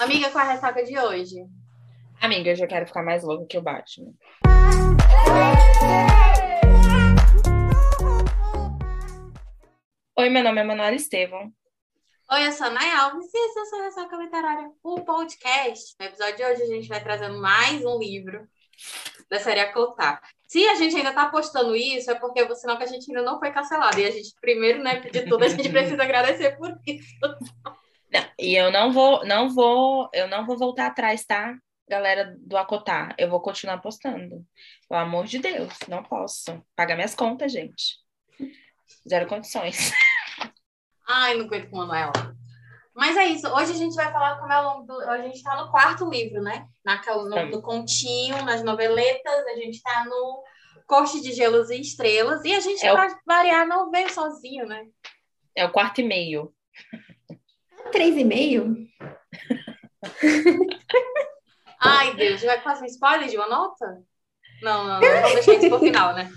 Amiga, 0.00 0.30
qual 0.30 0.42
é 0.42 0.48
a 0.48 0.52
ressaca 0.52 0.82
de 0.82 0.98
hoje? 0.98 1.44
Amiga, 2.22 2.52
eu 2.52 2.56
já 2.56 2.66
quero 2.66 2.86
ficar 2.86 3.02
mais 3.02 3.22
louca 3.22 3.44
que 3.44 3.58
o 3.58 3.60
Batman. 3.60 4.14
Oi, 10.16 10.30
meu 10.30 10.42
nome 10.42 10.58
é 10.58 10.64
Manuela 10.64 10.96
Estevam. 10.96 11.52
Oi, 12.32 12.46
eu 12.46 12.52
sou 12.52 12.68
a 12.68 12.70
Nay 12.70 12.90
Alves 12.92 13.26
e 13.26 13.46
esse 13.46 13.58
é 13.58 13.62
o 13.62 13.66
seu 13.66 13.82
Ressaca 13.82 14.16
Literária, 14.16 14.70
o 14.82 15.04
podcast. 15.04 15.94
No 16.00 16.06
episódio 16.06 16.36
de 16.36 16.44
hoje 16.44 16.62
a 16.62 16.66
gente 16.66 16.88
vai 16.88 17.02
trazendo 17.02 17.38
mais 17.38 17.84
um 17.84 17.98
livro 17.98 18.48
da 19.28 19.38
série 19.38 19.60
Acotar. 19.60 20.22
Se 20.48 20.66
a 20.66 20.76
gente 20.76 20.96
ainda 20.96 21.10
está 21.10 21.28
postando 21.28 21.76
isso, 21.76 22.10
é 22.10 22.14
porque 22.14 22.40
é 22.40 22.54
sinal 22.54 22.78
que 22.78 22.84
a 22.84 22.86
gente 22.86 23.10
ainda 23.10 23.22
não 23.22 23.38
foi 23.38 23.50
cancelado. 23.50 24.00
E 24.00 24.06
a 24.06 24.10
gente, 24.10 24.34
primeiro, 24.40 24.82
né, 24.82 24.98
de 25.00 25.26
tudo, 25.26 25.44
a 25.44 25.48
gente 25.48 25.68
precisa 25.68 26.02
agradecer 26.02 26.56
por 26.56 26.74
isso. 26.86 27.16
Não, 28.12 28.24
e 28.38 28.54
eu 28.56 28.70
não 28.72 28.92
vou, 28.92 29.24
não 29.24 29.48
vou, 29.48 30.08
eu 30.12 30.26
não 30.28 30.44
vou 30.46 30.58
voltar 30.58 30.86
atrás, 30.86 31.24
tá? 31.24 31.56
Galera 31.88 32.36
do 32.38 32.56
Acotar, 32.56 33.14
eu 33.18 33.28
vou 33.28 33.40
continuar 33.40 33.78
postando. 33.78 34.44
Pelo 34.88 35.00
amor 35.00 35.26
de 35.26 35.38
Deus, 35.38 35.72
não 35.88 36.02
posso. 36.02 36.62
Pagar 36.76 36.94
minhas 36.96 37.14
contas, 37.14 37.52
gente. 37.52 37.98
Zero 39.08 39.26
condições. 39.28 39.92
Ai, 41.08 41.34
não 41.36 41.46
aguento 41.46 41.70
com 41.70 41.76
o 41.76 41.78
Manuela. 41.80 42.12
Mas 42.94 43.16
é 43.16 43.24
isso. 43.26 43.48
Hoje 43.48 43.72
a 43.72 43.76
gente 43.76 43.94
vai 43.94 44.12
falar 44.12 44.38
como 44.38 44.52
é 44.52 44.60
o 44.60 44.62
longo 44.64 44.86
do. 44.86 45.00
A 45.08 45.18
gente 45.22 45.36
está 45.36 45.56
no 45.64 45.70
quarto 45.70 46.08
livro, 46.08 46.42
né? 46.42 46.66
Naquela, 46.84 47.24
no, 47.28 47.46
no 47.46 47.62
continho, 47.62 48.44
nas 48.44 48.62
noveletas. 48.62 49.46
A 49.46 49.54
gente 49.54 49.76
está 49.76 50.04
no 50.04 50.42
Corte 50.86 51.20
de 51.20 51.32
Gelos 51.32 51.70
e 51.70 51.80
Estrelas. 51.80 52.44
E 52.44 52.52
a 52.52 52.60
gente, 52.60 52.84
É 52.84 52.92
o- 52.92 52.96
para 52.96 53.18
variar, 53.26 53.66
não 53.66 53.90
veio 53.90 54.12
sozinho, 54.12 54.66
né? 54.66 54.84
É 55.56 55.64
o 55.64 55.70
quarto 55.72 56.00
e 56.00 56.04
meio. 56.04 56.52
Três 57.90 58.16
e 58.16 58.24
meio? 58.24 58.76
Ai, 61.80 62.14
Deus, 62.14 62.42
vai 62.42 62.60
fazer 62.60 62.84
um 62.84 62.86
spoiler 62.86 63.28
de 63.28 63.36
uma 63.36 63.48
nota? 63.48 64.02
Não, 64.62 64.84
não, 64.84 65.00
não. 65.00 65.08
Vamos 65.08 65.32
deixar 65.34 65.54
isso 65.54 65.68
pro 65.68 65.78
final, 65.78 66.14
né? 66.14 66.30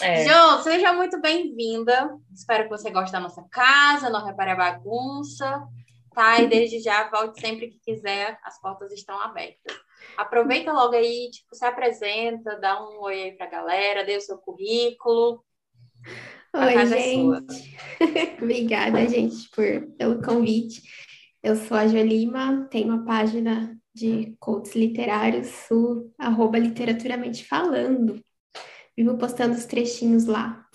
É. 0.00 0.24
Jo, 0.24 0.62
seja 0.62 0.92
muito 0.92 1.20
bem-vinda. 1.20 2.16
Espero 2.32 2.64
que 2.64 2.70
você 2.70 2.90
goste 2.90 3.12
da 3.12 3.20
nossa 3.20 3.42
casa, 3.50 4.10
não 4.10 4.24
repare 4.24 4.52
a 4.52 4.56
bagunça, 4.56 5.62
tá? 6.14 6.40
E 6.40 6.46
desde 6.46 6.80
já, 6.80 7.08
volte 7.10 7.40
sempre 7.40 7.68
que 7.68 7.78
quiser, 7.80 8.38
as 8.42 8.60
portas 8.60 8.92
estão 8.92 9.20
abertas. 9.20 9.76
Aproveita 10.16 10.72
logo 10.72 10.94
aí, 10.94 11.30
tipo, 11.30 11.54
se 11.54 11.64
apresenta, 11.64 12.58
dá 12.58 12.82
um 12.82 13.00
oi 13.00 13.22
aí 13.22 13.32
pra 13.36 13.46
galera, 13.46 14.04
dê 14.04 14.16
o 14.16 14.20
seu 14.20 14.38
currículo. 14.38 15.44
Oi, 16.54 16.74
é 16.74 16.86
gente. 16.86 17.76
Obrigada, 18.42 19.08
gente, 19.08 19.48
por, 19.50 19.86
pelo 19.96 20.22
convite. 20.22 20.82
Eu 21.42 21.56
sou 21.56 21.76
a 21.76 21.86
Jo 21.86 21.96
Lima, 21.96 22.68
tenho 22.70 22.88
uma 22.88 23.04
página 23.04 23.74
de 23.94 24.36
contos 24.38 24.74
literários, 24.74 25.70
o 25.70 26.12
arroba 26.18 26.58
literaturamente 26.58 27.44
falando. 27.44 28.22
Vivo 28.96 29.16
postando 29.16 29.54
os 29.54 29.64
trechinhos 29.64 30.26
lá 30.26 30.66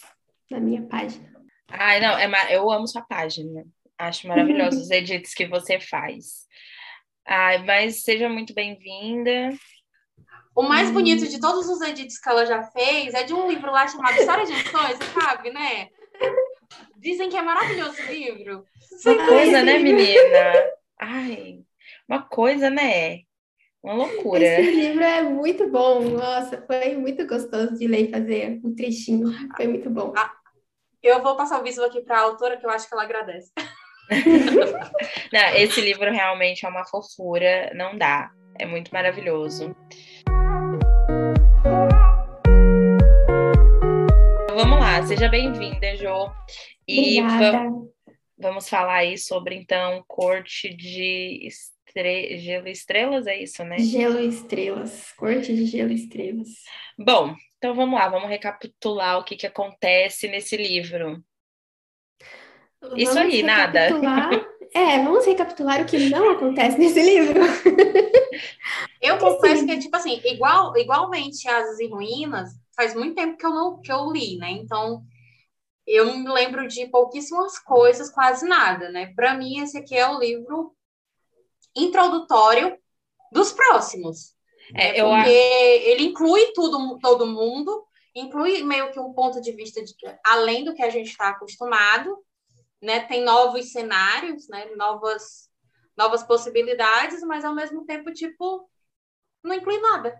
na 0.50 0.60
minha 0.60 0.82
página. 0.82 1.32
Ai, 1.70 2.00
não, 2.00 2.18
é 2.18 2.56
eu 2.56 2.72
amo 2.72 2.88
sua 2.88 3.04
página. 3.04 3.64
Acho 3.98 4.28
maravilhosos 4.28 4.84
os 4.84 4.90
edits 4.92 5.34
que 5.36 5.46
você 5.46 5.80
faz. 5.80 6.48
Ai, 7.26 7.64
mas 7.64 8.04
seja 8.04 8.28
muito 8.28 8.54
bem-vinda. 8.54 9.50
O 10.58 10.64
mais 10.64 10.90
bonito 10.90 11.28
de 11.28 11.40
todos 11.40 11.70
os 11.70 11.80
edits 11.82 12.20
que 12.20 12.28
ela 12.28 12.44
já 12.44 12.64
fez 12.64 13.14
é 13.14 13.22
de 13.22 13.32
um 13.32 13.48
livro 13.48 13.72
lá 13.72 13.88
chamado 13.88 14.18
História 14.18 14.44
de 14.44 14.54
você 14.54 15.06
sabe, 15.14 15.52
né? 15.52 15.90
Dizem 16.96 17.30
que 17.30 17.38
é 17.38 17.44
maravilhoso 17.44 18.02
o 18.02 18.12
livro. 18.12 18.66
Uma 19.06 19.28
coisa, 19.28 19.62
né, 19.62 19.78
menina? 19.78 20.54
Ai, 21.00 21.60
uma 22.10 22.24
coisa, 22.24 22.72
né? 22.72 23.20
Uma 23.84 23.94
loucura. 23.94 24.44
Esse 24.44 24.72
livro 24.72 25.04
é 25.04 25.22
muito 25.22 25.70
bom. 25.70 26.02
Nossa, 26.02 26.60
foi 26.66 26.96
muito 26.96 27.28
gostoso 27.28 27.78
de 27.78 27.88
ler 27.88 28.08
e 28.08 28.12
fazer 28.12 28.60
um 28.64 28.74
trechinho. 28.74 29.32
Foi 29.56 29.68
muito 29.68 29.92
bom. 29.92 30.12
Eu 31.04 31.22
vou 31.22 31.38
passar 31.38 31.62
o 31.62 31.64
visto 31.64 31.84
aqui 31.84 32.02
para 32.02 32.18
a 32.18 32.22
autora, 32.24 32.58
que 32.58 32.66
eu 32.66 32.72
acho 32.72 32.90
que 32.90 32.96
ela 32.96 33.04
agradece. 33.04 33.52
Não, 35.32 35.56
esse 35.56 35.82
livro 35.82 36.12
realmente 36.12 36.66
é 36.66 36.70
uma 36.70 36.84
fofura, 36.84 37.72
não 37.76 37.96
dá. 37.96 38.32
É 38.58 38.66
muito 38.66 38.92
maravilhoso. 38.92 39.76
Vamos 44.58 44.80
lá, 44.80 45.06
seja 45.06 45.30
bem-vinda, 45.30 45.96
Jo. 45.98 46.32
E 46.88 47.22
va- 47.22 47.28
Obrigada. 47.36 47.70
vamos 48.40 48.68
falar 48.68 48.96
aí 48.96 49.16
sobre, 49.16 49.54
então, 49.54 50.04
corte 50.08 50.74
de 50.76 51.46
estre... 51.46 52.40
gelo 52.40 52.68
e 52.68 52.72
estrelas, 52.72 53.28
é 53.28 53.38
isso, 53.40 53.64
né? 53.64 53.78
Gelo 53.78 54.20
e 54.20 54.28
Estrelas. 54.28 55.12
Corte 55.16 55.54
de 55.56 55.64
Gelo 55.68 55.92
e 55.92 55.96
Estrelas. 55.96 56.48
Bom, 56.98 57.36
então 57.60 57.76
vamos 57.76 58.00
lá, 58.00 58.10
vamos 58.10 58.30
recapitular 58.30 59.20
o 59.20 59.24
que, 59.24 59.36
que 59.36 59.46
acontece 59.46 60.28
nesse 60.28 60.58
livro. 60.58 61.24
Isso 62.96 63.14
Vamos 63.14 63.34
aí, 63.34 63.44
nada. 63.44 63.80
recapitular- 63.90 64.48
É, 64.74 64.98
vamos 65.04 65.24
recapitular 65.26 65.82
o 65.82 65.86
que 65.86 66.10
não 66.10 66.32
acontece 66.32 66.78
nesse 66.80 67.02
livro. 67.02 67.40
Eu 69.02 69.18
confesso 69.20 69.66
que, 69.66 69.78
tipo 69.80 69.96
assim, 69.96 70.20
igual, 70.26 70.76
igualmente 70.78 71.48
Asas 71.48 71.80
e 71.80 71.88
Ruínas, 71.88 72.50
faz 72.78 72.94
muito 72.94 73.16
tempo 73.16 73.36
que 73.36 73.46
eu 73.46 73.50
não 73.50 73.82
que 73.82 73.92
eu 73.92 74.12
li, 74.12 74.38
né? 74.38 74.52
Então, 74.52 75.04
eu 75.86 76.16
me 76.18 76.30
lembro 76.30 76.68
de 76.68 76.86
pouquíssimas 76.88 77.58
coisas, 77.58 78.12
quase 78.12 78.48
nada, 78.48 78.90
né? 78.90 79.14
Para 79.16 79.34
mim, 79.34 79.60
esse 79.60 79.78
aqui 79.78 79.96
é 79.96 80.08
o 80.08 80.20
livro 80.20 80.76
introdutório 81.76 82.78
dos 83.32 83.52
próximos. 83.52 84.36
É, 84.76 84.92
né? 84.92 85.00
eu 85.00 85.10
Porque 85.10 85.30
ele 85.30 86.04
inclui 86.04 86.52
tudo, 86.54 87.00
todo 87.00 87.26
mundo, 87.26 87.84
inclui 88.14 88.64
meio 88.64 88.92
que 88.92 89.00
um 89.00 89.14
ponto 89.14 89.42
de 89.42 89.52
vista 89.54 89.84
de 89.84 89.96
além 90.24 90.64
do 90.64 90.76
que 90.76 90.84
a 90.84 90.90
gente 90.90 91.10
está 91.10 91.30
acostumado, 91.30 92.16
né? 92.82 93.00
Tem 93.00 93.24
novos 93.24 93.72
cenários, 93.72 94.48
né? 94.50 94.66
Novas, 94.76 95.50
novas 95.98 96.22
possibilidades, 96.22 97.22
mas 97.24 97.44
ao 97.44 97.56
mesmo 97.56 97.86
tempo, 97.86 98.14
tipo, 98.14 98.70
não 99.44 99.56
inclui 99.56 99.80
nada. 99.80 100.16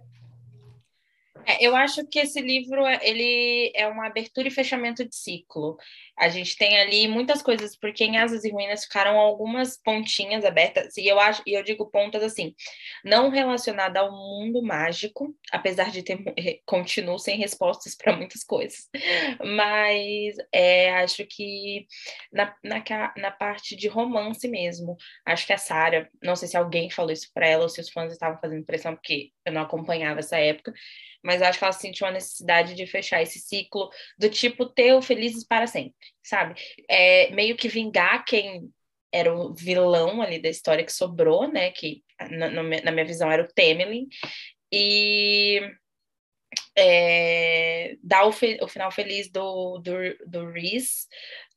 É, 1.48 1.66
eu 1.66 1.76
acho 1.78 2.06
que 2.06 2.20
esse 2.20 2.42
livro 2.42 2.86
ele 3.02 3.72
é 3.74 3.88
uma 3.88 4.08
abertura 4.08 4.50
e 4.50 4.52
fechamento 4.52 5.08
de 5.08 5.16
ciclo. 5.16 5.78
A 6.18 6.28
gente 6.28 6.58
tem 6.58 6.78
ali 6.78 7.08
muitas 7.08 7.42
coisas, 7.42 7.78
porque 7.78 8.04
em 8.04 8.18
Asas 8.18 8.44
e 8.44 8.52
Ruínas 8.52 8.84
ficaram 8.84 9.18
algumas 9.18 9.78
pontinhas 9.82 10.44
abertas, 10.44 10.98
e 10.98 11.08
eu 11.08 11.20
acho, 11.20 11.42
e 11.46 11.54
eu 11.54 11.64
digo 11.64 11.90
pontas 11.90 12.24
assim, 12.24 12.54
não 13.06 13.30
relacionada 13.30 14.00
ao 14.00 14.12
mundo 14.12 14.62
mágico, 14.62 15.34
apesar 15.52 15.92
de 15.92 16.04
ter 16.04 16.18
continuo 16.66 17.18
sem 17.20 17.38
respostas 17.38 17.96
para 17.96 18.18
muitas 18.18 18.44
coisas. 18.44 18.90
Mas 19.40 20.36
é, 20.52 20.92
acho 20.96 21.26
que 21.26 21.86
na, 22.34 22.54
na, 22.64 22.84
na 23.16 23.32
parte 23.32 23.76
de 23.76 23.88
romance 23.88 24.48
mesmo, 24.48 24.98
acho 25.26 25.46
que 25.46 25.54
a 25.54 25.58
Sarah, 25.58 26.10
não 26.22 26.36
sei 26.36 26.48
se 26.50 26.58
alguém 26.58 26.90
falou 26.90 27.12
isso 27.12 27.30
para 27.34 27.48
ela 27.48 27.64
ou 27.64 27.70
se 27.70 27.80
os 27.80 27.90
fãs 27.90 28.12
estavam 28.12 28.40
fazendo 28.42 28.66
pressão, 28.66 28.96
porque 28.96 29.32
eu 29.48 29.54
não 29.54 29.62
acompanhava 29.62 30.20
essa 30.20 30.38
época 30.38 30.74
mas 31.24 31.42
acho 31.42 31.58
que 31.60 31.66
ela 31.66 31.74
sentiu 31.74 32.08
a 32.08 32.12
necessidade 32.12 32.74
de 32.74 32.86
fechar 32.88 33.22
esse 33.22 33.40
ciclo 33.40 33.90
do 34.18 34.30
tipo 34.30 34.66
ter 34.66 34.94
o 34.94 35.02
felizes 35.02 35.44
para 35.44 35.68
sempre, 35.68 35.96
sabe? 36.24 36.56
É, 36.90 37.30
meio 37.32 37.58
que 37.58 37.68
vingar 37.68 38.24
quem 38.24 38.70
era 39.12 39.34
o 39.34 39.54
vilão 39.54 40.22
ali 40.22 40.40
da 40.40 40.48
história 40.48 40.86
que 40.86 40.92
sobrou, 40.94 41.52
né? 41.52 41.72
Que 41.72 42.04
na, 42.32 42.50
na 42.50 42.92
minha 42.92 43.06
visão 43.06 43.32
era 43.32 43.44
o 43.44 43.48
Temelin, 43.48 44.08
e 44.72 45.60
é, 46.78 47.98
dar 48.04 48.26
o, 48.26 48.32
fe- 48.32 48.60
o 48.62 48.68
final 48.68 48.92
feliz 48.92 49.30
do, 49.30 49.80
do, 49.80 49.94
do 50.26 50.50
Reese 50.50 51.08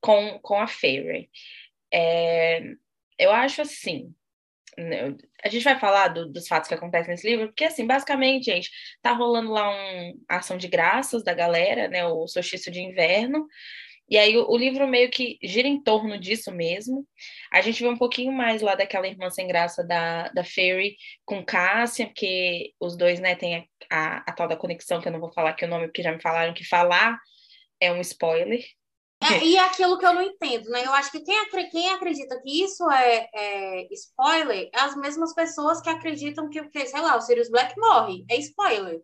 com, 0.00 0.38
com 0.40 0.58
a 0.58 0.66
Fairy. 0.66 1.30
É, 1.92 2.60
eu 3.18 3.30
acho 3.30 3.62
assim. 3.62 4.14
Né, 4.80 5.14
A 5.44 5.48
gente 5.48 5.64
vai 5.64 5.78
falar 5.78 6.08
do- 6.08 6.30
dos 6.32 6.46
fatos 6.48 6.68
que 6.68 6.74
acontecem 6.74 7.10
nesse 7.10 7.28
livro, 7.28 7.48
porque, 7.48 7.64
assim, 7.64 7.86
basicamente, 7.86 8.44
gente, 8.46 8.70
tá 9.02 9.12
rolando 9.12 9.50
lá 9.52 9.70
um 9.70 10.14
ação 10.28 10.56
de 10.56 10.68
graças 10.68 11.22
da 11.24 11.34
galera, 11.34 11.88
né? 11.88 12.06
O 12.06 12.26
solstício 12.28 12.70
de 12.72 12.80
inverno. 12.80 13.46
E 14.08 14.18
aí 14.18 14.36
o, 14.36 14.48
o 14.50 14.56
livro 14.56 14.86
meio 14.88 15.10
que 15.10 15.38
gira 15.42 15.68
em 15.68 15.82
torno 15.82 16.18
disso 16.18 16.50
mesmo. 16.52 17.06
A 17.52 17.60
gente 17.60 17.82
vê 17.82 17.88
um 17.88 17.96
pouquinho 17.96 18.32
mais 18.32 18.60
lá 18.62 18.74
daquela 18.74 19.06
irmã 19.08 19.30
sem 19.30 19.46
graça 19.46 19.84
da, 19.86 20.28
da 20.30 20.44
Fairy 20.44 20.96
com 21.24 21.44
Cássia, 21.44 22.06
porque 22.06 22.72
os 22.80 22.96
dois, 22.96 23.20
né, 23.20 23.36
têm 23.36 23.68
a, 23.90 24.18
a, 24.18 24.18
a 24.28 24.32
tal 24.32 24.48
da 24.48 24.56
conexão, 24.56 25.00
que 25.00 25.08
eu 25.08 25.12
não 25.12 25.20
vou 25.20 25.32
falar 25.32 25.50
aqui 25.50 25.64
o 25.64 25.68
nome, 25.68 25.86
porque 25.86 26.02
já 26.02 26.12
me 26.12 26.20
falaram 26.20 26.52
que 26.54 26.64
falar 26.64 27.18
é 27.80 27.92
um 27.92 28.00
spoiler. 28.00 28.62
É, 29.22 29.44
e 29.44 29.56
é 29.56 29.60
aquilo 29.60 29.98
que 29.98 30.06
eu 30.06 30.14
não 30.14 30.22
entendo, 30.22 30.70
né? 30.70 30.84
Eu 30.84 30.92
acho 30.94 31.12
que 31.12 31.20
quem, 31.20 31.36
quem 31.70 31.90
acredita 31.90 32.40
que 32.40 32.64
isso 32.64 32.90
é, 32.90 33.28
é 33.34 33.88
spoiler 33.92 34.70
é 34.72 34.80
as 34.80 34.96
mesmas 34.96 35.34
pessoas 35.34 35.80
que 35.82 35.90
acreditam 35.90 36.48
que, 36.48 36.62
que, 36.68 36.86
sei 36.86 37.00
lá, 37.00 37.16
o 37.16 37.20
Sirius 37.20 37.50
Black 37.50 37.78
morre. 37.78 38.24
É 38.30 38.38
spoiler. 38.38 39.02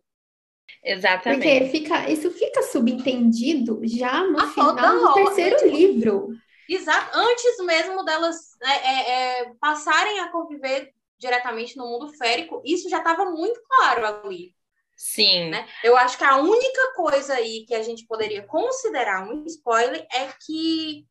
Exatamente. 0.83 1.41
Porque 1.41 1.65
fica, 1.69 2.09
isso 2.09 2.31
fica 2.31 2.63
subentendido 2.63 3.79
já 3.83 4.23
no 4.23 4.39
A 4.39 4.47
final 4.47 4.75
do 4.75 5.13
terceiro 5.13 5.57
tipo, 5.57 5.69
livro. 5.69 6.29
Exato. 6.67 7.17
Antes 7.17 7.65
mesmo 7.65 8.03
delas 8.03 8.37
é, 8.63 8.71
é, 8.71 9.11
é, 9.41 9.53
passarem 9.59 10.19
a 10.19 10.31
conviver 10.31 10.91
diretamente 11.19 11.77
no 11.77 11.85
mundo 11.85 12.11
férico, 12.17 12.61
isso 12.65 12.89
já 12.89 12.97
estava 12.97 13.25
muito 13.25 13.59
claro 13.67 14.05
ali. 14.25 14.56
Sim. 14.97 15.51
Né? 15.51 15.67
Eu 15.83 15.95
acho 15.95 16.17
que 16.17 16.23
a 16.23 16.37
única 16.37 16.93
coisa 16.95 17.35
aí 17.35 17.65
que 17.67 17.75
a 17.75 17.83
gente 17.83 18.07
poderia 18.07 18.41
considerar 18.41 19.29
um 19.29 19.45
spoiler 19.45 20.05
é 20.11 20.27
que 20.43 21.05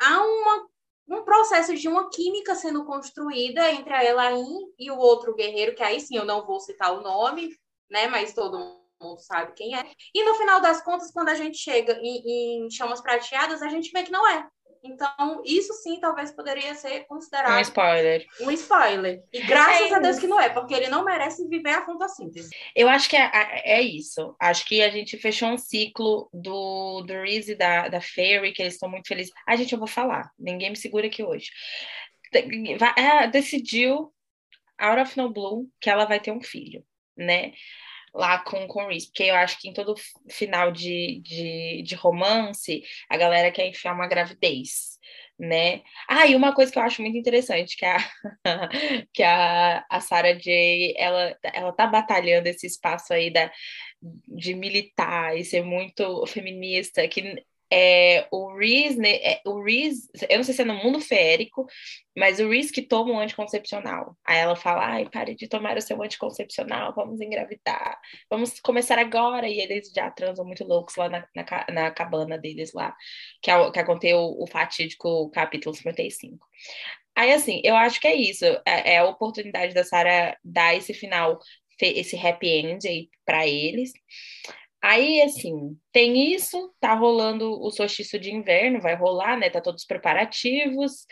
há 0.00 0.20
uma, 0.20 0.68
um 1.08 1.22
processo 1.22 1.76
de 1.76 1.86
uma 1.86 2.10
química 2.10 2.56
sendo 2.56 2.84
construída 2.84 3.70
entre 3.70 3.94
a 3.94 4.04
Elaine 4.04 4.74
e 4.76 4.90
o 4.90 4.98
outro 4.98 5.34
guerreiro, 5.36 5.76
que 5.76 5.82
aí 5.82 6.00
sim 6.00 6.16
eu 6.16 6.24
não 6.24 6.44
vou 6.44 6.58
citar 6.58 6.92
o 6.92 7.02
nome, 7.02 7.56
né? 7.88 8.08
Mas 8.08 8.34
todo 8.34 8.58
mundo 9.00 9.20
sabe 9.20 9.52
quem 9.52 9.78
é. 9.78 9.88
E 10.12 10.24
no 10.24 10.34
final 10.34 10.60
das 10.60 10.82
contas, 10.82 11.12
quando 11.12 11.28
a 11.28 11.34
gente 11.36 11.56
chega 11.56 11.92
em, 12.02 12.64
em 12.64 12.70
Chamas 12.70 13.00
Prateadas, 13.00 13.62
a 13.62 13.68
gente 13.68 13.92
vê 13.92 14.02
que 14.02 14.10
não 14.10 14.28
é. 14.28 14.44
Então, 14.82 15.42
isso 15.44 15.72
sim 15.74 16.00
talvez 16.00 16.32
poderia 16.32 16.74
ser 16.74 17.04
considerado 17.06 17.58
um 17.58 17.60
spoiler. 17.60 18.26
Um 18.40 18.50
spoiler. 18.50 19.22
E 19.32 19.42
graças 19.42 19.90
é 19.90 19.94
a 19.94 19.98
Deus 19.98 20.18
que 20.18 20.26
não 20.26 20.40
é, 20.40 20.48
porque 20.48 20.72
ele 20.72 20.88
não 20.88 21.04
merece 21.04 21.46
viver 21.48 21.70
a 21.70 21.84
fotossíntese. 21.84 22.50
Eu 22.74 22.88
acho 22.88 23.08
que 23.08 23.16
é, 23.16 23.30
é 23.64 23.82
isso. 23.82 24.34
Acho 24.40 24.64
que 24.64 24.82
a 24.82 24.90
gente 24.90 25.18
fechou 25.18 25.48
um 25.48 25.58
ciclo 25.58 26.28
do, 26.32 27.02
do 27.02 27.12
Reese 27.12 27.52
e 27.52 27.56
da, 27.56 27.88
da 27.88 28.00
Fairy, 28.00 28.52
que 28.52 28.62
eles 28.62 28.74
estão 28.74 28.88
muito 28.88 29.08
felizes. 29.08 29.32
Ah, 29.46 29.56
gente, 29.56 29.72
eu 29.72 29.78
vou 29.78 29.88
falar. 29.88 30.30
Ninguém 30.38 30.70
me 30.70 30.76
segura 30.76 31.06
aqui 31.06 31.22
hoje. 31.22 31.50
É, 32.96 33.26
decidiu, 33.26 34.12
out 34.78 35.00
of 35.00 35.16
no 35.16 35.30
blue, 35.30 35.68
que 35.80 35.90
ela 35.90 36.06
vai 36.06 36.20
ter 36.20 36.30
um 36.30 36.42
filho, 36.42 36.84
né? 37.16 37.52
Lá 38.14 38.38
com, 38.38 38.66
com 38.66 38.84
o 38.84 38.88
Reese, 38.88 39.06
porque 39.06 39.24
eu 39.24 39.34
acho 39.34 39.58
que 39.60 39.68
em 39.68 39.72
todo 39.72 39.94
final 40.28 40.72
de, 40.72 41.20
de, 41.22 41.82
de 41.82 41.94
romance, 41.94 42.82
a 43.08 43.16
galera 43.16 43.50
quer 43.50 43.66
enfiar 43.68 43.94
uma 43.94 44.08
gravidez, 44.08 44.98
né? 45.38 45.82
Ah, 46.08 46.26
e 46.26 46.34
uma 46.36 46.54
coisa 46.54 46.70
que 46.70 46.78
eu 46.78 46.82
acho 46.82 47.00
muito 47.02 47.16
interessante, 47.16 47.76
que 47.76 47.86
a, 47.86 47.98
que 49.14 49.22
a, 49.22 49.84
a 49.88 50.00
Sarah 50.00 50.34
J, 50.34 50.94
ela, 50.98 51.36
ela 51.42 51.72
tá 51.72 51.86
batalhando 51.86 52.48
esse 52.48 52.66
espaço 52.66 53.12
aí 53.12 53.32
da, 53.32 53.50
de 54.28 54.54
militar 54.54 55.36
e 55.36 55.44
ser 55.44 55.62
muito 55.62 56.26
feminista, 56.26 57.06
que 57.08 57.42
é, 57.72 58.26
o 58.32 58.56
Reese, 58.56 58.98
né, 58.98 59.14
é, 59.16 59.40
o 59.46 59.62
Reese, 59.62 60.08
eu 60.28 60.38
não 60.38 60.44
sei 60.44 60.54
se 60.54 60.62
é 60.62 60.64
no 60.64 60.74
mundo 60.74 61.00
férico, 61.00 61.66
mas 62.16 62.40
o 62.40 62.48
Reese 62.48 62.72
que 62.72 62.82
toma 62.82 63.12
um 63.12 63.20
anticoncepcional. 63.20 64.16
Aí 64.24 64.38
ela 64.38 64.56
fala, 64.56 64.84
ai, 64.86 65.08
pare 65.08 65.34
de 65.34 65.48
tomar 65.48 65.76
o 65.76 65.80
seu 65.80 66.02
anticoncepcional, 66.02 66.92
vamos 66.94 67.20
engravidar, 67.20 67.98
vamos 68.28 68.58
começar 68.60 68.98
agora. 68.98 69.48
E 69.48 69.60
eles 69.60 69.92
já 69.94 70.10
transam 70.10 70.44
muito 70.44 70.64
loucos 70.64 70.96
lá 70.96 71.08
na, 71.08 71.26
na, 71.34 71.66
na 71.72 71.90
cabana 71.90 72.36
deles 72.36 72.72
lá, 72.74 72.94
que, 73.42 73.50
é, 73.50 73.70
que 73.70 73.78
aconteceu 73.78 74.18
o, 74.18 74.44
o 74.44 74.46
fatídico 74.46 75.30
capítulo 75.30 75.74
55. 75.74 76.46
Aí, 77.14 77.32
assim, 77.32 77.60
eu 77.64 77.76
acho 77.76 78.00
que 78.00 78.08
é 78.08 78.14
isso, 78.14 78.44
é, 78.44 78.94
é 78.94 78.98
a 78.98 79.04
oportunidade 79.04 79.74
da 79.74 79.84
Sarah 79.84 80.36
dar 80.42 80.74
esse 80.74 80.94
final, 80.94 81.38
esse 81.80 82.16
happy 82.16 82.48
end 82.48 82.88
aí 82.88 83.08
pra 83.24 83.46
eles. 83.46 83.92
Aí, 84.82 85.20
assim, 85.22 85.78
tem 85.92 86.32
isso, 86.34 86.74
tá 86.80 86.94
rolando 86.94 87.60
o 87.60 87.70
solstício 87.70 88.18
de 88.18 88.32
inverno, 88.32 88.80
vai 88.80 88.94
rolar, 88.94 89.36
né? 89.36 89.50
Tá 89.50 89.60
todos 89.60 89.82
os 89.82 89.86
preparativos. 89.86 91.06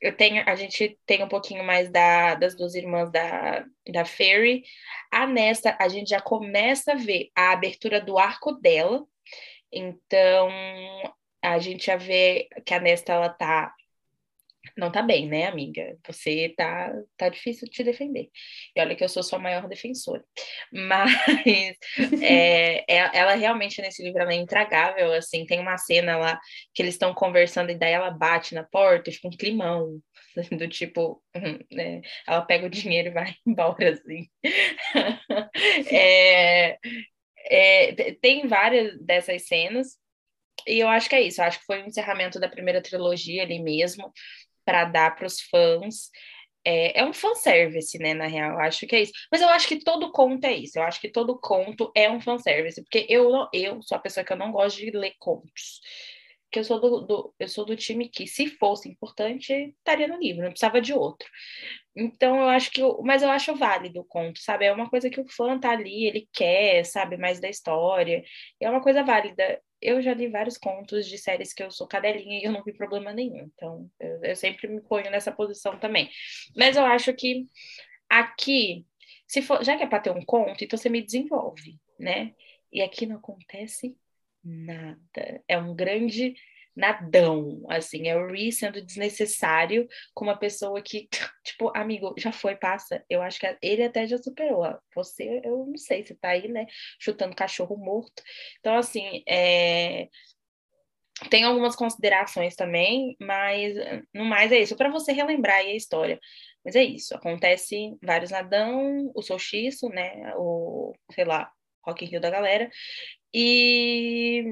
Eu 0.00 0.16
tenho, 0.16 0.44
a 0.46 0.54
gente 0.54 0.98
tem 1.06 1.22
um 1.24 1.28
pouquinho 1.28 1.64
mais 1.64 1.90
da, 1.90 2.34
das 2.34 2.54
duas 2.56 2.74
irmãs 2.74 3.10
da, 3.10 3.64
da 3.92 4.04
Fairy. 4.04 4.62
A 5.10 5.26
Nesta, 5.26 5.76
a 5.80 5.88
gente 5.88 6.10
já 6.10 6.20
começa 6.20 6.92
a 6.92 6.96
ver 6.96 7.30
a 7.34 7.52
abertura 7.52 8.00
do 8.00 8.18
arco 8.18 8.52
dela. 8.52 9.04
Então, 9.72 10.50
a 11.42 11.58
gente 11.58 11.86
já 11.86 11.96
vê 11.96 12.48
que 12.64 12.74
a 12.74 12.80
Nesta, 12.80 13.12
ela 13.12 13.28
tá 13.28 13.74
não 14.76 14.90
tá 14.90 15.02
bem, 15.02 15.28
né, 15.28 15.46
amiga? 15.46 15.96
Você 16.06 16.54
tá, 16.56 16.92
tá 17.16 17.28
difícil 17.28 17.68
te 17.68 17.82
defender. 17.82 18.28
E 18.74 18.80
olha 18.80 18.94
que 18.94 19.04
eu 19.04 19.08
sou 19.08 19.22
sua 19.22 19.38
maior 19.38 19.68
defensora. 19.68 20.24
Mas 20.72 21.10
é, 22.22 22.84
é, 22.88 23.10
ela 23.12 23.34
realmente 23.34 23.80
nesse 23.80 24.02
livro 24.02 24.20
ela 24.20 24.32
é 24.32 24.36
intragável, 24.36 25.12
assim, 25.12 25.46
tem 25.46 25.60
uma 25.60 25.78
cena 25.78 26.16
lá 26.16 26.40
que 26.74 26.82
eles 26.82 26.94
estão 26.94 27.14
conversando 27.14 27.70
e 27.70 27.78
daí 27.78 27.92
ela 27.92 28.10
bate 28.10 28.54
na 28.54 28.64
porta 28.64 29.10
e 29.10 29.12
fica 29.12 29.28
um 29.28 29.36
climão, 29.36 30.00
do 30.58 30.68
tipo, 30.68 31.22
né, 31.72 32.00
ela 32.26 32.42
pega 32.42 32.66
o 32.66 32.70
dinheiro 32.70 33.08
e 33.08 33.12
vai 33.12 33.34
embora, 33.46 33.90
assim. 33.92 34.28
é, 35.90 36.78
é, 37.50 38.12
tem 38.20 38.46
várias 38.46 38.98
dessas 39.00 39.46
cenas, 39.46 39.96
e 40.66 40.80
eu 40.80 40.88
acho 40.88 41.08
que 41.08 41.14
é 41.14 41.22
isso, 41.22 41.40
eu 41.40 41.46
acho 41.46 41.60
que 41.60 41.66
foi 41.66 41.82
o 41.82 41.86
encerramento 41.86 42.40
da 42.40 42.48
primeira 42.48 42.82
trilogia 42.82 43.42
ali 43.42 43.58
mesmo, 43.60 44.12
para 44.68 44.84
dar 44.84 45.16
para 45.16 45.26
os 45.26 45.40
fãs. 45.40 46.10
É, 46.62 47.00
é 47.00 47.04
um 47.04 47.14
fanservice, 47.14 47.98
né, 47.98 48.12
na 48.12 48.26
real, 48.26 48.52
eu 48.52 48.60
acho 48.60 48.86
que 48.86 48.94
é 48.94 49.00
isso. 49.00 49.12
Mas 49.32 49.40
eu 49.40 49.48
acho 49.48 49.66
que 49.66 49.82
todo 49.82 50.12
conto 50.12 50.44
é 50.44 50.52
isso, 50.52 50.78
eu 50.78 50.82
acho 50.82 51.00
que 51.00 51.08
todo 51.08 51.38
conto 51.40 51.90
é 51.94 52.10
um 52.10 52.20
fanservice, 52.20 52.82
porque 52.82 53.06
eu, 53.08 53.48
eu 53.54 53.80
sou 53.80 53.96
a 53.96 54.00
pessoa 54.00 54.22
que 54.22 54.30
eu 54.30 54.36
não 54.36 54.52
gosto 54.52 54.76
de 54.76 54.90
ler 54.90 55.14
contos. 55.18 55.80
Que 56.50 56.58
eu 56.58 56.64
sou 56.64 56.78
do, 56.78 57.00
do, 57.00 57.34
eu 57.38 57.48
sou 57.48 57.64
do 57.64 57.74
time 57.76 58.10
que, 58.10 58.26
se 58.26 58.46
fosse 58.46 58.90
importante, 58.90 59.74
estaria 59.78 60.06
no 60.06 60.18
livro, 60.18 60.42
não 60.42 60.50
precisava 60.50 60.82
de 60.82 60.92
outro. 60.92 61.26
Então, 61.98 62.36
eu 62.40 62.48
acho 62.48 62.70
que. 62.70 62.80
Eu, 62.80 63.00
mas 63.02 63.22
eu 63.22 63.30
acho 63.30 63.54
válido 63.56 64.00
o 64.00 64.04
conto, 64.04 64.40
sabe? 64.40 64.64
É 64.66 64.72
uma 64.72 64.88
coisa 64.88 65.10
que 65.10 65.20
o 65.20 65.28
fã 65.28 65.58
tá 65.58 65.70
ali, 65.70 66.06
ele 66.06 66.28
quer, 66.32 66.84
sabe, 66.84 67.16
mais 67.16 67.40
da 67.40 67.48
história. 67.48 68.22
É 68.60 68.70
uma 68.70 68.80
coisa 68.82 69.02
válida 69.02 69.60
eu 69.80 70.02
já 70.02 70.12
li 70.12 70.28
vários 70.28 70.58
contos 70.58 71.06
de 71.06 71.16
séries 71.18 71.52
que 71.52 71.62
eu 71.62 71.70
sou 71.70 71.86
cadelinha 71.86 72.40
e 72.40 72.44
eu 72.44 72.52
não 72.52 72.62
vi 72.64 72.72
problema 72.72 73.12
nenhum. 73.12 73.50
Então, 73.54 73.90
eu, 74.00 74.22
eu 74.24 74.36
sempre 74.36 74.66
me 74.68 74.80
ponho 74.80 75.10
nessa 75.10 75.32
posição 75.32 75.78
também. 75.78 76.10
Mas 76.56 76.76
eu 76.76 76.84
acho 76.84 77.12
que 77.14 77.46
aqui, 78.08 78.84
se 79.26 79.40
for, 79.42 79.64
já 79.64 79.76
que 79.76 79.84
é 79.84 79.86
para 79.86 80.00
ter 80.00 80.10
um 80.10 80.24
conto, 80.24 80.64
então 80.64 80.76
você 80.76 80.88
me 80.88 81.02
desenvolve, 81.02 81.78
né? 81.98 82.34
E 82.72 82.82
aqui 82.82 83.06
não 83.06 83.16
acontece 83.16 83.96
nada. 84.42 85.42
É 85.46 85.56
um 85.58 85.74
grande 85.74 86.34
nadão, 86.78 87.60
assim, 87.68 88.08
é 88.08 88.16
o 88.16 88.28
Ree 88.28 88.52
sendo 88.52 88.80
desnecessário 88.80 89.88
com 90.14 90.24
uma 90.24 90.38
pessoa 90.38 90.80
que, 90.80 91.08
tipo, 91.44 91.72
amigo, 91.76 92.14
já 92.16 92.30
foi, 92.32 92.56
passa. 92.56 93.04
Eu 93.10 93.20
acho 93.20 93.40
que 93.40 93.58
ele 93.60 93.82
até 93.82 94.06
já 94.06 94.16
superou. 94.18 94.64
Você, 94.94 95.40
eu 95.44 95.66
não 95.66 95.76
sei, 95.76 96.04
você 96.04 96.14
tá 96.14 96.30
aí, 96.30 96.48
né, 96.48 96.66
chutando 97.00 97.34
cachorro 97.34 97.76
morto. 97.76 98.22
Então, 98.60 98.76
assim, 98.76 99.22
é... 99.28 100.08
tem 101.30 101.44
algumas 101.44 101.74
considerações 101.74 102.54
também, 102.54 103.16
mas 103.20 103.74
no 104.14 104.24
mais 104.24 104.52
é 104.52 104.60
isso, 104.60 104.76
para 104.76 104.90
você 104.90 105.12
relembrar 105.12 105.56
aí 105.56 105.72
a 105.72 105.76
história. 105.76 106.18
Mas 106.64 106.76
é 106.76 106.84
isso, 106.84 107.14
acontece 107.14 107.96
vários 108.02 108.30
nadão, 108.30 109.10
o 109.14 109.22
solstiço, 109.22 109.88
né, 109.88 110.32
o, 110.36 110.92
sei 111.12 111.24
lá, 111.24 111.50
Rock 111.84 112.04
in 112.04 112.08
Rio 112.08 112.20
da 112.20 112.30
galera, 112.30 112.70
e 113.34 114.44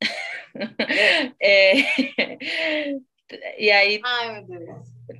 é... 1.40 1.74
e 3.58 3.70
aí 3.70 4.00
Ai, 4.04 4.44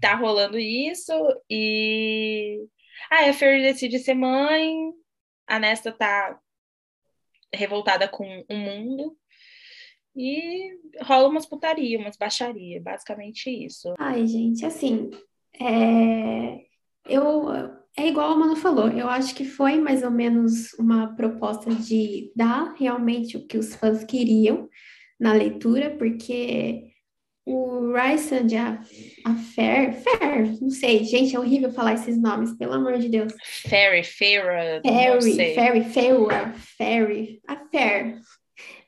tá 0.00 0.14
rolando 0.14 0.58
isso 0.58 1.12
e 1.50 2.66
ah, 3.10 3.28
a 3.28 3.32
Fairy 3.32 3.62
decide 3.62 3.98
ser 3.98 4.14
mãe, 4.14 4.92
a 5.46 5.58
Nesta 5.58 5.92
tá 5.92 6.38
revoltada 7.52 8.08
com 8.08 8.44
o 8.48 8.56
mundo 8.56 9.16
e 10.16 10.78
rola 11.02 11.28
umas 11.28 11.46
putaria, 11.46 11.98
umas 11.98 12.16
baixaria, 12.16 12.80
basicamente 12.80 13.50
isso. 13.50 13.94
Ai, 13.98 14.26
gente, 14.26 14.64
assim, 14.64 15.10
é... 15.60 16.64
eu 17.06 17.73
é 17.96 18.08
igual 18.08 18.32
a 18.32 18.36
Manu 18.36 18.56
falou, 18.56 18.88
eu 18.88 19.08
acho 19.08 19.34
que 19.34 19.44
foi 19.44 19.80
mais 19.80 20.02
ou 20.02 20.10
menos 20.10 20.72
uma 20.74 21.14
proposta 21.14 21.72
de 21.72 22.32
dar 22.34 22.74
realmente 22.76 23.36
o 23.36 23.46
que 23.46 23.56
os 23.56 23.74
fãs 23.74 24.02
queriam, 24.04 24.68
na 25.18 25.32
leitura, 25.32 25.90
porque 25.96 26.90
o 27.46 27.92
Rice 27.92 28.34
and 28.34 28.48
a, 28.58 29.30
a 29.30 29.34
Fair, 29.34 29.92
Fair, 29.92 30.60
não 30.60 30.70
sei, 30.70 31.04
gente, 31.04 31.36
é 31.36 31.38
horrível 31.38 31.70
falar 31.70 31.94
esses 31.94 32.20
nomes, 32.20 32.56
pelo 32.56 32.72
amor 32.72 32.98
de 32.98 33.08
Deus. 33.08 33.32
Fairy, 33.68 34.02
Fair, 34.02 34.82
Fairy, 34.82 35.54
Fairy, 35.54 35.84
Fair, 35.84 36.54
Fairy, 36.76 37.40
a 37.46 37.56
Fair. 37.70 38.18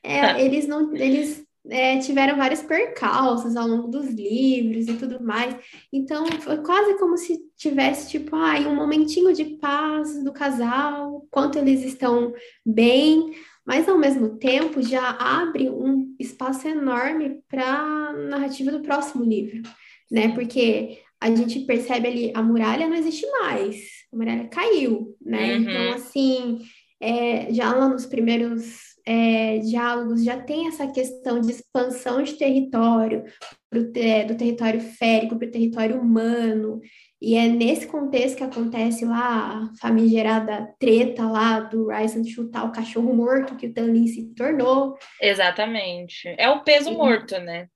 É, 0.03 0.41
eles 0.43 0.67
não, 0.67 0.93
eles 0.95 1.46
é, 1.69 1.99
tiveram 1.99 2.37
vários 2.37 2.61
percalços 2.61 3.55
ao 3.55 3.67
longo 3.67 3.87
dos 3.87 4.07
livros 4.07 4.87
e 4.87 4.93
tudo 4.93 5.23
mais. 5.23 5.55
Então, 5.91 6.25
foi 6.41 6.57
quase 6.57 6.97
como 6.97 7.17
se 7.17 7.39
tivesse, 7.55 8.09
tipo, 8.09 8.35
ai, 8.35 8.65
um 8.65 8.75
momentinho 8.75 9.33
de 9.33 9.45
paz 9.57 10.23
do 10.23 10.31
casal, 10.31 11.25
quanto 11.29 11.57
eles 11.57 11.83
estão 11.83 12.33
bem, 12.65 13.31
mas 13.65 13.87
ao 13.87 13.97
mesmo 13.97 14.37
tempo 14.37 14.81
já 14.81 15.09
abre 15.09 15.69
um 15.69 16.15
espaço 16.19 16.67
enorme 16.67 17.41
para 17.49 17.65
a 17.65 18.13
narrativa 18.13 18.71
do 18.71 18.81
próximo 18.81 19.23
livro, 19.23 19.61
né? 20.09 20.29
Porque 20.33 20.99
a 21.19 21.29
gente 21.33 21.61
percebe 21.61 22.07
ali 22.07 22.31
a 22.33 22.41
muralha 22.41 22.87
não 22.87 22.95
existe 22.95 23.25
mais, 23.41 23.75
a 24.13 24.15
muralha 24.15 24.47
caiu, 24.47 25.15
né? 25.21 25.55
Uhum. 25.55 25.61
Então, 25.61 25.93
assim, 25.93 26.59
é, 27.01 27.53
já 27.53 27.73
lá 27.73 27.89
nos 27.89 28.05
primeiros 28.05 28.96
é, 29.07 29.59
diálogos 29.59 30.21
já 30.21 30.37
tem 30.37 30.67
essa 30.67 30.85
questão 30.85 31.39
de 31.39 31.49
expansão 31.49 32.21
de 32.21 32.33
território 32.33 33.23
pro, 33.69 33.89
é, 33.95 34.25
do 34.25 34.35
território 34.35 34.81
férico 34.81 35.37
para 35.37 35.47
o 35.47 35.51
território 35.51 35.97
humano. 35.97 36.81
E 37.21 37.35
é 37.35 37.47
nesse 37.47 37.87
contexto 37.87 38.35
que 38.35 38.43
acontece 38.43 39.05
lá 39.05 39.63
a 39.63 39.71
famigerada 39.79 40.67
treta 40.77 41.25
lá 41.25 41.61
do 41.61 41.87
Ryzen 41.87 42.25
chutar 42.25 42.65
o 42.65 42.71
cachorro 42.73 43.15
morto 43.15 43.55
que 43.55 43.67
o 43.67 43.73
Tanlin 43.73 44.07
se 44.07 44.35
tornou. 44.35 44.97
Exatamente. 45.21 46.35
É 46.37 46.49
o 46.49 46.61
peso 46.65 46.91
morto, 46.91 47.39
né? 47.39 47.69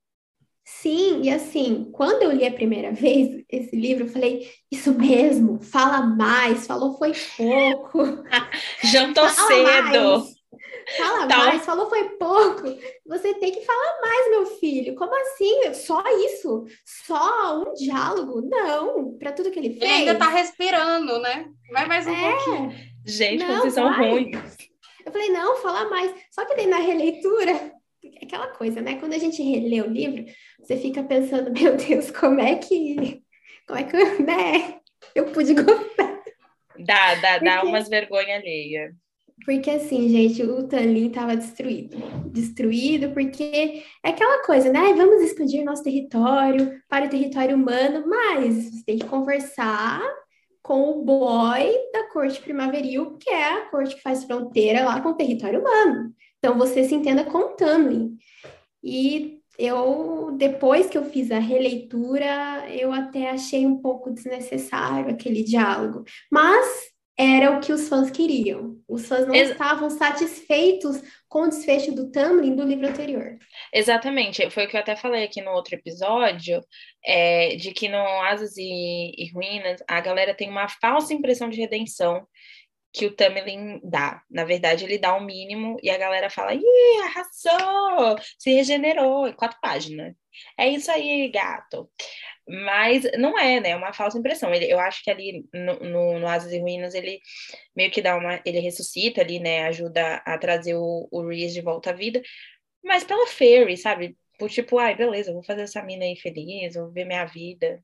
Sim, 0.64 1.22
e 1.22 1.30
assim, 1.30 1.90
quando 1.92 2.22
eu 2.22 2.30
li 2.30 2.46
a 2.46 2.52
primeira 2.52 2.92
vez 2.92 3.42
esse 3.50 3.74
livro, 3.74 4.04
eu 4.04 4.08
falei, 4.08 4.48
isso 4.70 4.92
mesmo, 4.92 5.60
fala 5.60 6.02
mais, 6.02 6.66
falou 6.66 6.96
foi 6.98 7.12
pouco. 7.36 8.22
Jantou 8.84 9.28
cedo. 9.28 10.18
Mais. 10.18 10.31
Fala 10.96 11.26
tá. 11.26 11.36
mais, 11.38 11.64
falou 11.64 11.88
foi 11.88 12.08
pouco. 12.10 12.62
Você 13.06 13.34
tem 13.34 13.52
que 13.52 13.64
falar 13.64 14.00
mais, 14.00 14.30
meu 14.30 14.46
filho. 14.46 14.94
Como 14.94 15.14
assim? 15.14 15.74
Só 15.74 16.02
isso? 16.26 16.64
Só 16.84 17.62
um 17.62 17.74
diálogo? 17.74 18.42
Não, 18.42 19.16
para 19.18 19.32
tudo 19.32 19.50
que 19.50 19.58
ele 19.58 19.70
fez. 19.70 19.82
Ele 19.82 19.92
ainda 19.92 20.14
tá 20.16 20.28
respirando, 20.28 21.18
né? 21.20 21.46
Vai 21.70 21.86
mais 21.86 22.06
um 22.06 22.14
é. 22.14 22.30
pouquinho. 22.30 22.92
Gente, 23.06 23.44
não, 23.44 23.60
vocês 23.60 23.74
são 23.74 23.92
ruins. 23.92 24.56
Eu 25.04 25.12
falei, 25.12 25.30
não, 25.30 25.56
fala 25.56 25.88
mais. 25.88 26.14
Só 26.30 26.44
que 26.44 26.54
daí 26.54 26.66
na 26.66 26.78
releitura, 26.78 27.72
aquela 28.22 28.48
coisa, 28.48 28.80
né? 28.80 28.96
Quando 28.96 29.14
a 29.14 29.18
gente 29.18 29.42
relê 29.42 29.80
o 29.80 29.90
livro, 29.90 30.24
você 30.60 30.76
fica 30.76 31.02
pensando, 31.02 31.50
meu 31.58 31.76
Deus, 31.76 32.10
como 32.10 32.40
é 32.40 32.56
que. 32.56 33.22
Como 33.66 33.78
é 33.78 33.84
que, 33.84 34.22
né? 34.22 34.80
Eu 35.14 35.26
pude 35.26 35.54
gostar. 35.54 36.22
Dá, 36.78 37.14
dá, 37.16 37.32
Porque... 37.32 37.44
dá 37.44 37.62
umas 37.62 37.88
vergonha 37.88 38.36
alheia. 38.36 38.94
Porque 39.44 39.70
assim, 39.70 40.08
gente, 40.08 40.42
o 40.42 40.68
Tanlin 40.68 41.08
estava 41.08 41.36
destruído. 41.36 41.96
Destruído 42.30 43.10
porque 43.10 43.82
é 44.04 44.10
aquela 44.10 44.44
coisa, 44.44 44.70
né? 44.70 44.92
Vamos 44.94 45.22
expandir 45.22 45.64
nosso 45.64 45.82
território 45.82 46.80
para 46.88 47.06
o 47.06 47.08
território 47.08 47.56
humano, 47.56 48.04
mas 48.06 48.70
você 48.70 48.84
tem 48.84 48.98
que 48.98 49.06
conversar 49.06 50.00
com 50.62 50.90
o 50.90 51.04
boy 51.04 51.72
da 51.92 52.08
corte 52.08 52.40
primaveril, 52.40 53.18
que 53.18 53.30
é 53.30 53.54
a 53.54 53.70
corte 53.70 53.96
que 53.96 54.02
faz 54.02 54.24
fronteira 54.24 54.84
lá 54.84 55.00
com 55.00 55.08
o 55.08 55.16
território 55.16 55.60
humano. 55.60 56.14
Então 56.38 56.56
você 56.56 56.84
se 56.84 56.94
entenda 56.94 57.24
com 57.24 57.38
o 57.38 57.56
Tanlin. 57.56 58.16
E 58.82 59.40
eu, 59.58 60.34
depois 60.36 60.88
que 60.88 60.96
eu 60.96 61.04
fiz 61.04 61.30
a 61.30 61.38
releitura, 61.38 62.64
eu 62.70 62.92
até 62.92 63.30
achei 63.30 63.66
um 63.66 63.78
pouco 63.78 64.10
desnecessário 64.10 65.10
aquele 65.10 65.42
diálogo. 65.42 66.04
Mas 66.30 66.91
era 67.22 67.56
o 67.56 67.60
que 67.60 67.72
os 67.72 67.88
fãs 67.88 68.10
queriam. 68.10 68.76
Os 68.88 69.06
fãs 69.06 69.26
não 69.26 69.34
Ex 69.34 69.50
estavam 69.50 69.88
satisfeitos 69.88 71.00
com 71.28 71.42
o 71.42 71.48
desfecho 71.48 71.92
do 71.92 72.10
Tamlin 72.10 72.56
do 72.56 72.64
livro 72.64 72.88
anterior. 72.88 73.38
Exatamente, 73.72 74.50
foi 74.50 74.64
o 74.64 74.68
que 74.68 74.76
eu 74.76 74.80
até 74.80 74.96
falei 74.96 75.24
aqui 75.24 75.40
no 75.40 75.52
outro 75.52 75.74
episódio, 75.74 76.60
é, 77.04 77.54
de 77.56 77.72
que 77.72 77.88
no 77.88 77.98
Asas 78.22 78.56
e, 78.56 79.14
e 79.16 79.30
Ruínas 79.32 79.82
a 79.88 80.00
galera 80.00 80.34
tem 80.34 80.50
uma 80.50 80.68
falsa 80.68 81.14
impressão 81.14 81.48
de 81.48 81.60
redenção 81.60 82.26
que 82.92 83.06
o 83.06 83.14
Tamlin 83.14 83.80
dá. 83.82 84.20
Na 84.30 84.44
verdade, 84.44 84.84
ele 84.84 84.98
dá 84.98 85.14
o 85.14 85.18
um 85.18 85.24
mínimo 85.24 85.78
e 85.82 85.90
a 85.90 85.96
galera 85.96 86.28
fala: 86.28 86.54
ih, 86.54 87.02
arrasou, 87.04 88.16
se 88.38 88.52
regenerou, 88.52 89.32
quatro 89.34 89.58
páginas. 89.62 90.14
É 90.56 90.68
isso 90.68 90.90
aí, 90.90 91.28
gato. 91.30 91.90
Mas 92.48 93.04
não 93.18 93.38
é, 93.38 93.60
né? 93.60 93.70
É 93.70 93.76
uma 93.76 93.92
falsa 93.92 94.18
impressão. 94.18 94.52
Ele, 94.52 94.70
eu 94.70 94.80
acho 94.80 95.02
que 95.04 95.10
ali 95.10 95.46
no, 95.52 95.78
no, 95.80 96.18
no, 96.18 96.28
Asas 96.28 96.52
e 96.52 96.58
Ruínas 96.58 96.94
ele 96.94 97.20
meio 97.74 97.90
que 97.90 98.02
dá 98.02 98.16
uma. 98.16 98.40
Ele 98.44 98.60
ressuscita 98.60 99.20
ali, 99.20 99.38
né? 99.38 99.66
Ajuda 99.66 100.16
a 100.26 100.36
trazer 100.38 100.74
o, 100.74 101.08
o 101.10 101.28
Reese 101.28 101.54
de 101.54 101.60
volta 101.60 101.90
à 101.90 101.92
vida. 101.92 102.20
Mas 102.82 103.04
pela 103.04 103.26
Fairy, 103.28 103.76
sabe? 103.76 104.16
Por 104.38 104.50
tipo, 104.50 104.78
ai, 104.78 104.96
beleza, 104.96 105.32
vou 105.32 105.42
fazer 105.42 105.62
essa 105.62 105.82
mina 105.82 106.04
aí 106.04 106.16
feliz, 106.16 106.74
vou 106.74 106.90
ver 106.90 107.04
minha 107.04 107.24
vida. 107.24 107.82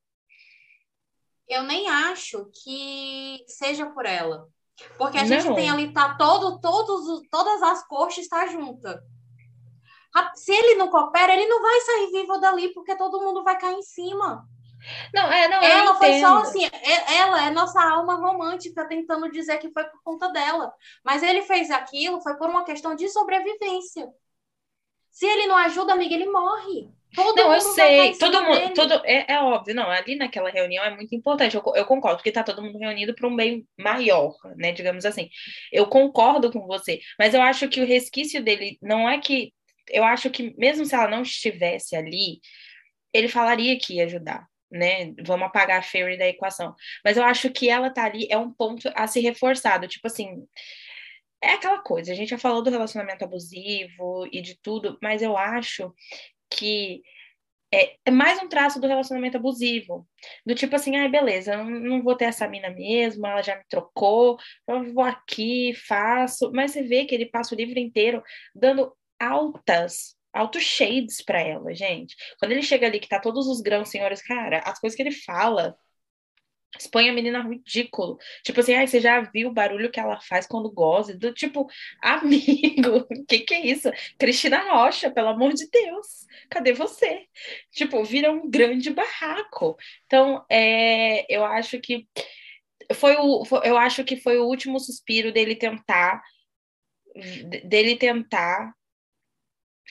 Eu 1.49 1.63
nem 1.63 1.89
acho 1.89 2.51
que 2.63 3.45
seja 3.47 3.87
por 3.87 4.05
ela. 4.05 4.49
Porque 4.97 5.19
a 5.19 5.25
não. 5.25 5.29
gente 5.29 5.55
tem 5.55 5.71
ali, 5.71 5.93
tá 5.93 6.15
todo, 6.17 6.61
todos, 6.61 7.23
todas 7.31 7.63
as 7.63 7.87
coxas 7.87 8.25
está 8.25 8.47
junta. 8.47 9.03
Se 10.35 10.53
ele 10.53 10.77
não 10.77 10.89
coopera, 10.89 11.33
ele 11.33 11.47
não 11.47 11.63
vai 11.63 11.81
sair 11.81 12.11
vivo 12.11 12.39
dali, 12.39 12.73
porque 12.73 12.97
todo 12.97 13.21
mundo 13.21 13.45
vai 13.45 13.59
cair 13.59 13.77
em 13.77 13.83
cima. 13.83 14.47
Não, 15.13 15.31
é, 15.31 15.49
não, 15.49 15.63
ela 15.63 15.95
foi 15.97 16.21
só 16.21 16.39
assim, 16.39 16.65
é, 16.65 17.17
ela 17.17 17.47
é 17.47 17.51
nossa 17.51 17.83
alma 17.83 18.15
romântica 18.15 18.87
tentando 18.87 19.31
dizer 19.31 19.59
que 19.59 19.73
foi 19.73 19.85
por 19.85 20.03
conta 20.03 20.29
dela. 20.29 20.73
Mas 21.05 21.23
ele 21.23 21.43
fez 21.43 21.71
aquilo, 21.71 22.23
foi 22.23 22.37
por 22.37 22.49
uma 22.49 22.65
questão 22.65 22.95
de 22.95 23.09
sobrevivência. 23.09 24.09
Se 25.11 25.27
ele 25.27 25.47
não 25.47 25.57
ajuda, 25.57 25.93
amiga, 25.93 26.15
ele 26.15 26.31
morre. 26.31 26.89
Todo 27.15 27.37
não, 27.37 27.55
eu 27.55 27.61
sei, 27.61 28.17
todo 28.19 28.43
mundo, 28.43 28.75
todo, 28.75 28.93
é, 29.05 29.33
é, 29.33 29.41
óbvio, 29.41 29.75
não, 29.75 29.91
ali 29.91 30.15
naquela 30.15 30.51
reunião 30.51 30.85
é 30.85 30.95
muito 30.95 31.15
importante, 31.15 31.57
eu, 31.57 31.63
eu 31.75 31.87
concordo, 31.87 32.19
porque 32.19 32.31
tá 32.31 32.43
todo 32.43 32.63
mundo 32.63 32.79
reunido 32.79 33.15
para 33.15 33.27
um 33.27 33.35
bem 33.35 33.67
maior, 33.79 34.35
né, 34.57 34.73
digamos 34.73 35.07
assim, 35.07 35.31
eu 35.73 35.87
concordo 35.87 36.53
com 36.53 36.67
você, 36.67 37.01
mas 37.19 37.33
eu 37.33 37.41
acho 37.41 37.67
que 37.67 37.81
o 37.81 37.87
resquício 37.87 38.45
dele 38.45 38.79
não 38.83 39.09
é 39.09 39.19
que 39.19 39.55
eu 39.91 40.05
acho 40.05 40.31
que 40.31 40.55
mesmo 40.57 40.85
se 40.85 40.95
ela 40.95 41.09
não 41.09 41.23
estivesse 41.23 41.97
ali, 41.97 42.41
ele 43.13 43.29
falaria 43.29 43.79
que 43.79 43.95
ia 43.95 44.05
ajudar, 44.05 44.47
né? 44.71 45.15
Vamos 45.25 45.47
apagar 45.47 45.81
a 45.81 45.83
Fairy 45.83 46.19
da 46.19 46.29
equação. 46.29 46.75
Mas 47.05 47.17
eu 47.17 47.25
acho 47.25 47.51
que 47.51 47.69
ela 47.69 47.91
tá 47.91 48.05
ali 48.05 48.27
é 48.31 48.39
um 48.39 48.53
ponto 48.53 48.91
a 48.95 49.07
ser 49.07 49.21
reforçado, 49.21 49.89
tipo 49.89 50.07
assim, 50.07 50.47
é 51.43 51.53
aquela 51.53 51.81
coisa, 51.81 52.13
a 52.13 52.15
gente 52.15 52.31
já 52.31 52.39
falou 52.39 52.63
do 52.63 52.71
relacionamento 52.71 53.25
abusivo 53.25 54.29
e 54.33 54.41
de 54.43 54.59
tudo, 54.61 54.99
mas 55.03 55.23
eu 55.23 55.37
acho 55.37 55.95
que 56.51 57.03
é, 57.73 57.97
é, 58.07 58.11
mais 58.11 58.43
um 58.43 58.49
traço 58.49 58.81
do 58.81 58.87
relacionamento 58.87 59.37
abusivo. 59.37 60.09
Do 60.47 60.55
tipo 60.55 60.75
assim, 60.75 60.97
ai, 60.97 61.09
beleza, 61.09 61.55
eu 61.55 61.65
não 61.65 62.03
vou 62.03 62.17
ter 62.17 62.25
essa 62.25 62.49
mina 62.49 62.71
mesmo, 62.71 63.27
ela 63.27 63.43
já 63.43 63.57
me 63.57 63.65
trocou, 63.69 64.39
eu 64.67 64.93
vou 64.95 65.05
aqui, 65.05 65.75
faço. 65.75 66.51
Mas 66.53 66.73
você 66.73 66.83
vê 66.83 67.05
que 67.05 67.15
ele 67.15 67.27
passa 67.27 67.55
o 67.55 67.59
livro 67.59 67.79
inteiro 67.79 68.23
dando 68.55 68.93
altas, 69.21 70.17
altos 70.33 70.63
shades 70.63 71.23
para 71.23 71.41
ela, 71.41 71.75
gente. 71.75 72.17
Quando 72.39 72.53
ele 72.53 72.63
chega 72.63 72.87
ali, 72.87 73.01
que 73.01 73.09
tá 73.09 73.21
todos 73.21 73.47
os 73.47 73.61
grãos, 73.61 73.89
senhores, 73.91 74.23
cara, 74.23 74.61
as 74.61 74.79
coisas 74.79 74.97
que 74.97 75.03
ele 75.03 75.13
fala 75.13 75.77
expõe 76.79 77.09
a 77.09 77.13
menina 77.13 77.43
ridículo. 77.43 78.19
Tipo 78.43 78.61
assim, 78.61 78.75
ai, 78.75 78.87
você 78.87 79.01
já 79.01 79.21
viu 79.21 79.49
o 79.49 79.53
barulho 79.53 79.91
que 79.91 80.01
ela 80.01 80.21
faz 80.21 80.47
quando 80.47 80.71
goza? 80.71 81.17
Do 81.17 81.33
tipo, 81.33 81.67
amigo, 82.03 83.07
o 83.11 83.25
que 83.27 83.41
que 83.41 83.55
é 83.55 83.67
isso? 83.67 83.91
Cristina 84.19 84.71
Rocha, 84.73 85.11
pelo 85.11 85.29
amor 85.29 85.55
de 85.55 85.69
Deus, 85.71 86.27
cadê 86.51 86.73
você? 86.73 87.27
Tipo, 87.73 88.05
vira 88.05 88.31
um 88.31 88.51
grande 88.51 88.91
barraco. 88.91 89.77
Então, 90.07 90.45
é, 90.51 91.25
eu 91.35 91.45
acho 91.45 91.81
que 91.81 92.07
foi 92.95 93.17
o, 93.17 93.45
eu 93.65 93.77
acho 93.77 94.05
que 94.05 94.17
foi 94.17 94.39
o 94.39 94.47
último 94.47 94.79
suspiro 94.79 95.33
dele 95.33 95.55
tentar 95.57 96.23
dele 97.65 97.97
tentar 97.97 98.73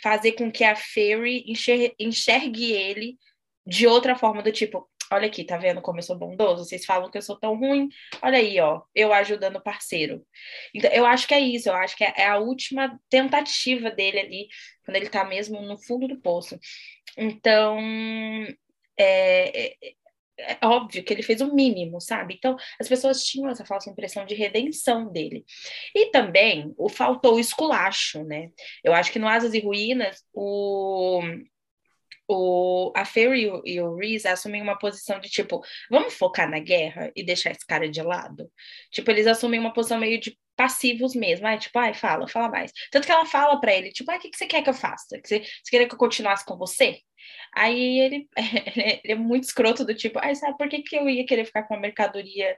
fazer 0.02 0.34
com 0.34 0.52
que 0.52 0.64
a 0.64 0.76
Fairy 0.76 1.44
enxergue, 1.48 1.96
enxergue 2.00 2.72
ele 2.72 3.18
de 3.66 3.86
outra 3.88 4.16
forma, 4.16 4.42
do 4.42 4.52
tipo, 4.52 4.90
olha 5.12 5.28
aqui, 5.28 5.44
tá 5.44 5.58
vendo 5.58 5.82
como 5.82 6.00
eu 6.00 6.04
sou 6.04 6.18
bondoso? 6.18 6.64
Vocês 6.64 6.86
falam 6.86 7.10
que 7.10 7.18
eu 7.18 7.22
sou 7.22 7.38
tão 7.40 7.58
ruim, 7.58 7.90
olha 8.22 8.38
aí, 8.38 8.60
ó, 8.60 8.82
eu 8.96 9.14
ajudando 9.14 9.58
o 9.58 9.64
parceiro. 9.64 10.26
Então, 10.74 10.90
eu 10.92 11.06
acho 11.06 11.28
que 11.28 11.34
é 11.34 11.40
isso, 11.40 11.70
eu 11.70 11.74
acho 11.74 11.96
que 11.96 12.04
é, 12.04 12.14
é 12.18 12.28
a 12.28 12.38
última 12.38 13.00
tentativa 13.10 13.92
dele 13.92 14.20
ali, 14.20 14.48
quando 14.86 14.96
ele 14.98 15.10
tá 15.10 15.24
mesmo 15.26 15.62
no 15.62 15.78
fundo 15.78 16.08
do 16.08 16.20
poço. 16.22 16.58
Então, 17.18 17.78
é, 18.98 19.76
é, 20.40 20.58
óbvio 20.66 21.04
que 21.04 21.14
ele 21.14 21.24
fez 21.24 21.42
o 21.42 21.54
mínimo, 21.54 22.00
sabe? 22.00 22.36
Então, 22.36 22.56
as 22.80 22.88
pessoas 22.88 23.24
tinham 23.24 23.50
essa 23.50 23.66
falsa 23.66 23.90
impressão 23.90 24.26
de 24.26 24.36
redenção 24.36 25.12
dele. 25.12 25.46
E 25.96 26.12
também 26.12 26.74
o 26.78 26.90
faltou 26.90 27.36
o 27.36 27.40
esculacho, 27.40 28.24
né? 28.24 28.50
Eu 28.84 28.94
acho 28.94 29.12
que 29.12 29.20
no 29.20 29.28
Asas 29.28 29.54
e 29.54 29.60
Ruínas, 29.60 30.24
o, 30.34 31.22
o, 32.28 32.92
a 32.96 33.06
Fairy 33.06 33.44
e 33.44 33.50
o, 33.50 33.62
e 33.66 33.82
o 33.82 33.96
Reese 33.96 34.28
assumem 34.28 34.62
uma 34.62 34.78
posição 34.78 35.20
de 35.20 35.30
tipo, 35.30 35.62
vamos 35.90 36.14
focar 36.14 36.50
na 36.50 36.60
guerra 36.60 37.12
e 37.16 37.24
deixar 37.24 37.52
esse 37.52 37.66
cara 37.66 37.90
de 37.90 38.02
lado? 38.02 38.52
Tipo, 38.92 39.12
eles 39.12 39.28
assumem 39.28 39.60
uma 39.60 39.74
posição 39.74 40.00
meio 40.00 40.20
de 40.20 40.38
passivos 40.56 41.16
mesmo. 41.16 41.48
Ai, 41.48 41.60
tipo, 41.60 41.78
ai, 41.80 41.94
fala, 41.94 42.28
fala 42.28 42.50
mais. 42.50 42.72
Tanto 42.92 43.06
que 43.06 43.12
ela 43.12 43.26
fala 43.26 43.60
para 43.62 43.74
ele, 43.74 43.92
tipo, 43.92 44.12
ai, 44.12 44.18
o 44.18 44.22
que, 44.22 44.30
que 44.30 44.38
você 44.38 44.46
quer 44.48 44.64
que 44.64 44.70
eu 44.70 44.74
faça? 44.74 45.20
Que 45.22 45.28
você, 45.28 45.40
você 45.40 45.72
quer 45.72 45.88
que 45.88 45.94
eu 45.94 46.00
continuasse 46.00 46.46
com 46.46 46.58
você? 46.58 47.00
Aí 47.56 48.00
ele, 48.00 48.28
ele 49.04 49.14
é 49.14 49.16
muito 49.16 49.46
escroto 49.46 49.86
do 49.86 49.94
tipo, 49.96 50.20
ai, 50.20 50.36
sabe 50.36 50.58
por 50.58 50.68
que, 50.70 50.82
que 50.82 50.96
eu 50.96 51.10
ia 51.10 51.26
querer 51.26 51.46
ficar 51.46 51.64
com 51.64 51.76
uma 51.76 51.82
mercadoria 51.82 52.58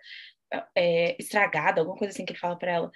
é, 0.75 1.15
estragada, 1.19 1.81
alguma 1.81 1.97
coisa 1.97 2.13
assim 2.13 2.25
que 2.25 2.31
ele 2.33 2.39
fala 2.39 2.57
para 2.57 2.71
ela. 2.71 2.91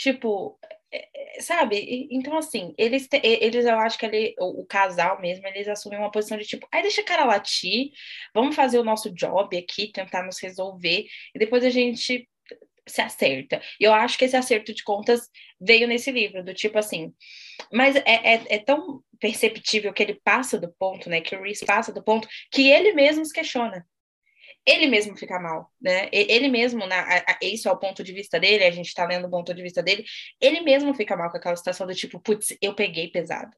Tipo, 0.00 0.58
é, 0.90 1.36
é, 1.36 1.40
sabe? 1.42 2.08
Então, 2.10 2.38
assim, 2.38 2.74
eles, 2.78 3.06
eles 3.22 3.66
eu 3.66 3.78
acho 3.78 3.98
que 3.98 4.06
ele, 4.06 4.34
o, 4.38 4.62
o, 4.62 4.66
casal 4.66 5.20
mesmo, 5.20 5.46
eles 5.46 5.68
assumem 5.68 5.98
uma 5.98 6.10
posição 6.10 6.38
de 6.38 6.46
tipo, 6.46 6.66
ai, 6.72 6.80
deixa 6.80 7.02
a 7.02 7.04
cara 7.04 7.26
latir, 7.26 7.90
vamos 8.34 8.56
fazer 8.56 8.78
o 8.78 8.84
nosso 8.84 9.12
job 9.12 9.54
aqui, 9.58 9.92
tentar 9.92 10.22
nos 10.22 10.40
resolver, 10.40 11.06
e 11.34 11.38
depois 11.38 11.62
a 11.66 11.68
gente 11.68 12.26
se 12.88 13.02
acerta. 13.02 13.60
E 13.78 13.84
eu 13.84 13.92
acho 13.92 14.16
que 14.16 14.24
esse 14.24 14.36
acerto 14.36 14.72
de 14.72 14.82
contas 14.82 15.28
veio 15.60 15.86
nesse 15.86 16.10
livro, 16.10 16.42
do 16.42 16.54
tipo 16.54 16.78
assim. 16.78 17.12
Mas 17.70 17.94
é, 17.96 18.02
é, 18.06 18.42
é, 18.48 18.58
tão 18.58 19.02
perceptível 19.20 19.92
que 19.92 20.02
ele 20.02 20.18
passa 20.24 20.58
do 20.58 20.72
ponto, 20.78 21.10
né? 21.10 21.20
Que 21.20 21.36
o 21.36 21.42
Reese 21.42 21.66
passa 21.66 21.92
do 21.92 22.02
ponto, 22.02 22.26
que 22.50 22.70
ele 22.70 22.94
mesmo 22.94 23.22
se 23.22 23.34
questiona. 23.34 23.86
Ele 24.66 24.86
mesmo 24.86 25.16
fica 25.16 25.38
mal, 25.38 25.70
né? 25.80 26.08
Ele 26.12 26.48
mesmo, 26.48 26.86
na, 26.86 27.00
a, 27.00 27.38
isso 27.42 27.68
é 27.68 27.72
o 27.72 27.78
ponto 27.78 28.04
de 28.04 28.12
vista 28.12 28.38
dele, 28.38 28.64
a 28.64 28.70
gente 28.70 28.94
tá 28.94 29.06
lendo 29.06 29.26
o 29.26 29.30
ponto 29.30 29.54
de 29.54 29.62
vista 29.62 29.82
dele, 29.82 30.04
ele 30.40 30.60
mesmo 30.60 30.94
fica 30.94 31.16
mal 31.16 31.30
com 31.30 31.36
aquela 31.36 31.56
situação 31.56 31.86
do 31.86 31.94
tipo, 31.94 32.20
putz, 32.20 32.56
eu 32.60 32.74
peguei 32.74 33.08
pesado. 33.08 33.50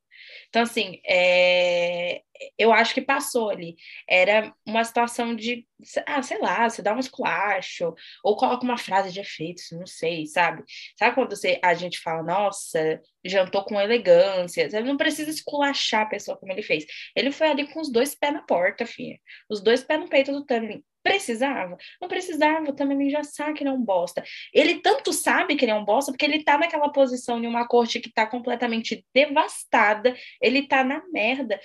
Então, 0.48 0.62
assim, 0.62 1.00
é, 1.06 2.22
eu 2.58 2.72
acho 2.72 2.94
que 2.94 3.00
passou 3.00 3.50
ali. 3.50 3.76
Era 4.08 4.54
uma 4.66 4.84
situação 4.84 5.34
de, 5.34 5.66
ah, 6.06 6.22
sei 6.22 6.38
lá, 6.38 6.68
você 6.68 6.82
dá 6.82 6.94
um 6.94 6.98
esculacho, 6.98 7.94
ou 8.22 8.36
coloca 8.36 8.64
uma 8.64 8.78
frase 8.78 9.12
de 9.12 9.20
efeito, 9.20 9.62
não 9.72 9.86
sei, 9.86 10.26
sabe? 10.26 10.62
Sabe 10.98 11.14
quando 11.14 11.36
você, 11.36 11.58
a 11.62 11.74
gente 11.74 11.98
fala, 12.00 12.22
nossa, 12.22 13.00
jantou 13.24 13.64
com 13.64 13.80
elegância, 13.80 14.68
você 14.68 14.80
não 14.80 14.96
precisa 14.96 15.30
esculachar 15.30 16.02
a 16.02 16.06
pessoa 16.06 16.36
como 16.36 16.52
ele 16.52 16.62
fez. 16.62 16.84
Ele 17.16 17.30
foi 17.30 17.48
ali 17.48 17.66
com 17.72 17.80
os 17.80 17.90
dois 17.90 18.14
pés 18.14 18.32
na 18.32 18.42
porta, 18.42 18.86
filha. 18.86 19.18
Os 19.48 19.60
dois 19.62 19.82
pés 19.82 20.00
no 20.00 20.08
peito 20.08 20.32
do 20.32 20.44
Tamlin. 20.44 20.82
Precisava? 21.02 21.76
Não 22.00 22.08
precisava, 22.08 22.70
o 22.70 22.72
Tamlin 22.72 23.10
já 23.10 23.24
sabe 23.24 23.54
que 23.54 23.64
ele 23.64 23.70
é 23.70 23.72
um 23.72 23.84
bosta. 23.84 24.22
Ele 24.54 24.80
tanto 24.80 25.12
sabe 25.12 25.56
que 25.56 25.64
ele 25.64 25.72
é 25.72 25.74
um 25.74 25.84
bosta, 25.84 26.12
porque 26.12 26.24
ele 26.24 26.44
tá 26.44 26.56
naquela 26.56 26.92
posição 26.92 27.42
em 27.42 27.46
uma 27.46 27.66
corte 27.66 27.98
que 27.98 28.12
tá 28.12 28.24
completamente 28.24 29.04
devastada, 29.12 30.14
ele 30.40 30.68
tá 30.68 30.84
na 30.84 31.02
merda 31.12 31.60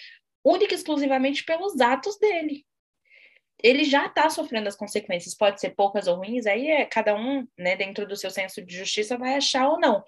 única 0.51 0.73
e 0.73 0.77
exclusivamente 0.77 1.43
pelos 1.43 1.79
atos 1.79 2.17
dele. 2.17 2.65
Ele 3.61 3.83
já 3.83 4.05
está 4.05 4.29
sofrendo 4.29 4.67
as 4.67 4.75
consequências, 4.75 5.35
pode 5.35 5.59
ser 5.59 5.71
poucas 5.71 6.07
ou 6.07 6.17
ruins, 6.17 6.45
aí 6.45 6.67
é 6.67 6.85
cada 6.85 7.15
um, 7.15 7.47
né, 7.57 7.75
dentro 7.75 8.07
do 8.07 8.15
seu 8.15 8.29
senso 8.29 8.63
de 8.63 8.75
justiça, 8.75 9.17
vai 9.17 9.35
achar 9.35 9.67
ou 9.67 9.79
não. 9.79 10.03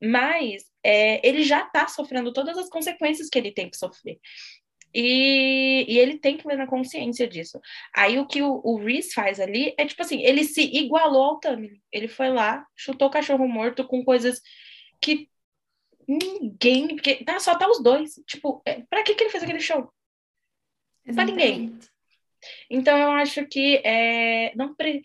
Mas 0.00 0.64
é, 0.84 1.26
ele 1.26 1.42
já 1.42 1.66
está 1.66 1.88
sofrendo 1.88 2.32
todas 2.32 2.56
as 2.56 2.68
consequências 2.68 3.28
que 3.28 3.38
ele 3.38 3.52
tem 3.52 3.68
que 3.68 3.76
sofrer. 3.76 4.20
E, 4.94 5.86
e, 5.88 5.98
ele 5.98 6.18
tem 6.18 6.36
que 6.36 6.46
na 6.54 6.66
consciência 6.66 7.26
disso. 7.26 7.58
Aí 7.94 8.18
o 8.18 8.26
que 8.26 8.42
o, 8.42 8.60
o 8.62 8.76
Reese 8.76 9.14
faz 9.14 9.40
ali 9.40 9.74
é 9.78 9.86
tipo 9.86 10.02
assim, 10.02 10.20
ele 10.22 10.44
se 10.44 10.60
igualou 10.60 11.24
ao 11.24 11.40
Tammy. 11.40 11.80
Ele 11.90 12.08
foi 12.08 12.28
lá, 12.28 12.66
chutou 12.76 13.08
o 13.08 13.10
cachorro 13.10 13.48
morto 13.48 13.86
com 13.86 14.04
coisas 14.04 14.40
que 15.00 15.28
ninguém. 16.06 16.88
Porque 16.88 17.24
tá, 17.24 17.38
só 17.40 17.56
tá 17.56 17.68
os 17.68 17.82
dois. 17.82 18.14
Tipo, 18.26 18.62
é, 18.64 18.82
pra 18.88 19.02
que, 19.02 19.14
que 19.14 19.24
ele 19.24 19.30
fez 19.30 19.42
aquele 19.42 19.60
show? 19.60 19.92
Exatamente. 21.04 21.14
Pra 21.14 21.24
ninguém. 21.24 21.78
Então 22.70 22.98
eu 22.98 23.10
acho 23.12 23.46
que 23.46 23.76
é, 23.84 24.54
não 24.56 24.74
pre... 24.74 25.02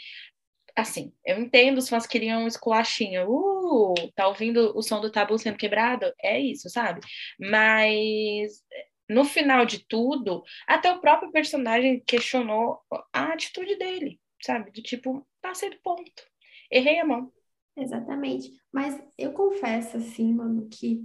assim, 0.76 1.14
eu 1.26 1.40
entendo 1.40 1.78
os 1.78 1.90
fãs 1.90 2.08
queriam 2.08 2.44
um 2.44 2.48
esculachinho. 2.48 3.30
Uh, 3.30 3.94
tá 4.16 4.28
ouvindo 4.28 4.76
o 4.76 4.82
som 4.82 5.00
do 5.00 5.12
tabu 5.12 5.38
sendo 5.38 5.58
quebrado? 5.58 6.12
É 6.22 6.40
isso, 6.40 6.70
sabe? 6.70 7.02
Mas 7.40 8.64
no 9.10 9.24
final 9.24 9.66
de 9.66 9.86
tudo, 9.88 10.44
até 10.68 10.92
o 10.92 11.00
próprio 11.00 11.32
personagem 11.32 12.04
questionou 12.06 12.80
a 13.14 13.34
atitude 13.34 13.76
dele, 13.78 14.20
sabe? 14.42 14.72
Do 14.72 14.82
tipo, 14.82 15.26
passei 15.42 15.70
do 15.70 15.80
ponto. 15.82 16.24
Errei 16.72 17.00
a 17.00 17.06
mão. 17.06 17.32
Exatamente. 17.78 18.52
Mas 18.74 19.00
eu 19.18 19.32
confesso, 19.32 19.98
assim, 19.98 20.34
mano, 20.34 20.68
que 20.70 21.04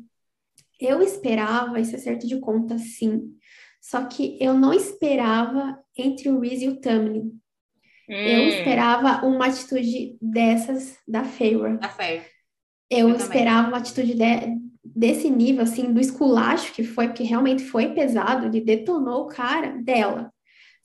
eu 0.80 1.02
esperava 1.02 1.78
esse 1.78 1.94
acerto 1.94 2.26
de 2.26 2.40
conta, 2.40 2.78
sim. 2.78 3.36
Só 3.80 4.04
que 4.06 4.38
eu 4.40 4.54
não 4.54 4.72
esperava 4.72 5.78
entre 5.96 6.30
o 6.30 6.40
Reese 6.40 6.64
e 6.64 6.68
o 6.68 6.80
Tamlin. 6.80 7.38
Hum. 8.08 8.14
Eu 8.14 8.48
esperava 8.48 9.26
uma 9.26 9.46
atitude 9.46 10.16
dessas 10.20 10.96
da 11.06 11.24
Feyre. 11.24 11.78
Da 11.78 11.88
Feyre. 11.88 12.24
Eu, 12.90 13.08
eu 13.08 13.16
esperava 13.16 13.68
uma 13.68 13.78
atitude 13.78 14.14
de, 14.14 14.24
desse 14.84 15.30
nível, 15.30 15.62
assim, 15.62 15.92
do 15.92 16.00
esculacho 16.00 16.72
que 16.72 16.84
foi, 16.84 17.08
porque 17.08 17.22
realmente 17.22 17.64
foi 17.64 17.94
pesado, 17.94 18.46
ele 18.46 18.60
detonou 18.60 19.22
o 19.22 19.28
cara 19.28 19.70
dela. 19.82 20.32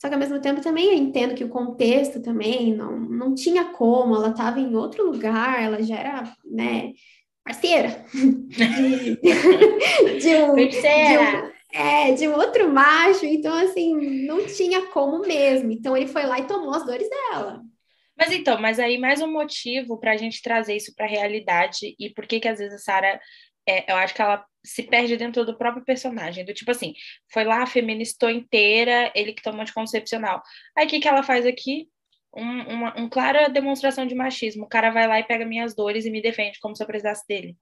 Só 0.00 0.08
que 0.08 0.14
ao 0.14 0.20
mesmo 0.20 0.40
tempo 0.40 0.60
também 0.60 0.86
eu 0.86 0.94
entendo 0.94 1.34
que 1.34 1.44
o 1.44 1.48
contexto 1.48 2.22
também 2.22 2.74
não, 2.74 2.98
não 2.98 3.34
tinha 3.34 3.64
como, 3.64 4.14
ela 4.14 4.30
estava 4.30 4.60
em 4.60 4.74
outro 4.76 5.10
lugar, 5.10 5.62
ela 5.62 5.82
já 5.82 5.96
era, 5.96 6.32
né, 6.44 6.92
parceira 7.44 8.04
de, 8.14 9.16
de, 10.20 10.36
um, 10.36 10.54
de, 10.54 10.78
um, 10.78 11.52
é, 11.72 12.12
de 12.12 12.28
um 12.28 12.34
outro 12.34 12.72
macho, 12.72 13.26
então 13.26 13.52
assim, 13.54 14.24
não 14.24 14.46
tinha 14.46 14.86
como 14.86 15.20
mesmo. 15.20 15.72
Então 15.72 15.96
ele 15.96 16.06
foi 16.06 16.24
lá 16.24 16.38
e 16.38 16.46
tomou 16.46 16.74
as 16.74 16.86
dores 16.86 17.08
dela. 17.08 17.62
Mas 18.16 18.32
então, 18.32 18.60
mas 18.60 18.78
aí 18.78 18.98
mais 18.98 19.20
um 19.20 19.32
motivo 19.32 19.98
para 19.98 20.12
a 20.12 20.16
gente 20.16 20.42
trazer 20.42 20.76
isso 20.76 20.94
para 20.94 21.06
a 21.06 21.08
realidade 21.08 21.94
e 21.98 22.10
por 22.10 22.26
que 22.26 22.40
que 22.40 22.48
às 22.48 22.58
vezes 22.58 22.74
a 22.74 22.78
Sara 22.78 23.20
é, 23.68 23.92
eu 23.92 23.96
acho 23.96 24.14
que 24.14 24.22
ela 24.22 24.44
se 24.68 24.82
perde 24.82 25.16
dentro 25.16 25.44
do 25.44 25.56
próprio 25.56 25.84
personagem, 25.84 26.44
do 26.44 26.52
tipo 26.52 26.70
assim, 26.70 26.92
foi 27.32 27.44
lá, 27.44 27.66
feministou 27.66 28.28
inteira, 28.28 29.10
ele 29.14 29.32
que 29.32 29.42
tomou 29.42 29.62
anticoncepcional. 29.62 30.42
Aí 30.76 30.86
o 30.86 30.88
que, 30.88 31.00
que 31.00 31.08
ela 31.08 31.22
faz 31.22 31.46
aqui? 31.46 31.88
Um, 32.36 32.74
uma 32.74 33.00
um 33.00 33.08
clara 33.08 33.48
demonstração 33.48 34.06
de 34.06 34.14
machismo. 34.14 34.64
O 34.64 34.68
cara 34.68 34.90
vai 34.90 35.08
lá 35.08 35.18
e 35.18 35.24
pega 35.24 35.46
minhas 35.46 35.74
dores 35.74 36.04
e 36.04 36.10
me 36.10 36.20
defende 36.20 36.60
como 36.60 36.76
se 36.76 36.82
eu 36.82 36.86
precisasse 36.86 37.26
dele. 37.26 37.56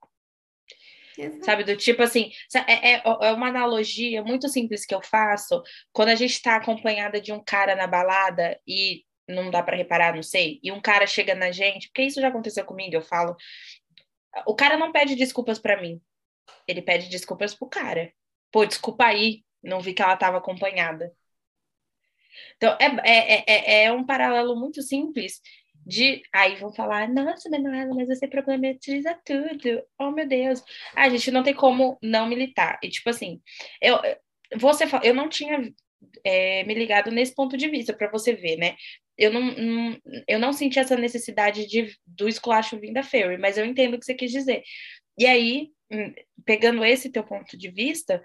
Exato. 1.17 1.45
Sabe, 1.45 1.63
do 1.63 1.75
tipo 1.75 2.03
assim, 2.03 2.31
é, 2.67 2.91
é, 2.91 3.01
é, 3.03 3.31
uma 3.31 3.47
analogia 3.47 4.21
muito 4.21 4.47
simples 4.49 4.85
que 4.85 4.93
eu 4.93 5.01
faço 5.01 5.63
quando 5.91 6.09
a 6.09 6.15
gente 6.15 6.33
está 6.33 6.57
acompanhada 6.57 7.19
de 7.19 7.31
um 7.31 7.41
cara 7.43 7.75
na 7.75 7.87
balada 7.87 8.59
e 8.67 9.03
não 9.27 9.49
dá 9.49 9.63
para 9.63 9.75
reparar, 9.75 10.13
não 10.13 10.23
sei, 10.23 10.59
e 10.63 10.71
um 10.71 10.79
cara 10.79 11.07
chega 11.07 11.33
na 11.33 11.51
gente, 11.51 11.87
porque 11.87 12.03
isso 12.03 12.21
já 12.21 12.27
aconteceu 12.27 12.63
comigo, 12.63 12.95
eu 12.95 13.01
falo, 13.01 13.35
o 14.45 14.55
cara 14.55 14.77
não 14.77 14.91
pede 14.91 15.15
desculpas 15.15 15.59
para 15.59 15.81
mim. 15.81 15.99
Ele 16.67 16.81
pede 16.81 17.09
desculpas 17.09 17.53
pro 17.55 17.67
cara. 17.67 18.11
Pô, 18.51 18.65
desculpa 18.65 19.05
aí, 19.05 19.43
não 19.63 19.79
vi 19.79 19.93
que 19.93 20.01
ela 20.01 20.13
estava 20.13 20.37
acompanhada. 20.37 21.11
Então, 22.55 22.77
é, 22.79 22.85
é, 23.05 23.43
é, 23.47 23.83
é 23.85 23.91
um 23.91 24.05
paralelo 24.05 24.55
muito 24.55 24.81
simples 24.81 25.41
de. 25.85 26.21
Aí 26.33 26.55
vão 26.55 26.73
falar, 26.73 27.09
nossa, 27.09 27.49
Manuela, 27.49 27.93
mas 27.95 28.07
você 28.07 28.27
problematiza 28.27 29.17
tudo. 29.25 29.83
Oh, 29.99 30.11
meu 30.11 30.27
Deus. 30.27 30.63
A 30.95 31.09
gente 31.09 31.31
não 31.31 31.43
tem 31.43 31.53
como 31.53 31.97
não 32.01 32.27
militar. 32.27 32.79
E, 32.83 32.89
tipo 32.89 33.09
assim, 33.09 33.41
eu, 33.81 33.99
você, 34.57 34.85
eu 35.03 35.13
não 35.13 35.29
tinha 35.29 35.73
é, 36.23 36.63
me 36.63 36.73
ligado 36.73 37.11
nesse 37.11 37.33
ponto 37.33 37.57
de 37.57 37.67
vista, 37.69 37.93
para 37.93 38.09
você 38.11 38.33
ver, 38.33 38.57
né? 38.57 38.75
eu 39.17 39.33
não, 39.33 39.41
não, 39.41 39.97
eu 40.27 40.39
não 40.39 40.53
senti 40.53 40.77
essa 40.77 40.95
necessidade 40.95 41.65
de, 41.65 41.97
do 42.05 42.27
esculacho 42.27 42.79
vindo 42.79 42.93
da 42.93 43.03
Fairy, 43.03 43.37
mas 43.37 43.57
eu 43.57 43.65
entendo 43.65 43.95
o 43.95 43.99
que 43.99 44.05
você 44.05 44.13
quis 44.13 44.31
dizer. 44.31 44.61
E 45.17 45.25
aí, 45.25 45.71
hum, 45.91 46.13
pegando 46.45 46.83
esse 46.85 47.11
teu 47.11 47.23
ponto 47.23 47.57
de 47.57 47.69
vista, 47.69 48.23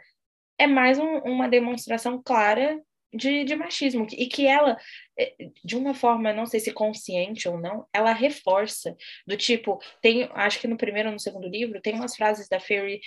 é 0.59 0.66
mais 0.66 0.98
um, 0.98 1.18
uma 1.18 1.48
demonstração 1.48 2.22
clara 2.22 2.81
de, 3.14 3.44
de 3.44 3.55
machismo, 3.55 4.07
e 4.11 4.26
que 4.26 4.46
ela, 4.46 4.78
eh, 5.18 5.35
de 5.62 5.76
uma 5.76 5.94
forma, 5.94 6.33
não 6.33 6.46
sei 6.46 6.61
se 6.61 6.72
consciente 6.72 7.46
ou 7.46 7.59
não, 7.61 7.87
ela 7.92 8.12
reforça, 8.12 8.96
do 9.26 9.37
tipo, 9.37 9.78
tem, 10.00 10.28
acho 10.33 10.59
que 10.59 10.66
no 10.66 10.78
primeiro 10.78 11.11
ou 11.11 11.12
no 11.12 11.20
segundo 11.20 11.46
livro, 11.46 11.81
tem 11.81 11.94
umas 11.94 12.16
frases 12.16 12.48
da 12.48 12.59
Fairy, 12.59 13.00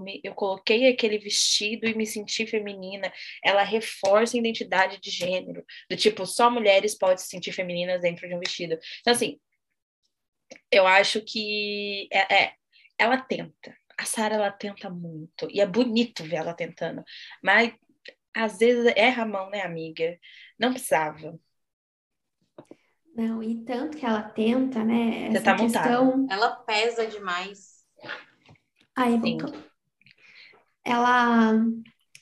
me, 0.00 0.20
eu 0.24 0.34
coloquei 0.34 0.88
aquele 0.88 1.18
vestido 1.18 1.86
e 1.86 1.94
me 1.94 2.06
senti 2.06 2.46
feminina, 2.46 3.12
ela 3.44 3.62
reforça 3.62 4.36
a 4.36 4.40
identidade 4.40 4.98
de 5.00 5.10
gênero, 5.10 5.64
do 5.90 5.96
tipo, 5.96 6.24
só 6.24 6.50
mulheres 6.50 6.96
podem 6.96 7.18
se 7.18 7.28
sentir 7.28 7.52
femininas 7.52 8.00
dentro 8.00 8.26
de 8.26 8.34
um 8.34 8.38
vestido. 8.40 8.78
Então, 9.00 9.12
assim, 9.12 9.38
eu 10.70 10.86
acho 10.86 11.20
que 11.22 12.08
é, 12.10 12.34
é 12.44 12.54
ela 13.02 13.18
tenta, 13.18 13.76
a 13.98 14.04
Sarah 14.04 14.36
ela 14.36 14.50
tenta 14.50 14.88
muito 14.90 15.48
e 15.50 15.60
é 15.60 15.66
bonito 15.66 16.24
ver 16.24 16.36
ela 16.36 16.54
tentando, 16.54 17.04
mas 17.42 17.72
às 18.34 18.58
vezes 18.58 18.92
erra 18.96 19.24
a 19.24 19.26
mão, 19.26 19.50
né, 19.50 19.62
amiga? 19.62 20.18
Não 20.58 20.72
precisava. 20.72 21.38
Não, 23.14 23.42
e 23.42 23.62
tanto 23.62 23.98
que 23.98 24.06
ela 24.06 24.22
tenta, 24.22 24.82
né? 24.82 25.28
Essa 25.28 25.38
Você 25.38 25.44
tá 25.44 25.56
questão... 25.56 26.26
Ela 26.30 26.56
pesa 26.56 27.06
demais. 27.06 27.84
Aí, 28.96 29.18
voltou. 29.18 29.52
Ela, 30.82 31.52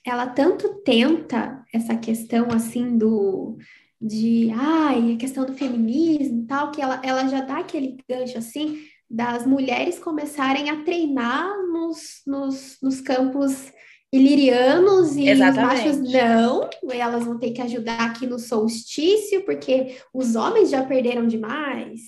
ela 0.04 0.26
tanto 0.26 0.82
tenta 0.82 1.64
essa 1.72 1.96
questão, 1.96 2.48
assim, 2.52 2.98
do... 2.98 3.56
De, 4.00 4.50
ai, 4.52 5.12
a 5.12 5.16
questão 5.18 5.44
do 5.44 5.54
feminismo 5.54 6.42
e 6.42 6.46
tal, 6.46 6.72
que 6.72 6.80
ela, 6.80 7.00
ela 7.04 7.28
já 7.28 7.42
dá 7.42 7.58
aquele 7.58 7.98
gancho, 8.08 8.38
assim, 8.38 8.89
das 9.10 9.44
mulheres 9.44 9.98
começarem 9.98 10.70
a 10.70 10.84
treinar 10.84 11.66
nos, 11.66 12.22
nos, 12.24 12.78
nos 12.80 13.00
campos 13.00 13.72
ilirianos 14.12 15.16
e 15.16 15.28
Exatamente. 15.28 15.88
os 15.88 15.98
machos 15.98 16.12
não, 16.12 16.70
elas 16.92 17.24
vão 17.24 17.38
ter 17.38 17.50
que 17.50 17.62
ajudar 17.62 18.00
aqui 18.00 18.26
no 18.26 18.38
solstício, 18.38 19.44
porque 19.44 19.96
os 20.12 20.36
homens 20.36 20.70
já 20.70 20.84
perderam 20.84 21.26
demais. 21.26 22.02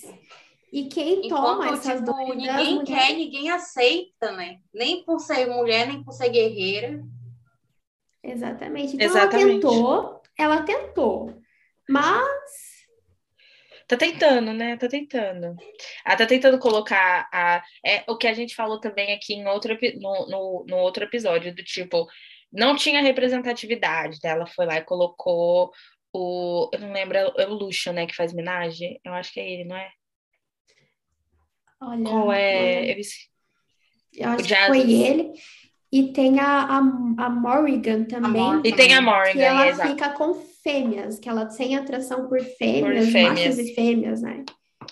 E 0.71 0.85
quem 0.85 1.27
Enquanto, 1.27 1.41
toma 1.41 1.69
essas 1.69 1.99
tipo, 1.99 2.05
dores 2.05 2.29
Ninguém 2.29 2.75
mulheres... 2.75 2.83
quer, 2.87 3.13
ninguém 3.13 3.51
aceita, 3.51 4.31
né? 4.31 4.57
Nem 4.73 5.03
por 5.03 5.19
ser 5.19 5.45
mulher, 5.45 5.87
nem 5.87 6.03
por 6.03 6.13
ser 6.13 6.29
guerreira. 6.29 7.03
Exatamente. 8.23 8.95
Então 8.95 9.05
Exatamente. 9.05 9.43
ela 9.43 9.53
tentou, 9.53 10.21
ela 10.37 10.61
tentou. 10.63 11.33
Mas 11.87 12.62
Tá 13.93 13.97
tentando, 13.97 14.53
né? 14.53 14.75
Tá 14.75 14.87
tentando. 14.87 15.55
Ah, 16.03 16.15
tá 16.15 16.25
tentando 16.25 16.57
colocar 16.57 17.29
a, 17.31 17.63
é, 17.85 18.03
o 18.07 18.17
que 18.17 18.25
a 18.25 18.33
gente 18.33 18.55
falou 18.55 18.79
também 18.79 19.13
aqui 19.13 19.35
em 19.35 19.45
outro, 19.47 19.77
no, 19.99 20.27
no, 20.27 20.65
no 20.67 20.77
outro 20.77 21.03
episódio, 21.03 21.53
do 21.53 21.63
tipo, 21.63 22.07
não 22.51 22.75
tinha 22.75 23.01
representatividade. 23.01 24.17
Ela 24.23 24.47
foi 24.47 24.65
lá 24.65 24.77
e 24.77 24.81
colocou 24.81 25.71
O, 26.11 26.69
eu 26.73 26.79
não 26.79 26.91
lembro, 26.91 27.17
é 27.17 27.47
o 27.47 27.53
Lucian, 27.53 27.93
né, 27.93 28.07
que 28.07 28.15
faz 28.15 28.33
Minaj? 28.33 28.79
Eu 29.03 29.13
acho 29.13 29.31
que 29.31 29.39
é 29.39 29.47
ele, 29.47 29.65
não 29.65 29.77
é? 29.77 29.89
Olha, 31.81 32.03
Qual 32.03 32.33
é? 32.33 32.91
Eu 32.91 33.01
eu 34.15 34.29
acho 34.29 34.43
que 34.43 34.55
foi 34.55 34.91
ele. 34.91 35.33
E 35.91 36.11
tem 36.11 36.39
a, 36.39 36.63
a, 36.63 36.77
a 36.77 37.29
Morrigan 37.29 38.05
também, 38.05 38.41
Morrigan. 38.41 38.67
E 38.67 38.75
tem 38.75 38.93
a 38.95 38.97
que 38.97 39.03
Morgan, 39.03 39.41
ela 39.41 39.67
exato. 39.67 39.89
fica 39.89 40.09
com 40.09 40.52
fêmeas, 40.63 41.19
que 41.19 41.29
ela 41.29 41.45
tem 41.45 41.75
atração 41.75 42.27
por 42.27 42.39
fêmeas, 42.41 43.09
fêmeas. 43.09 43.55
machos 43.55 43.59
e 43.59 43.75
fêmeas, 43.75 44.21
né? 44.21 44.43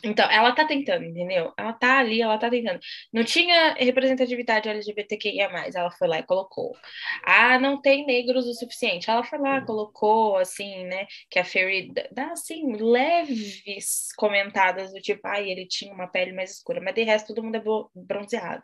Então, 0.04 0.30
ela 0.32 0.54
tá 0.54 0.66
tentando, 0.66 1.04
entendeu? 1.04 1.54
Ela 1.58 1.74
tá 1.74 2.00
ali, 2.00 2.22
ela 2.22 2.38
tá 2.38 2.50
tentando. 2.50 2.80
Não 3.14 3.24
tinha 3.24 3.74
representatividade 3.74 4.68
LGBTQIA+, 4.70 5.50
ela 5.76 5.92
foi 5.92 6.08
lá 6.08 6.20
e 6.20 6.24
colocou. 6.24 6.76
Ah, 7.24 7.60
não 7.60 7.80
tem 7.80 8.06
negros 8.06 8.48
o 8.48 8.54
suficiente. 8.54 9.10
Ela 9.10 9.24
foi 9.24 9.38
lá, 9.38 9.62
colocou, 9.62 10.38
assim, 10.38 10.86
né, 10.86 11.06
que 11.30 11.38
a 11.38 11.44
Fairy 11.46 11.92
dá- 12.12 12.32
assim, 12.32 12.74
leves 12.78 14.14
comentadas 14.16 14.92
do 14.94 15.02
tipo, 15.02 15.22
ai, 15.28 15.50
ele 15.50 15.68
tinha 15.68 15.94
uma 15.94 16.08
pele 16.08 16.32
mais 16.34 16.52
escura, 16.52 16.82
mas 16.82 16.96
de 16.96 17.04
resto 17.04 17.28
todo 17.28 17.44
mundo 17.44 17.56
é 17.56 17.60
bro- 17.60 17.92
bronzeado. 17.94 18.64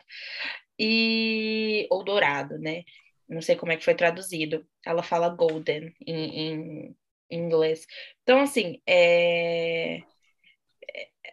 E... 0.79 1.87
ou 1.91 2.03
dourado, 2.03 2.57
né? 2.59 2.83
Não 3.27 3.41
sei 3.41 3.55
como 3.55 3.71
é 3.71 3.77
que 3.77 3.83
foi 3.83 3.95
traduzido. 3.95 4.65
Ela 4.85 5.03
fala 5.03 5.29
golden 5.29 5.93
em, 6.05 6.89
em 6.89 6.97
inglês. 7.29 7.85
Então, 8.23 8.39
assim, 8.39 8.81
é 8.87 10.01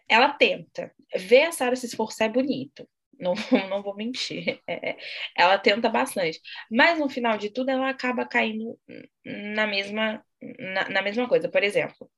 ela 0.08 0.28
tenta. 0.30 0.92
Ver 1.16 1.44
a 1.44 1.52
Sarah 1.52 1.76
se 1.76 1.86
esforçar 1.86 2.28
é 2.28 2.32
bonito. 2.32 2.88
Não, 3.18 3.34
não 3.70 3.82
vou 3.82 3.94
mentir. 3.94 4.60
É, 4.68 4.96
ela 5.36 5.58
tenta 5.58 5.88
bastante. 5.88 6.40
Mas 6.70 6.98
no 6.98 7.08
final 7.08 7.38
de 7.38 7.50
tudo, 7.50 7.70
ela 7.70 7.88
acaba 7.90 8.26
caindo 8.26 8.78
na 9.24 9.66
mesma, 9.66 10.24
na, 10.58 10.88
na 10.88 11.02
mesma 11.02 11.28
coisa. 11.28 11.48
Por 11.48 11.62
exemplo, 11.62 12.10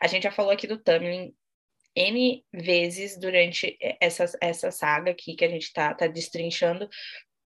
a 0.00 0.06
gente 0.06 0.24
já 0.24 0.30
falou 0.30 0.52
aqui 0.52 0.66
do 0.66 0.82
Tamlin 0.82 1.34
N 1.96 2.44
vezes 2.52 3.18
durante 3.18 3.76
essa, 4.00 4.24
essa 4.40 4.70
saga 4.70 5.10
aqui 5.10 5.34
que 5.34 5.44
a 5.44 5.48
gente 5.48 5.72
tá, 5.72 5.92
tá 5.94 6.06
destrinchando, 6.06 6.88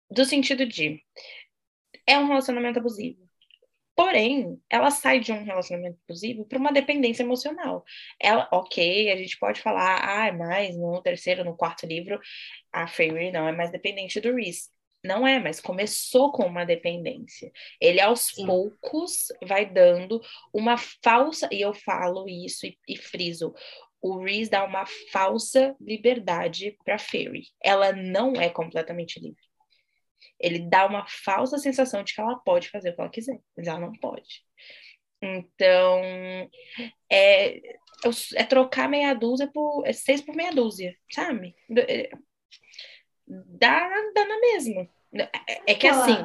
do 0.09 0.23
sentido 0.25 0.65
de 0.65 1.01
é 2.09 2.17
um 2.17 2.27
relacionamento 2.27 2.79
abusivo. 2.79 3.29
Porém, 3.95 4.57
ela 4.69 4.91
sai 4.91 5.19
de 5.19 5.31
um 5.31 5.43
relacionamento 5.43 5.99
abusivo 6.07 6.45
para 6.45 6.57
uma 6.57 6.71
dependência 6.71 7.21
emocional. 7.21 7.83
Ela, 8.19 8.47
ok, 8.51 9.11
a 9.11 9.17
gente 9.17 9.37
pode 9.37 9.61
falar, 9.61 9.99
ah, 10.01 10.27
é 10.27 10.31
mais 10.31 10.77
no 10.77 11.01
terceiro, 11.01 11.43
no 11.43 11.55
quarto 11.55 11.85
livro, 11.85 12.19
a 12.71 12.87
Fairy 12.87 13.31
não 13.31 13.47
é 13.47 13.51
mais 13.51 13.71
dependente 13.71 14.21
do 14.21 14.33
Reese. 14.33 14.69
Não 15.03 15.27
é, 15.27 15.39
mas 15.39 15.61
começou 15.61 16.31
com 16.31 16.45
uma 16.45 16.65
dependência. 16.65 17.51
Ele, 17.79 18.01
aos 18.01 18.27
Sim. 18.27 18.45
poucos, 18.45 19.27
vai 19.43 19.65
dando 19.65 20.21
uma 20.53 20.77
falsa, 21.03 21.47
e 21.51 21.61
eu 21.61 21.73
falo 21.73 22.27
isso 22.27 22.65
e, 22.65 22.77
e 22.87 22.97
friso, 22.97 23.53
o 24.01 24.23
Reese 24.23 24.49
dá 24.49 24.63
uma 24.63 24.85
falsa 25.11 25.75
liberdade 25.79 26.77
para 26.85 26.97
Fairy. 26.97 27.47
Ela 27.61 27.91
não 27.91 28.33
é 28.33 28.49
completamente 28.49 29.19
livre. 29.19 29.48
Ele 30.39 30.59
dá 30.69 30.85
uma 30.85 31.05
falsa 31.07 31.57
sensação 31.57 32.03
de 32.03 32.13
que 32.13 32.21
ela 32.21 32.37
pode 32.39 32.69
fazer 32.69 32.91
o 32.91 32.95
que 32.95 33.01
ela 33.01 33.09
quiser, 33.09 33.39
mas 33.57 33.67
ela 33.67 33.79
não 33.79 33.91
pode. 33.93 34.43
Então, 35.21 36.01
é, 37.11 37.61
é 38.35 38.43
trocar 38.45 38.87
meia 38.89 39.13
dúzia 39.13 39.49
por 39.51 39.85
é 39.85 39.91
seis 39.93 40.21
por 40.21 40.35
meia 40.35 40.51
dúzia, 40.51 40.95
sabe? 41.11 41.55
É, 41.77 42.09
Dá, 43.27 43.87
dá 44.15 44.25
na 44.27 44.39
mesma. 44.39 44.89
É, 45.47 45.71
é 45.71 45.75
que 45.75 45.87
assim, 45.87 46.15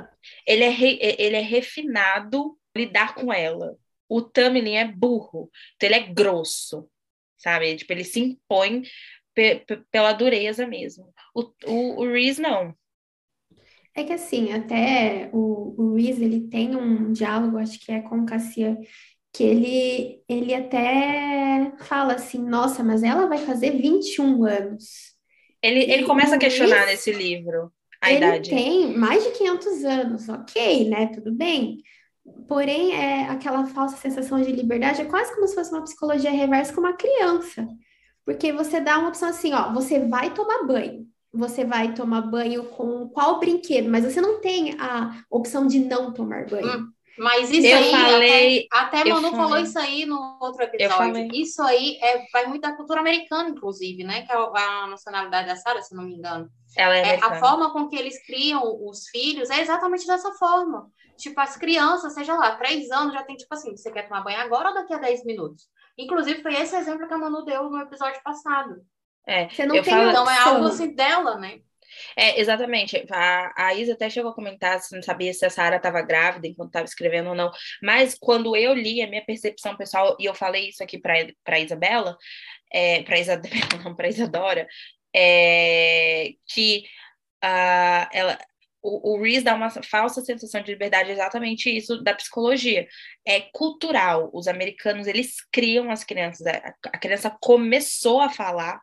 ele 0.46 0.64
é, 0.64 0.68
re- 0.70 0.98
ele 1.18 1.36
é 1.36 1.40
refinado 1.40 2.58
lidar 2.76 3.14
com 3.14 3.32
ela. 3.32 3.76
O 4.08 4.22
Tamlin 4.22 4.74
é 4.76 4.84
burro, 4.86 5.50
então 5.74 5.88
ele 5.88 5.94
é 5.96 6.12
grosso, 6.12 6.88
sabe? 7.36 7.76
Tipo, 7.76 7.92
ele 7.92 8.04
se 8.04 8.20
impõe 8.20 8.82
pe- 9.34 9.56
pe- 9.66 9.82
pela 9.90 10.12
dureza 10.12 10.66
mesmo. 10.66 11.12
O, 11.34 11.42
o, 11.66 12.00
o 12.02 12.12
Reese 12.12 12.40
não. 12.40 12.74
É 13.96 14.02
que 14.04 14.12
assim, 14.12 14.52
até 14.52 15.30
o, 15.32 15.74
o 15.78 15.94
Reese, 15.94 16.24
ele 16.24 16.48
tem 16.48 16.74
um 16.76 17.12
diálogo, 17.12 17.58
acho 17.58 17.78
que 17.78 17.92
é 17.92 18.00
com 18.00 18.20
o 18.20 18.26
Cassia, 18.26 18.76
que 19.32 19.42
ele, 19.44 20.22
ele 20.28 20.54
até 20.54 21.72
fala 21.78 22.14
assim, 22.14 22.38
nossa, 22.38 22.82
mas 22.82 23.02
ela 23.02 23.26
vai 23.26 23.38
fazer 23.38 23.70
21 23.72 24.44
anos. 24.44 25.14
Ele, 25.62 25.80
ele 25.90 26.02
E 26.02 26.06
começa 26.06 26.34
a 26.34 26.38
questionar 26.38 26.84
Reese, 26.86 26.90
nesse 26.92 27.12
livro 27.12 27.72
a 28.00 28.10
Ele 28.10 28.18
idade. 28.18 28.50
tem 28.50 28.96
mais 28.96 29.24
de 29.24 29.30
500 29.30 29.84
anos, 29.84 30.28
ok, 30.28 30.88
né? 30.88 31.06
Tudo 31.06 31.32
bem. 31.32 31.82
Porém, 32.48 32.92
é 32.94 33.28
aquela 33.28 33.66
falsa 33.66 33.96
sensação 33.96 34.40
de 34.40 34.50
liberdade 34.52 35.00
é 35.02 35.04
quase 35.04 35.34
como 35.34 35.46
se 35.46 35.54
fosse 35.54 35.72
uma 35.72 35.82
psicologia 35.84 36.30
reversa 36.30 36.72
com 36.72 36.80
uma 36.80 36.96
criança. 36.96 37.66
Porque 38.24 38.52
você 38.52 38.80
dá 38.80 38.98
uma 38.98 39.08
opção 39.08 39.28
assim, 39.28 39.52
ó, 39.52 39.72
você 39.72 40.00
vai 40.00 40.32
tomar 40.32 40.64
banho. 40.66 41.06
Você 41.34 41.64
vai 41.64 41.94
tomar 41.94 42.20
banho 42.22 42.64
com 42.70 43.08
qual 43.08 43.40
brinquedo, 43.40 43.90
mas 43.90 44.04
você 44.04 44.20
não 44.20 44.40
tem 44.40 44.76
a 44.80 45.22
opção 45.30 45.66
de 45.66 45.80
não 45.80 46.12
tomar 46.12 46.46
banho. 46.46 46.78
Hum, 46.80 46.92
Mas 47.18 47.50
isso 47.50 47.66
Eu 47.66 47.76
aí, 47.78 47.90
falei- 47.92 48.68
até, 48.72 48.98
até 49.00 49.10
Manu 49.10 49.30
falou 49.30 49.48
falei. 49.50 49.62
isso 49.64 49.78
aí 49.78 50.04
no 50.06 50.38
outro 50.40 50.62
episódio. 50.64 51.28
Isso 51.32 51.62
aí 51.62 51.96
é, 52.02 52.24
vai 52.32 52.46
muito 52.46 52.62
da 52.62 52.72
cultura 52.76 53.00
americana, 53.00 53.48
inclusive, 53.50 54.02
né? 54.02 54.22
Que 54.22 54.32
é 54.32 54.36
a 54.36 54.86
nacionalidade 54.88 55.46
da 55.46 55.54
Sarah, 55.56 55.80
se 55.82 55.94
não 55.94 56.04
me 56.04 56.14
engano. 56.14 56.48
Ela 56.76 56.96
é, 56.96 57.14
É, 57.16 57.24
a 57.24 57.38
forma 57.38 57.72
com 57.72 57.88
que 57.88 57.94
eles 57.96 58.24
criam 58.26 58.62
os 58.84 59.08
filhos 59.08 59.48
é 59.50 59.60
exatamente 59.60 60.06
dessa 60.06 60.32
forma. 60.32 60.88
Tipo, 61.16 61.40
as 61.40 61.56
crianças, 61.56 62.14
seja 62.14 62.34
lá, 62.34 62.56
três 62.56 62.90
anos, 62.90 63.12
já 63.14 63.22
tem 63.22 63.36
tipo 63.36 63.54
assim, 63.54 63.76
você 63.76 63.92
quer 63.92 64.08
tomar 64.08 64.22
banho 64.22 64.40
agora 64.40 64.70
ou 64.70 64.74
daqui 64.74 64.92
a 64.92 64.98
dez 64.98 65.24
minutos? 65.24 65.68
Inclusive, 65.96 66.42
foi 66.42 66.54
esse 66.54 66.74
exemplo 66.74 67.06
que 67.06 67.14
a 67.14 67.18
Manu 67.18 67.44
deu 67.44 67.70
no 67.70 67.80
episódio 67.80 68.20
passado. 68.24 68.74
É, 69.26 69.48
Você 69.48 69.64
não 69.66 69.76
Eu 69.76 69.82
tem 69.82 69.92
falo- 69.94 70.10
Então, 70.10 70.30
é 70.30 70.38
algo 70.38 70.66
assim 70.66 70.94
dela, 70.94 71.36
né? 71.38 71.60
é, 72.16 72.40
exatamente. 72.40 73.04
A, 73.10 73.68
a 73.68 73.74
Isa 73.74 73.92
até 73.94 74.10
chegou 74.10 74.30
a 74.30 74.34
comentar 74.34 74.80
se 74.80 74.94
não 74.94 75.02
sabia 75.02 75.32
se 75.32 75.44
a 75.46 75.50
Sarah 75.50 75.76
estava 75.76 76.02
grávida 76.02 76.46
enquanto 76.46 76.68
estava 76.68 76.84
escrevendo 76.84 77.30
ou 77.30 77.34
não. 77.34 77.50
Mas 77.82 78.16
quando 78.18 78.56
eu 78.56 78.74
li, 78.74 79.00
a 79.02 79.06
minha 79.06 79.24
percepção 79.24 79.76
pessoal, 79.76 80.16
e 80.20 80.24
eu 80.24 80.34
falei 80.34 80.68
isso 80.68 80.82
aqui 80.82 80.98
para 80.98 81.60
Isabela, 81.60 82.16
é, 82.72 83.02
para 83.02 83.18
Isabela, 83.18 83.48
não, 83.84 83.94
para 83.94 84.08
Isadora, 84.08 84.66
é, 85.14 86.30
que 86.48 86.84
ah, 87.42 88.08
ela, 88.12 88.38
o, 88.82 89.14
o 89.14 89.22
Reese 89.22 89.44
dá 89.44 89.54
uma 89.54 89.70
falsa 89.70 90.20
sensação 90.22 90.60
de 90.62 90.72
liberdade, 90.72 91.10
exatamente 91.10 91.74
isso 91.74 92.02
da 92.02 92.14
psicologia. 92.14 92.86
É 93.26 93.40
cultural. 93.52 94.30
Os 94.32 94.46
americanos, 94.48 95.06
eles 95.06 95.36
criam 95.52 95.90
as 95.90 96.04
crianças. 96.04 96.46
A, 96.46 96.74
a 96.92 96.98
criança 96.98 97.34
começou 97.40 98.20
a 98.20 98.28
falar, 98.28 98.80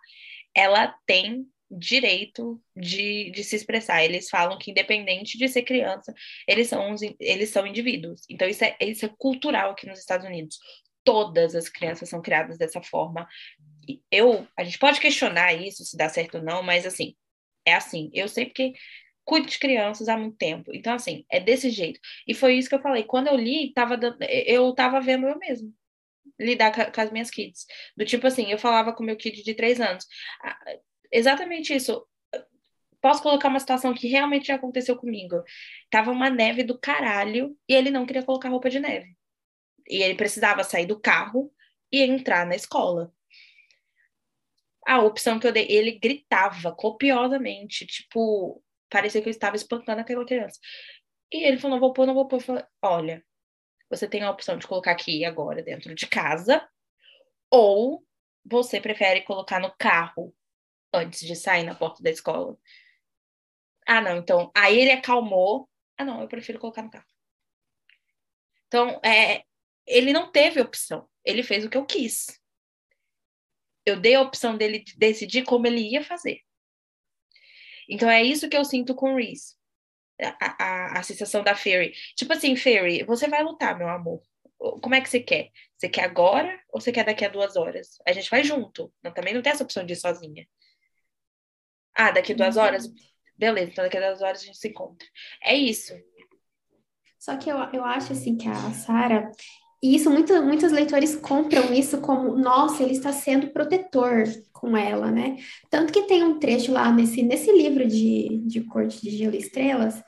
ela 0.55 0.93
tem 1.05 1.45
direito 1.69 2.61
de, 2.75 3.31
de 3.31 3.43
se 3.43 3.55
expressar. 3.55 4.03
Eles 4.03 4.29
falam 4.29 4.57
que, 4.57 4.71
independente 4.71 5.37
de 5.37 5.47
ser 5.47 5.63
criança, 5.63 6.13
eles 6.47 6.67
são, 6.67 6.91
uns- 6.91 7.01
eles 7.19 7.49
são 7.49 7.65
indivíduos. 7.65 8.21
Então, 8.29 8.47
isso 8.47 8.63
é, 8.63 8.75
isso 8.81 9.05
é 9.05 9.09
cultural 9.17 9.71
aqui 9.71 9.87
nos 9.87 9.99
Estados 9.99 10.25
Unidos. 10.27 10.57
Todas 11.03 11.55
as 11.55 11.69
crianças 11.69 12.09
são 12.09 12.21
criadas 12.21 12.57
dessa 12.57 12.81
forma. 12.81 13.27
Eu, 14.11 14.47
a 14.57 14.63
gente 14.63 14.77
pode 14.79 14.99
questionar 14.99 15.53
isso, 15.53 15.83
se 15.85 15.97
dá 15.97 16.09
certo 16.09 16.37
ou 16.37 16.43
não, 16.43 16.61
mas 16.61 16.85
assim, 16.85 17.15
é 17.65 17.73
assim. 17.73 18.09
Eu 18.13 18.27
sei 18.27 18.45
porque 18.45 18.73
cuido 19.23 19.47
de 19.47 19.57
crianças 19.59 20.09
há 20.09 20.17
muito 20.17 20.37
tempo. 20.37 20.71
Então, 20.73 20.93
assim, 20.93 21.25
é 21.31 21.39
desse 21.39 21.69
jeito. 21.69 21.99
E 22.27 22.33
foi 22.33 22.55
isso 22.55 22.69
que 22.69 22.75
eu 22.75 22.81
falei. 22.81 23.03
Quando 23.03 23.27
eu 23.27 23.35
li, 23.37 23.73
tava 23.73 23.97
eu 24.45 24.73
tava 24.75 24.99
vendo 25.01 25.27
eu 25.27 25.37
mesmo 25.39 25.73
lidar 26.41 26.71
ca- 26.71 26.91
com, 26.91 27.01
as 27.01 27.11
minhas 27.11 27.29
kids. 27.29 27.65
Do 27.95 28.05
tipo 28.05 28.27
assim, 28.27 28.51
eu 28.51 28.57
falava 28.57 28.93
com 28.93 29.03
meu 29.03 29.15
kid 29.15 29.43
de 29.43 29.53
três 29.53 29.79
anos. 29.79 30.05
Exatamente 31.11 31.73
isso. 31.75 32.05
Posso 33.01 33.23
colocar 33.23 33.47
uma 33.49 33.59
situação 33.59 33.93
que 33.93 34.07
realmente 34.07 34.47
já 34.47 34.55
aconteceu 34.55 34.95
comigo. 34.95 35.43
Tava 35.89 36.11
uma 36.11 36.29
neve 36.29 36.63
do 36.63 36.77
caralho 36.77 37.57
e 37.67 37.73
ele 37.73 37.89
não 37.91 38.05
queria 38.05 38.23
colocar 38.23 38.49
roupa 38.49 38.69
de 38.69 38.79
neve. 38.79 39.15
E 39.87 40.03
ele 40.03 40.15
precisava 40.15 40.63
sair 40.63 40.85
do 40.85 40.99
carro 40.99 41.51
e 41.91 42.01
entrar 42.03 42.45
na 42.45 42.55
escola. 42.55 43.11
A 44.85 44.99
opção 45.01 45.39
que 45.39 45.47
eu 45.47 45.51
dei, 45.51 45.67
ele 45.69 45.91
gritava 45.99 46.73
copiosamente, 46.73 47.85
tipo, 47.85 48.63
parecia 48.89 49.21
que 49.21 49.27
eu 49.29 49.31
estava 49.31 49.55
espancando 49.55 50.01
aquela 50.01 50.25
criança. 50.25 50.59
E 51.31 51.43
ele 51.45 51.57
falou: 51.57 51.77
não 51.77 51.79
vou 51.79 51.93
pôr, 51.93 52.05
não 52.05 52.13
vou 52.13 52.27
pôr. 52.27 52.37
Eu 52.37 52.41
falei: 52.41 52.63
olha, 52.81 53.25
você 53.91 54.07
tem 54.07 54.23
a 54.23 54.31
opção 54.31 54.57
de 54.57 54.65
colocar 54.65 54.91
aqui 54.91 55.25
agora 55.25 55.61
dentro 55.61 55.93
de 55.93 56.07
casa, 56.07 56.65
ou 57.49 58.03
você 58.43 58.79
prefere 58.79 59.21
colocar 59.21 59.59
no 59.59 59.75
carro 59.77 60.33
antes 60.93 61.19
de 61.19 61.35
sair 61.35 61.63
na 61.63 61.75
porta 61.75 62.01
da 62.01 62.09
escola? 62.09 62.57
Ah, 63.85 63.99
não, 63.99 64.17
então. 64.17 64.49
Aí 64.55 64.79
ele 64.79 64.91
acalmou. 64.91 65.69
Ah, 65.97 66.05
não, 66.05 66.21
eu 66.21 66.27
prefiro 66.29 66.57
colocar 66.57 66.81
no 66.81 66.89
carro. 66.89 67.05
Então, 68.67 69.01
é, 69.03 69.43
ele 69.85 70.13
não 70.13 70.31
teve 70.31 70.61
opção. 70.61 71.09
Ele 71.25 71.43
fez 71.43 71.65
o 71.65 71.69
que 71.69 71.77
eu 71.77 71.85
quis. 71.85 72.39
Eu 73.85 73.99
dei 73.99 74.15
a 74.15 74.21
opção 74.21 74.55
dele 74.55 74.79
de 74.79 74.97
decidir 74.97 75.43
como 75.43 75.67
ele 75.67 75.81
ia 75.81 76.03
fazer. 76.03 76.39
Então, 77.89 78.09
é 78.09 78.23
isso 78.23 78.47
que 78.47 78.55
eu 78.55 78.63
sinto 78.63 78.95
com 78.95 79.13
o 79.13 79.17
Reese. 79.17 79.55
A, 80.21 80.63
a, 80.63 80.99
a 80.99 81.03
sensação 81.03 81.43
da 81.43 81.55
Fairy. 81.55 81.93
Tipo 82.15 82.33
assim, 82.33 82.55
Fairy, 82.55 83.03
você 83.03 83.27
vai 83.27 83.43
lutar, 83.43 83.77
meu 83.77 83.89
amor. 83.89 84.21
como 84.81 84.93
é 84.95 85.01
que 85.01 85.09
você 85.09 85.19
quer? 85.19 85.49
Você 85.75 85.89
quer 85.89 86.03
agora 86.03 86.59
ou 86.71 86.79
você 86.79 86.91
quer 86.91 87.03
daqui 87.03 87.25
a 87.25 87.29
duas 87.29 87.55
horas? 87.55 87.97
A 88.05 88.11
gente 88.11 88.29
vai 88.29 88.43
junto. 88.43 88.93
Não, 89.03 89.13
também 89.13 89.33
não 89.33 89.41
tem 89.41 89.51
essa 89.51 89.63
opção 89.63 89.85
de 89.85 89.93
ir 89.93 89.97
sozinha. 89.97 90.47
Ah, 91.95 92.11
daqui 92.11 92.33
a 92.33 92.35
duas 92.35 92.55
uhum. 92.55 92.63
horas? 92.63 92.87
Beleza, 93.35 93.71
então 93.71 93.83
daqui 93.83 93.97
a 93.97 94.07
duas 94.07 94.21
horas 94.21 94.41
a 94.41 94.45
gente 94.45 94.57
se 94.57 94.67
encontra. 94.67 95.07
É 95.43 95.55
isso. 95.55 95.93
Só 97.17 97.37
que 97.37 97.49
eu, 97.49 97.57
eu 97.71 97.83
acho 97.83 98.13
assim 98.13 98.35
que 98.35 98.47
a 98.47 98.71
Sara, 98.71 99.31
e 99.81 99.95
isso 99.95 100.09
muito, 100.09 100.33
muitos 100.43 100.71
leitores 100.71 101.15
compram 101.15 101.73
isso 101.73 101.99
como, 101.99 102.37
nossa, 102.37 102.83
ele 102.83 102.93
está 102.93 103.11
sendo 103.11 103.47
protetor 103.47 104.25
com 104.53 104.77
ela, 104.77 105.11
né? 105.11 105.37
Tanto 105.69 105.91
que 105.91 106.03
tem 106.03 106.23
um 106.23 106.37
trecho 106.37 106.71
lá 106.71 106.91
nesse, 106.91 107.23
nesse 107.23 107.51
livro 107.51 107.87
de, 107.87 108.43
de 108.45 108.61
Corte 108.61 109.01
de 109.01 109.09
Gelo 109.09 109.33
e 109.33 109.39
Estrelas, 109.39 110.01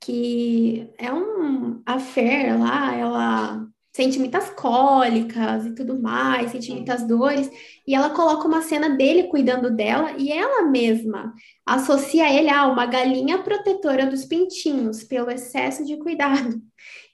que 0.00 0.90
é 0.98 1.12
um 1.12 1.80
affair 1.86 2.58
lá, 2.58 2.96
ela 2.96 3.66
sente 3.94 4.18
muitas 4.18 4.50
cólicas 4.50 5.66
e 5.66 5.74
tudo 5.74 6.00
mais, 6.00 6.50
sente 6.50 6.72
muitas 6.72 7.06
dores, 7.06 7.50
e 7.86 7.94
ela 7.94 8.10
coloca 8.10 8.48
uma 8.48 8.62
cena 8.62 8.90
dele 8.90 9.24
cuidando 9.24 9.70
dela 9.70 10.14
e 10.18 10.32
ela 10.32 10.62
mesma 10.62 11.32
associa 11.64 12.32
ele 12.32 12.48
a 12.48 12.66
uma 12.66 12.86
galinha 12.86 13.42
protetora 13.42 14.06
dos 14.06 14.24
pintinhos 14.24 15.04
pelo 15.04 15.30
excesso 15.30 15.84
de 15.84 15.96
cuidado. 15.98 16.60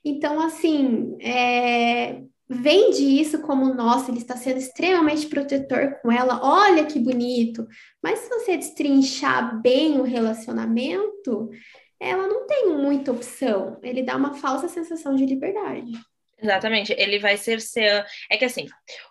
Então, 0.04 0.40
assim, 0.40 1.16
é, 1.20 2.22
vende 2.48 3.02
isso 3.02 3.40
como, 3.42 3.74
nossa, 3.74 4.10
ele 4.10 4.18
está 4.18 4.36
sendo 4.36 4.58
extremamente 4.58 5.26
protetor 5.26 5.98
com 6.00 6.10
ela, 6.10 6.40
olha 6.42 6.86
que 6.86 6.98
bonito. 6.98 7.66
Mas 8.02 8.20
se 8.20 8.28
você 8.28 8.56
destrinchar 8.56 9.60
bem 9.60 10.00
o 10.00 10.04
relacionamento, 10.04 11.50
ela 12.00 12.26
não 12.26 12.46
tem 12.46 12.68
muita 12.70 13.12
opção. 13.12 13.78
Ele 13.82 14.02
dá 14.02 14.16
uma 14.16 14.34
falsa 14.34 14.68
sensação 14.68 15.14
de 15.14 15.26
liberdade. 15.26 15.92
Exatamente, 16.40 16.94
ele 16.96 17.18
vai 17.18 17.36
cercear. 17.36 18.06
É 18.30 18.36
que 18.36 18.44
assim, 18.44 18.66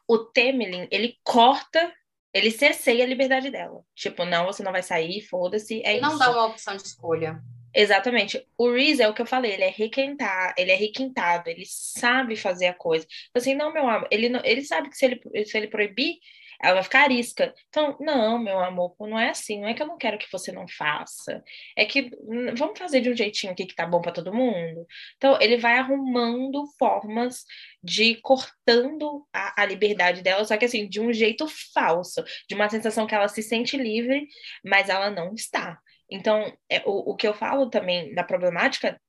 o 0.08 0.18
Temelin, 0.18 0.88
ele 0.90 1.16
corta, 1.24 1.94
ele 2.34 2.50
cerceia 2.50 3.04
a 3.04 3.08
liberdade 3.08 3.52
dela. 3.52 3.82
Tipo, 3.94 4.24
não, 4.24 4.46
você 4.46 4.64
não 4.64 4.72
vai 4.72 4.82
sair, 4.82 5.22
foda-se, 5.22 5.82
é 5.84 6.00
não 6.00 6.10
isso. 6.10 6.20
Não 6.20 6.26
dá 6.26 6.32
uma 6.32 6.48
opção 6.48 6.76
de 6.76 6.84
escolha. 6.84 7.42
Exatamente. 7.78 8.44
O 8.58 8.72
Reese 8.72 9.04
é 9.04 9.08
o 9.08 9.14
que 9.14 9.22
eu 9.22 9.26
falei, 9.28 9.54
ele 9.54 9.64
é 9.64 9.70
requentado, 9.70 10.56
ele 10.58 10.72
é 10.72 10.76
requintado, 10.76 11.48
ele 11.48 11.64
sabe 11.68 12.36
fazer 12.36 12.66
a 12.66 12.74
coisa. 12.74 13.06
Então, 13.30 13.40
assim, 13.40 13.54
não, 13.54 13.72
meu 13.72 13.88
amor, 13.88 14.08
ele, 14.10 14.30
não, 14.30 14.42
ele 14.44 14.64
sabe 14.64 14.90
que 14.90 14.98
se 14.98 15.06
ele, 15.06 15.46
se 15.46 15.56
ele 15.56 15.68
proibir, 15.68 16.16
ela 16.60 16.74
vai 16.74 16.84
ficar 16.84 17.02
arisca. 17.04 17.54
Então, 17.70 17.96
não, 18.00 18.40
meu 18.40 18.58
amor, 18.58 18.96
não 19.00 19.20
é 19.20 19.30
assim. 19.30 19.62
Não 19.62 19.68
é 19.68 19.76
que 19.76 19.84
eu 19.84 19.86
não 19.86 19.96
quero 19.96 20.18
que 20.18 20.26
você 20.32 20.52
não 20.52 20.68
faça. 20.68 21.44
É 21.76 21.86
que 21.86 22.10
hum, 22.22 22.56
vamos 22.56 22.80
fazer 22.80 23.00
de 23.00 23.12
um 23.12 23.16
jeitinho 23.16 23.54
aqui 23.54 23.68
que 23.68 23.76
tá 23.76 23.86
bom 23.86 24.02
para 24.02 24.12
todo 24.12 24.34
mundo. 24.34 24.84
Então, 25.18 25.38
ele 25.40 25.58
vai 25.58 25.78
arrumando 25.78 26.66
formas 26.80 27.44
de 27.84 28.16
cortando 28.22 29.24
a, 29.32 29.62
a, 29.62 29.66
liberdade 29.68 30.24
dela, 30.24 30.44
só 30.46 30.58
que 30.58 30.66
assim, 30.66 30.90
de 30.90 31.00
um 31.00 31.14
jeito 31.14 31.48
falso, 31.76 32.24
de 32.50 32.56
uma 32.56 32.70
sensação 32.70 33.06
que 33.06 33.14
ela 33.14 33.28
se 33.28 33.44
sente 33.44 33.78
livre, 33.78 34.28
mas 34.66 34.90
ela 34.90 35.12
não 35.12 35.36
está. 35.36 35.80
Então, 36.10 36.52
é, 36.70 36.82
o, 36.86 37.12
o 37.12 37.16
que 37.16 37.28
eu 37.28 37.34
falo 37.34 37.70
também 37.70 38.14
da 38.14 38.24
problemática 38.24 39.00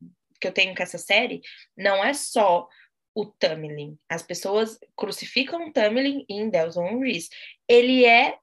que 0.40 0.46
eu 0.46 0.52
tenho 0.52 0.74
com 0.74 0.82
essa 0.82 0.98
série 0.98 1.40
não 1.76 2.04
é 2.04 2.12
só 2.14 2.68
o 3.14 3.26
Tamlin. 3.26 3.98
As 4.08 4.22
pessoas 4.22 4.78
crucificam 4.96 5.68
o 5.68 5.72
Tamlin 5.72 6.24
em 6.28 6.48
Delson 6.48 7.00
Reese. 7.00 7.28
Ele 7.66 8.04
é, 8.04 8.38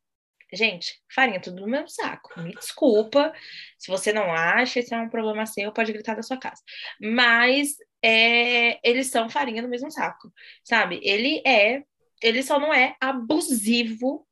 gente, 0.52 1.02
farinha 1.13 1.39
tudo 1.39 1.62
no 1.62 1.68
mesmo 1.68 1.89
saco. 1.89 2.39
Me 2.41 2.54
desculpa. 2.54 3.34
Se 3.78 3.89
você 3.89 4.12
não 4.12 4.34
acha, 4.34 4.80
esse 4.80 4.94
é 4.94 4.98
um 4.98 5.10
problema 5.10 5.46
seu, 5.46 5.72
pode 5.72 5.94
gritar 5.94 6.15
da 6.15 6.24
sua 6.24 6.38
casa. 6.38 6.62
Mas 7.00 7.76
é, 8.02 8.80
eles 8.88 9.08
são 9.08 9.30
farinha 9.30 9.62
no 9.62 9.70
mesmo 9.70 9.89
saco, 9.89 10.32
sabe? 10.63 11.00
Ele 11.02 11.41
é, 11.46 11.84
ele 12.22 12.44
só 12.44 12.60
não 12.60 12.74
é 12.74 12.96
abusivo 13.00 14.25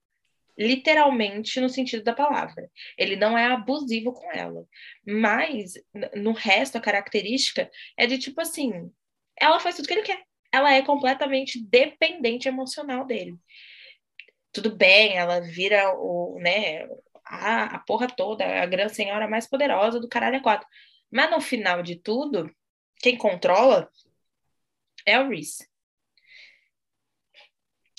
literalmente 0.57 1.59
no 1.59 1.69
sentido 1.69 2.03
da 2.03 2.13
palavra. 2.13 2.69
Ele 2.97 3.15
não 3.15 3.37
é 3.37 3.45
abusivo 3.45 4.13
com 4.13 4.31
ela. 4.31 4.65
Mas 5.05 5.73
no 6.15 6.31
resto 6.31 6.77
a 6.77 6.81
característica 6.81 7.69
é 7.97 8.05
de 8.05 8.17
tipo 8.17 8.41
assim, 8.41 8.91
ela 9.39 9.59
faz 9.59 9.75
tudo 9.75 9.87
que 9.87 9.93
ele 9.93 10.03
quer 10.03 10.23
ela 10.53 10.71
é 10.71 10.83
completamente 10.83 11.59
dependente 11.59 12.47
emocional 12.47 13.03
dele. 13.05 13.35
Tudo 14.51 14.75
bem, 14.75 15.17
ela 15.17 15.41
vira 15.41 15.91
o, 15.97 16.37
né, 16.39 16.87
a, 17.25 17.75
a 17.75 17.79
porra 17.79 18.07
toda, 18.07 18.45
a 18.45 18.65
grande 18.67 18.93
senhora 18.93 19.27
mais 19.27 19.47
poderosa 19.47 19.99
do 19.99 20.07
caralho 20.07 20.37
a 20.37 20.43
quatro. 20.43 20.67
Mas 21.11 21.31
no 21.31 21.41
final 21.41 21.81
de 21.81 21.95
tudo, 21.95 22.53
quem 22.97 23.17
controla 23.17 23.89
é 25.07 25.19
o 25.19 25.27
Reese. 25.27 25.67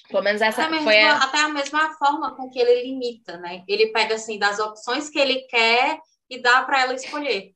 Pelo 0.08 0.22
menos 0.22 0.42
essa 0.42 0.64
até 0.64 0.80
foi 0.80 1.00
a... 1.00 1.16
Até 1.16 1.38
a 1.38 1.48
mesma 1.48 1.94
forma 1.94 2.34
com 2.36 2.50
que 2.50 2.58
ele 2.58 2.82
limita, 2.82 3.38
né? 3.38 3.64
Ele 3.66 3.88
pega, 3.88 4.14
assim, 4.14 4.38
das 4.38 4.58
opções 4.58 5.08
que 5.08 5.18
ele 5.18 5.40
quer 5.42 5.98
e 6.28 6.38
dá 6.40 6.62
para 6.62 6.82
ela 6.82 6.94
escolher. 6.94 7.54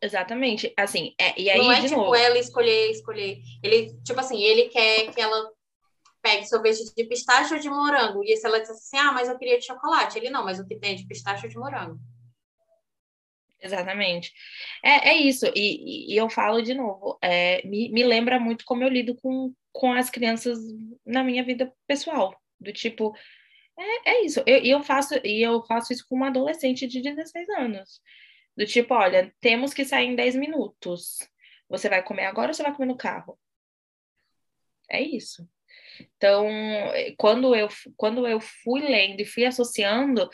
Exatamente. 0.00 0.72
Assim, 0.78 1.14
é, 1.18 1.38
e 1.38 1.50
aí, 1.50 1.58
Não 1.58 1.70
é 1.70 1.80
de 1.80 1.88
tipo 1.88 2.00
novo... 2.00 2.14
ela 2.14 2.38
escolher, 2.38 2.90
escolher. 2.90 3.38
Ele, 3.62 3.92
tipo 4.02 4.18
assim, 4.18 4.40
ele 4.40 4.68
quer 4.68 5.12
que 5.12 5.20
ela 5.20 5.50
pegue 6.22 6.46
sorvete 6.46 6.94
de 6.94 7.04
pistache 7.04 7.54
ou 7.54 7.60
de 7.60 7.68
morango. 7.68 8.22
E 8.24 8.36
se 8.36 8.46
ela 8.46 8.60
disser 8.60 8.76
assim, 8.76 8.96
ah, 8.96 9.12
mas 9.12 9.28
eu 9.28 9.36
queria 9.36 9.58
de 9.58 9.66
chocolate. 9.66 10.18
Ele, 10.18 10.30
não, 10.30 10.44
mas 10.44 10.58
o 10.58 10.66
que 10.66 10.76
tem 10.76 10.92
é 10.92 10.94
de 10.94 11.06
pistache 11.06 11.46
ou 11.46 11.50
de 11.50 11.58
morango. 11.58 11.98
Exatamente. 13.60 14.32
É, 14.82 15.10
é 15.10 15.16
isso. 15.16 15.46
E, 15.54 16.12
e, 16.12 16.16
eu 16.16 16.28
falo 16.30 16.62
de 16.62 16.74
novo, 16.74 17.18
é, 17.22 17.66
me, 17.66 17.90
me 17.90 18.02
lembra 18.02 18.40
muito 18.40 18.64
como 18.64 18.82
eu 18.82 18.88
lido 18.88 19.14
com, 19.16 19.54
com 19.72 19.92
as 19.92 20.08
crianças 20.08 20.58
na 21.04 21.22
minha 21.22 21.44
vida 21.44 21.72
pessoal. 21.86 22.34
Do 22.58 22.72
tipo, 22.72 23.14
é, 23.78 24.10
é 24.12 24.24
isso. 24.24 24.42
E 24.46 24.50
eu, 24.50 24.78
eu, 24.78 24.82
faço, 24.82 25.14
e 25.24 25.42
eu 25.42 25.62
faço 25.64 25.92
isso 25.92 26.06
com 26.08 26.16
uma 26.16 26.28
adolescente 26.28 26.86
de 26.86 27.02
16 27.02 27.48
anos. 27.50 28.00
Do 28.56 28.66
tipo, 28.66 28.94
olha, 28.94 29.32
temos 29.40 29.74
que 29.74 29.84
sair 29.84 30.06
em 30.06 30.16
10 30.16 30.36
minutos. 30.36 31.18
Você 31.68 31.88
vai 31.88 32.02
comer 32.02 32.24
agora 32.26 32.48
ou 32.48 32.54
você 32.54 32.62
vai 32.62 32.74
comer 32.74 32.88
no 32.88 32.96
carro? 32.96 33.38
É 34.88 35.00
isso. 35.00 35.48
Então, 36.16 36.46
quando 37.16 37.54
eu, 37.54 37.68
quando 37.96 38.26
eu 38.26 38.40
fui 38.40 38.80
lendo 38.80 39.20
e 39.20 39.24
fui 39.24 39.44
associando, 39.44 40.28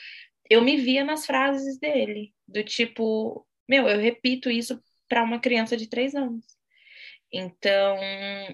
eu 0.48 0.62
me 0.62 0.76
via 0.76 1.04
nas 1.04 1.26
frases 1.26 1.78
dele, 1.78 2.32
do 2.48 2.62
tipo, 2.64 3.46
meu, 3.68 3.88
eu 3.88 3.98
repito 4.00 4.50
isso 4.50 4.80
para 5.08 5.22
uma 5.22 5.40
criança 5.40 5.76
de 5.76 5.88
três 5.88 6.14
anos. 6.14 6.56
Então, 7.32 7.98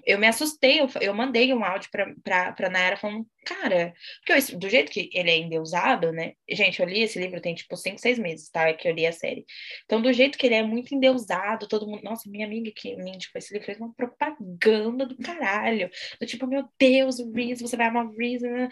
eu 0.06 0.18
me 0.18 0.26
assustei, 0.26 0.80
eu, 0.80 0.88
eu 1.00 1.14
mandei 1.14 1.52
um 1.52 1.62
áudio 1.62 1.90
para 1.90 2.52
pra 2.52 2.70
Nayara 2.70 2.96
falando, 2.96 3.26
cara, 3.44 3.94
porque 4.24 4.52
eu, 4.54 4.58
do 4.58 4.68
jeito 4.68 4.90
que 4.90 5.10
ele 5.12 5.30
é 5.30 5.36
endeusado, 5.38 6.10
né? 6.10 6.32
Gente, 6.48 6.80
eu 6.80 6.86
li 6.86 7.02
esse 7.02 7.18
livro 7.18 7.40
tem 7.40 7.54
tipo 7.54 7.76
cinco, 7.76 7.98
seis 8.00 8.18
meses, 8.18 8.48
tá? 8.50 8.68
É 8.68 8.72
que 8.72 8.88
eu 8.88 8.94
li 8.94 9.06
a 9.06 9.12
série. 9.12 9.44
Então, 9.84 10.00
do 10.00 10.12
jeito 10.12 10.38
que 10.38 10.46
ele 10.46 10.54
é 10.54 10.62
muito 10.62 10.94
endeusado, 10.94 11.68
todo 11.68 11.86
mundo. 11.86 12.02
Nossa, 12.02 12.30
minha 12.30 12.46
amiga 12.46 12.72
que 12.74 12.96
me 12.96 13.10
indicou 13.12 13.38
esse 13.38 13.52
livro 13.52 13.66
fez 13.66 13.78
uma 13.78 13.94
propaganda 13.94 15.06
do 15.06 15.16
caralho. 15.18 15.90
Do 16.18 16.26
tipo, 16.26 16.46
meu 16.46 16.64
Deus, 16.78 17.18
o 17.18 17.30
Reese, 17.30 17.62
você 17.62 17.76
vai 17.76 17.86
amar 17.88 18.06
o 18.06 18.16
Reese. 18.16 18.48
Né? 18.48 18.68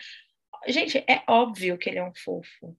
Gente, 0.66 0.98
é 0.98 1.22
óbvio 1.28 1.78
que 1.78 1.90
ele 1.90 1.98
é 1.98 2.04
um 2.04 2.14
fofo. 2.14 2.76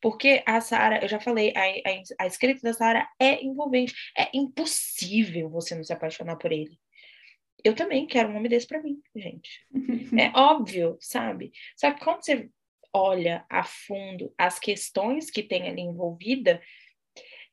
Porque 0.00 0.42
a 0.46 0.60
Sara, 0.60 1.02
eu 1.02 1.08
já 1.08 1.20
falei, 1.20 1.52
a, 1.54 1.60
a, 1.60 2.24
a 2.24 2.26
escrita 2.26 2.60
da 2.62 2.72
Sara 2.72 3.08
é 3.18 3.42
envolvente. 3.44 3.94
É 4.16 4.28
impossível 4.34 5.50
você 5.50 5.74
não 5.74 5.84
se 5.84 5.92
apaixonar 5.92 6.36
por 6.36 6.52
ele. 6.52 6.78
Eu 7.62 7.74
também 7.74 8.06
quero 8.06 8.30
um 8.30 8.36
homem 8.36 8.48
desse 8.48 8.66
para 8.66 8.82
mim, 8.82 9.00
gente. 9.14 9.66
É 10.18 10.30
óbvio, 10.34 10.96
sabe? 11.00 11.52
Só 11.76 11.92
que 11.92 12.02
quando 12.02 12.24
você 12.24 12.50
olha 12.92 13.44
a 13.48 13.62
fundo 13.62 14.34
as 14.36 14.58
questões 14.58 15.30
que 15.30 15.42
tem 15.42 15.68
ali 15.68 15.82
envolvida, 15.82 16.60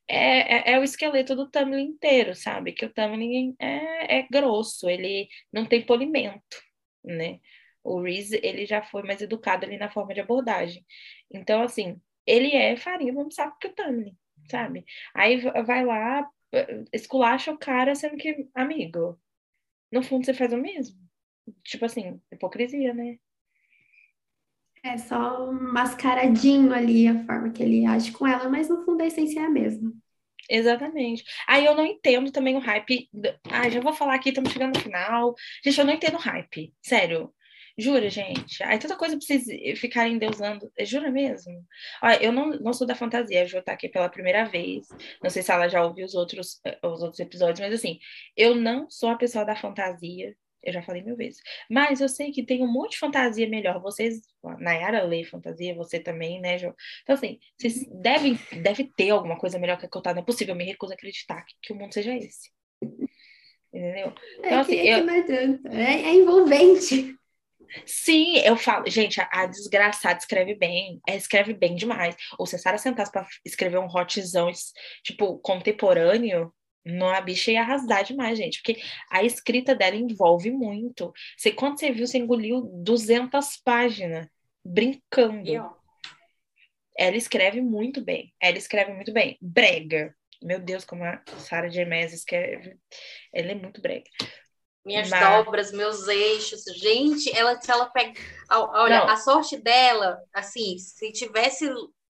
é, 0.07 0.71
é, 0.71 0.73
é, 0.73 0.79
o 0.79 0.83
esqueleto 0.83 1.36
do 1.36 1.49
Tamlin 1.49 1.83
inteiro, 1.83 2.33
sabe? 2.33 2.71
Que 2.71 2.86
o 2.86 2.93
Tamlin 2.93 3.55
é, 3.60 4.19
é 4.19 4.27
grosso, 4.31 4.89
ele 4.89 5.27
não 5.51 5.65
tem 5.65 5.86
polimento, 5.86 6.57
né? 7.03 7.39
O 7.83 8.01
Reese, 8.01 8.39
ele 8.43 8.65
já 8.65 8.81
foi 8.81 9.03
mais 9.03 9.21
educado 9.21 9.65
ali 9.65 9.77
na 9.77 9.89
forma 9.89 10.13
de 10.13 10.21
abordagem. 10.21 10.86
Então, 11.31 11.62
assim, 11.62 12.01
ele 12.27 12.53
é 12.55 12.75
farinha 12.77 13.13
vamos 13.13 13.35
saco 13.35 13.57
que 13.59 13.67
o 13.67 13.73
Tamlin, 13.73 14.15
sabe? 14.51 14.85
Aí 15.15 15.41
vai 15.65 15.85
lá, 15.85 16.29
esculacha 16.93 17.51
o 17.51 17.57
cara, 17.57 17.95
sendo 17.95 18.17
que, 18.17 18.47
amigo, 18.53 19.19
no 19.91 20.03
fundo 20.03 20.25
você 20.25 20.33
faz 20.33 20.53
o 20.53 20.57
mesmo. 20.57 20.97
Tipo 21.63 21.85
assim, 21.85 22.21
hipocrisia, 22.31 22.93
né? 22.93 23.17
É 24.83 24.97
só 24.97 25.51
mascaradinho 25.51 26.73
ali 26.73 27.07
a 27.07 27.25
forma 27.25 27.51
que 27.51 27.63
ele 27.63 27.85
age 27.85 28.11
com 28.11 28.27
ela, 28.27 28.47
mas 28.49 28.69
no 28.69 28.83
fundo 28.85 29.01
a 29.01 29.07
essência 29.07 29.39
é 29.39 29.43
a 29.43 29.49
mesma. 29.49 29.91
Exatamente. 30.49 31.23
Aí 31.45 31.65
eu 31.65 31.75
não 31.75 31.85
entendo 31.85 32.31
também 32.31 32.55
o 32.55 32.59
hype. 32.59 33.09
Ah, 33.51 33.69
já 33.69 33.81
vou 33.81 33.93
falar 33.93 34.15
aqui, 34.15 34.29
estamos 34.29 34.51
chegando 34.51 34.75
no 34.75 34.81
final. 34.81 35.35
Gente, 35.63 35.79
eu 35.79 35.85
não 35.85 35.93
entendo 35.93 36.15
o 36.15 36.21
hype. 36.21 36.73
Sério. 36.81 37.33
Jura, 37.79 38.09
gente? 38.09 38.63
Aí 38.63 38.79
tanta 38.79 38.95
coisa 38.95 39.15
pra 39.15 39.25
vocês 39.25 39.45
ficarem 39.79 40.17
deusando. 40.17 40.71
Jura 40.79 41.11
mesmo? 41.11 41.63
Olha, 42.01 42.23
eu 42.23 42.31
não, 42.31 42.49
não 42.49 42.73
sou 42.73 42.87
da 42.87 42.95
fantasia, 42.95 43.43
a 43.43 43.45
Jo 43.45 43.61
tá 43.61 43.73
aqui 43.73 43.87
pela 43.87 44.09
primeira 44.09 44.45
vez. 44.45 44.87
Não 45.21 45.29
sei 45.29 45.43
se 45.43 45.51
ela 45.51 45.67
já 45.67 45.83
ouviu 45.83 46.05
os 46.05 46.15
outros, 46.15 46.59
os 46.83 47.01
outros 47.03 47.19
episódios, 47.19 47.59
mas 47.59 47.73
assim, 47.73 47.99
eu 48.35 48.55
não 48.55 48.89
sou 48.89 49.09
a 49.09 49.15
pessoa 49.15 49.45
da 49.45 49.55
fantasia. 49.55 50.35
Eu 50.63 50.73
já 50.73 50.81
falei 50.81 51.03
mil 51.03 51.15
vezes. 51.15 51.39
Mas 51.69 52.01
eu 52.01 52.09
sei 52.09 52.31
que 52.31 52.43
tem 52.43 52.63
um 52.63 52.71
monte 52.71 52.93
de 52.93 52.97
fantasia 52.97 53.47
melhor. 53.47 53.79
Vocês, 53.79 54.21
Nayara 54.59 55.03
lê 55.03 55.23
fantasia, 55.23 55.75
você 55.75 55.99
também, 55.99 56.41
né, 56.41 56.57
Jo? 56.57 56.73
Então, 57.03 57.13
assim, 57.15 57.39
vocês 57.57 57.85
devem 58.01 58.39
deve 58.63 58.85
ter 58.97 59.11
alguma 59.11 59.37
coisa 59.37 59.59
melhor 59.59 59.77
que 59.77 59.85
a 59.85 59.89
Cotada. 59.89 60.15
Não 60.15 60.23
é 60.23 60.25
possível, 60.25 60.55
eu 60.55 60.57
me 60.57 60.65
recuso 60.65 60.93
a 60.93 60.95
acreditar 60.95 61.45
que, 61.45 61.53
que 61.61 61.73
o 61.73 61.75
mundo 61.75 61.93
seja 61.93 62.13
esse. 62.17 62.49
Entendeu? 63.71 64.13
É 64.43 64.47
Então, 64.47 64.65
que, 64.65 64.79
assim, 64.79 64.87
é 64.89 65.23
que 65.23 65.31
eu-. 65.31 65.71
É, 65.71 65.93
é 66.01 66.13
envolvente. 66.15 67.15
Sim, 67.86 68.38
eu 68.39 68.56
falo, 68.56 68.89
gente, 68.89 69.19
a, 69.19 69.30
a 69.32 69.45
desgraçada 69.45 70.19
escreve 70.19 70.56
bem, 70.56 70.99
é, 71.08 71.15
escreve 71.15 71.53
bem 71.53 71.75
demais. 71.75 72.15
Ou 72.38 72.45
se 72.45 72.56
a 72.56 72.60
Sara 72.60 72.77
sentasse 72.77 73.12
pra 73.12 73.25
escrever 73.45 73.77
um 73.77 73.88
hotzão, 73.88 74.51
tipo, 75.03 75.39
contemporâneo, 75.39 76.53
não, 76.86 77.10
a 77.10 77.19
bicha 77.19 77.51
ia 77.51 77.62
arrasar 77.62 78.03
demais, 78.03 78.38
gente, 78.38 78.62
porque 78.62 78.82
a 79.12 79.23
escrita 79.23 79.75
dela 79.75 79.95
envolve 79.95 80.49
muito. 80.51 81.12
Você, 81.38 81.51
quando 81.51 81.77
você 81.77 81.91
viu, 81.91 82.08
você 82.08 82.17
engoliu 82.17 82.62
200 82.84 83.58
páginas, 83.58 84.27
brincando. 84.63 85.49
E, 85.49 85.58
Ela 86.97 87.15
escreve 87.15 87.62
muito 87.62 88.03
bem, 88.03 88.34
ela 88.41 88.58
escreve 88.58 88.93
muito 88.93 89.12
bem. 89.13 89.38
Brega. 89.41 90.15
Meu 90.41 90.60
Deus, 90.60 90.86
como 90.86 91.03
a 91.03 91.21
Sara 91.39 91.69
Gemés 91.69 92.13
escreve. 92.13 92.77
Ela 93.34 93.51
é 93.51 93.56
muito 93.56 93.82
brega. 93.82 94.10
Minhas 94.88 95.10
Mas- 95.10 95.45
dobras, 95.45 95.71
meus 95.71 96.08
eixos. 96.08 96.63
Gente, 96.76 97.30
ela, 97.38 97.60
se 97.62 97.69
ela 97.69 97.86
pega. 97.88 98.19
Olha, 98.50 99.00
Não. 99.02 99.10
a 99.10 99.17
sorte 99.17 99.58
dela, 99.58 100.17
assim, 100.34 100.78
se 100.80 101.12
tivesse 101.12 101.69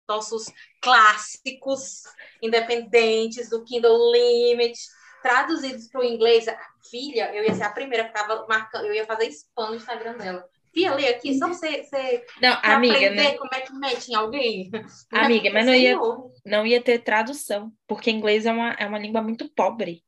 nossos 0.09 0.45
clássicos 0.81 2.03
independentes 2.41 3.49
do 3.51 3.65
Kindle 3.65 4.13
Limit 4.13 4.79
traduzidos 5.23 5.89
para 5.89 6.01
o 6.01 6.05
inglês, 6.05 6.47
filha, 6.89 7.35
eu 7.35 7.43
ia 7.43 7.55
ser 7.55 7.65
a 7.65 7.73
primeira 7.73 8.05
que 8.05 8.11
ficava 8.17 8.47
marcando, 8.49 8.87
eu 8.87 8.95
ia 8.95 9.05
fazer 9.07 9.27
spam 9.29 9.71
no 9.71 9.75
Instagram 9.77 10.17
dela. 10.17 10.45
Filha, 10.73 10.95
lê 10.95 11.09
aqui, 11.09 11.37
só 11.39 11.49
você, 11.49 11.83
você 11.83 12.25
Não, 12.41 12.53
amiga, 12.63 12.95
aprender 12.95 13.15
né? 13.15 13.35
como 13.39 13.51
é 13.55 13.61
que 13.63 13.73
mete 13.73 14.09
em 14.11 14.15
alguém. 14.15 14.71
Amiga, 15.11 15.51
mas 15.53 15.67
não 15.67 15.75
ia- 15.75 15.99
não 16.45 16.67
ia 16.67 16.81
ter 16.83 16.99
tradução, 17.01 17.73
porque 17.89 18.11
inglês 18.11 18.45
é 18.47 18.53
uma, 18.53 18.73
é 18.75 18.87
uma 18.87 18.99
língua 18.99 19.23
muito 19.23 19.49
pobre. 19.53 20.05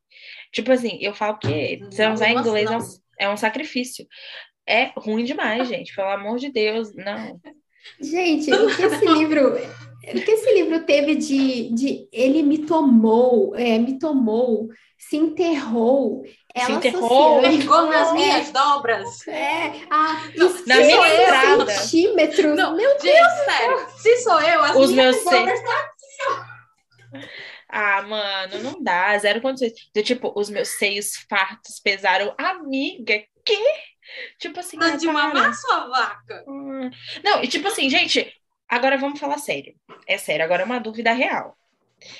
Tipo 0.52 0.72
assim, 0.72 0.98
eu 1.00 1.14
falo 1.14 1.38
que 1.38 1.80
você 1.90 2.04
Não, 2.06 2.14
usar 2.14 2.28
nossa, 2.32 2.48
inglês 2.48 2.70
é 2.70 2.76
um, 2.76 2.78
não. 2.78 2.86
é 3.20 3.28
um 3.30 3.36
sacrifício. 3.36 4.06
É 4.66 4.92
ruim 4.96 5.24
demais, 5.24 5.66
gente, 5.68 5.94
pelo 5.94 6.08
amor 6.08 6.38
de 6.38 6.50
Deus, 6.50 6.94
não. 6.94 7.40
Gente, 8.00 8.52
o 8.52 8.74
que 8.76 8.82
esse 8.82 9.04
livro, 9.06 9.54
o 9.54 10.20
que 10.22 10.30
esse 10.30 10.52
livro 10.54 10.84
teve 10.84 11.14
de, 11.14 11.70
de 11.74 12.08
ele 12.12 12.42
me 12.42 12.58
tomou, 12.58 13.54
é, 13.56 13.78
me 13.78 13.98
tomou, 13.98 14.68
se 14.98 15.16
enterrou, 15.16 16.22
ela 16.54 16.72
enterrou? 16.72 17.38
associando- 17.38 17.58
Pegou 17.58 17.86
nas 17.86 18.08
É, 18.08 18.12
minhas 18.12 18.50
dobras. 18.52 19.28
É, 19.28 19.72
a 19.88 20.14
Na 20.66 20.76
minha 20.76 20.90
cinco 20.90 21.06
estrada. 21.06 21.70
centímetros. 21.70 22.56
Não, 22.56 22.76
Meu 22.76 22.90
Gente, 23.00 23.44
sério, 23.46 23.86
se 23.96 24.16
sou 24.18 24.40
eu, 24.40 24.62
as 24.64 24.76
Os 24.76 24.90
minhas 24.92 25.16
meus 25.16 25.24
dobras 25.24 25.60
Ah, 27.68 28.02
mano, 28.02 28.62
não 28.62 28.82
dá, 28.82 29.16
zero 29.18 29.40
condições. 29.42 29.72
Do 29.94 30.02
tipo, 30.02 30.32
os 30.34 30.48
meus 30.48 30.68
seios 30.68 31.16
fartos 31.28 31.78
pesaram, 31.78 32.34
amiga, 32.38 33.22
quê? 33.44 33.62
Tipo 34.38 34.60
assim, 34.60 34.78
ah, 34.80 34.96
de 34.96 35.06
mamar 35.06 35.54
sua 35.54 35.86
vaca. 35.88 36.44
Hum. 36.48 36.90
Não, 37.22 37.42
e 37.42 37.48
tipo 37.48 37.68
assim, 37.68 37.90
gente, 37.90 38.32
agora 38.66 38.96
vamos 38.96 39.20
falar 39.20 39.38
sério. 39.38 39.74
É 40.06 40.16
sério, 40.16 40.44
agora 40.44 40.62
é 40.62 40.64
uma 40.64 40.78
dúvida 40.78 41.12
real. 41.12 41.56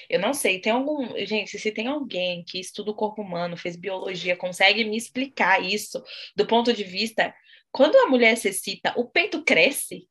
Eu 0.09 0.19
não 0.19 0.35
sei, 0.35 0.61
tem 0.61 0.73
algum. 0.73 1.17
Gente, 1.25 1.59
se 1.59 1.71
tem 1.71 1.87
alguém 1.87 2.45
que 2.45 2.59
estuda 2.59 2.91
o 2.91 2.95
corpo 2.95 3.23
humano, 3.23 3.57
fez 3.57 3.77
biologia, 3.77 4.37
consegue 4.37 4.85
me 4.85 4.97
explicar 4.97 5.63
isso 5.63 6.03
do 6.37 6.47
ponto 6.47 6.73
de 6.73 6.85
vista. 6.85 7.35
Quando 7.71 7.97
a 7.97 8.07
mulher 8.07 8.37
se 8.37 8.49
excita, 8.49 8.93
o 8.97 9.05
peito 9.09 9.43
cresce? 9.45 10.09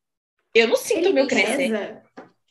Eu 0.53 0.67
não 0.67 0.75
sinto 0.75 1.09
o 1.09 1.13
meu 1.13 1.27
crescer. 1.27 1.57
pesa. 1.57 2.03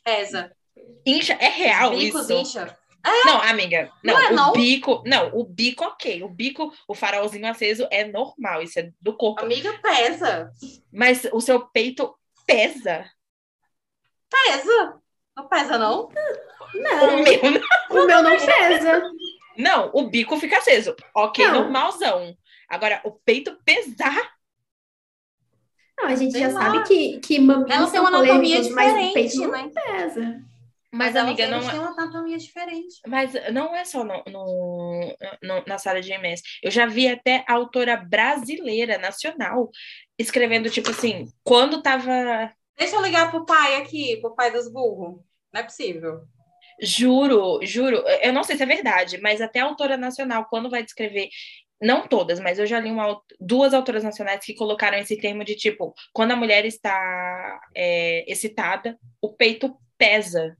Pesa. 0.03 0.56
Incha, 1.05 1.33
é 1.39 1.47
real 1.49 1.91
Bicos 1.91 2.29
isso? 2.29 2.33
incha. 2.33 2.77
Não, 3.25 3.41
amiga, 3.41 3.89
não, 4.03 4.13
Não 4.15 4.21
é, 4.21 4.29
o 4.31 4.35
não? 4.35 4.51
bico, 4.53 5.01
não, 5.05 5.29
o 5.33 5.45
bico, 5.45 5.85
ok, 5.85 6.21
o 6.23 6.27
bico, 6.27 6.73
o 6.89 6.93
farolzinho 6.93 7.47
aceso 7.47 7.87
é 7.89 8.03
normal, 8.03 8.61
isso 8.61 8.79
é 8.79 8.91
do 8.99 9.15
corpo, 9.15 9.45
Amiga, 9.45 9.71
pesa. 9.81 10.51
mas 10.91 11.25
o 11.31 11.39
seu 11.39 11.61
peito 11.69 12.13
pesa. 12.45 13.05
Pesa. 14.29 14.99
Não 15.37 15.47
pesa, 15.47 15.77
não? 15.77 16.05
O 16.07 16.11
Não, 16.73 17.23
meu 17.23 17.51
não. 17.51 18.03
o 18.03 18.07
meu 18.07 18.23
não 18.23 18.37
pesa. 18.37 19.01
Não, 19.57 19.89
o 19.93 20.09
bico 20.09 20.37
fica 20.37 20.57
aceso. 20.57 20.93
Ok, 21.15 21.45
Não. 21.47 21.53
normalzão. 21.61 22.35
Agora, 22.67 22.99
o 23.05 23.11
peito 23.11 23.57
pesar. 23.63 24.33
Não, 25.97 26.09
a 26.09 26.15
gente 26.15 26.31
Sei 26.33 26.41
já 26.41 26.49
lá. 26.49 26.61
sabe 26.61 26.83
que, 26.87 27.19
que 27.19 27.39
mamilos 27.39 27.71
Ela 27.71 27.89
tem 27.89 27.99
uma 28.01 28.09
anatomia 28.09 28.35
polêmicos, 28.35 28.69
mas 28.69 28.91
o 28.91 29.13
peito 29.13 29.31
diferente, 29.31 29.37
não 29.37 29.51
né? 29.51 29.71
pesa. 29.73 30.43
Mas, 30.97 31.15
ela 31.15 31.27
amiga, 31.27 31.43
tem- 31.43 31.51
não 31.51 31.57
eles 31.57 31.67
é, 31.69 31.71
têm 31.71 31.79
uma 31.79 31.91
anatomia 31.91 32.37
diferente. 32.37 32.95
mas 33.07 33.33
não 33.53 33.75
é 33.75 33.85
só 33.85 34.03
no, 34.03 34.23
no- 34.27 35.15
no- 35.41 35.63
na 35.65 35.77
sala 35.77 36.01
de 36.01 36.11
MS. 36.11 36.41
Eu 36.63 36.71
já 36.71 36.85
vi 36.85 37.07
até 37.07 37.43
autora 37.47 37.95
brasileira, 37.97 38.97
nacional, 38.97 39.69
escrevendo, 40.17 40.69
tipo 40.69 40.89
assim, 40.91 41.27
quando 41.43 41.81
tava. 41.81 42.51
Deixa 42.77 42.95
eu 42.95 43.01
ligar 43.01 43.31
pro 43.31 43.45
pai 43.45 43.75
aqui, 43.77 44.17
pro 44.21 44.35
pai 44.35 44.51
dos 44.51 44.71
burros. 44.71 45.21
Não 45.53 45.61
é 45.61 45.63
possível. 45.63 46.21
Juro, 46.79 47.59
juro, 47.63 47.97
eu 48.21 48.31
não 48.31 48.43
sei 48.43 48.55
se 48.55 48.61
é 48.63 48.65
verdade, 48.67 49.19
mas 49.19 49.41
até 49.41 49.59
a 49.59 49.65
autora 49.65 49.97
nacional, 49.97 50.45
quando 50.47 50.69
vai 50.69 50.83
descrever, 50.83 51.27
não 51.81 52.07
todas, 52.07 52.39
mas 52.39 52.59
eu 52.59 52.67
já 52.67 52.79
li 52.79 52.91
uma, 52.91 53.19
duas 53.39 53.73
autoras 53.73 54.03
nacionais 54.03 54.45
que 54.45 54.53
colocaram 54.53 54.97
esse 54.97 55.17
termo 55.19 55.43
de 55.43 55.55
tipo, 55.55 55.93
quando 56.13 56.33
a 56.33 56.35
mulher 56.35 56.65
está 56.65 57.59
é, 57.75 58.31
excitada, 58.31 58.95
o 59.19 59.33
peito 59.33 59.75
pesa. 59.97 60.55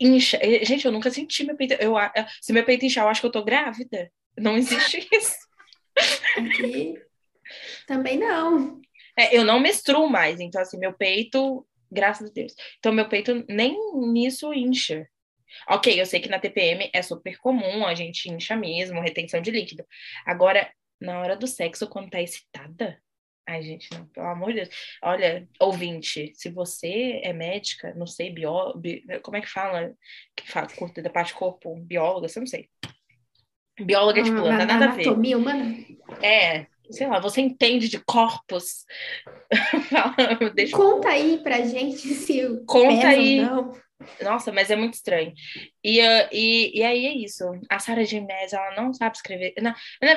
Incha. 0.00 0.38
Eh, 0.42 0.64
Gente, 0.64 0.84
eu 0.84 0.92
nunca 0.92 1.10
senti 1.10 1.44
meu 1.44 1.56
peito. 1.56 1.74
Eu, 1.74 1.96
a- 1.96 2.12
se 2.40 2.52
meu 2.52 2.64
peito 2.64 2.84
inchar, 2.84 3.04
eu 3.04 3.08
acho 3.08 3.20
que 3.20 3.26
eu 3.26 3.32
tô 3.32 3.44
grávida. 3.44 4.10
Não 4.38 4.56
existe 4.56 5.06
isso. 5.12 5.36
Aqui 6.36 6.94
também 7.86 8.18
não. 8.18 8.80
É, 9.18 9.36
eu 9.36 9.44
não 9.44 9.58
menstruo 9.60 10.08
mais, 10.10 10.40
então 10.40 10.60
assim, 10.60 10.78
meu 10.78 10.92
peito, 10.92 11.66
graças 11.90 12.28
a 12.28 12.32
Deus. 12.32 12.54
Então, 12.78 12.92
meu 12.92 13.08
peito 13.08 13.44
nem 13.48 13.74
nisso 14.12 14.52
incha. 14.52 15.08
Ok, 15.68 15.98
eu 15.98 16.04
sei 16.04 16.20
que 16.20 16.28
na 16.28 16.38
TPM 16.38 16.90
é 16.92 17.00
super 17.00 17.38
comum, 17.38 17.86
a 17.86 17.94
gente 17.94 18.30
incha 18.30 18.54
mesmo, 18.56 19.00
retenção 19.00 19.40
de 19.40 19.50
líquido. 19.50 19.86
Agora, 20.26 20.70
na 21.00 21.20
hora 21.20 21.36
do 21.36 21.46
sexo, 21.46 21.88
quando 21.88 22.10
tá 22.10 22.20
excitada, 22.20 23.00
ai, 23.46 23.62
gente, 23.62 23.88
não, 23.92 24.06
pelo 24.06 24.26
amor 24.26 24.48
de 24.48 24.56
Deus. 24.56 24.68
Olha, 25.02 25.48
ouvinte, 25.60 26.32
se 26.34 26.50
você 26.50 27.20
é 27.22 27.32
médica, 27.32 27.94
não 27.94 28.06
sei, 28.06 28.30
bió, 28.30 28.72
bi- 28.74 29.04
como 29.22 29.36
é 29.36 29.40
que 29.40 29.48
fala? 29.48 29.94
Que 30.34 30.50
fala, 30.50 30.66
curta 30.68 31.00
da 31.00 31.10
parte 31.10 31.32
do 31.32 31.38
corpo, 31.38 31.74
bióloga, 31.76 32.28
você 32.28 32.40
não 32.40 32.46
sei. 32.46 32.68
Bióloga, 33.80 34.22
não 34.22 34.46
Ah, 34.48 34.56
dá 34.58 34.66
nada 34.66 34.84
a 34.86 34.88
ver. 34.94 35.02
anatomia 35.06 35.36
humana. 35.38 35.76
É, 36.22 36.66
sei 36.90 37.06
lá, 37.06 37.20
você 37.20 37.40
entende 37.40 37.88
de 37.88 37.98
corpos? 38.02 38.84
Fala, 39.90 40.50
Deixa 40.54 40.76
Conta 40.76 41.08
aí 41.10 41.38
pra 41.42 41.60
gente 41.62 41.98
se 42.14 42.64
Conta 42.66 43.08
aí. 43.08 43.36
não. 43.36 43.72
Nossa, 44.22 44.52
mas 44.52 44.70
é 44.70 44.76
muito 44.76 44.94
estranho. 44.94 45.32
E, 45.82 46.00
ah, 46.00 46.28
e, 46.32 46.78
e 46.78 46.82
aí 46.82 47.06
é 47.06 47.14
isso. 47.14 47.44
A 47.68 47.78
Sarah 47.78 48.04
Gimés, 48.04 48.52
ela 48.52 48.74
não 48.76 48.92
sabe 48.92 49.16
escrever. 49.16 49.54
Na- 49.60 49.74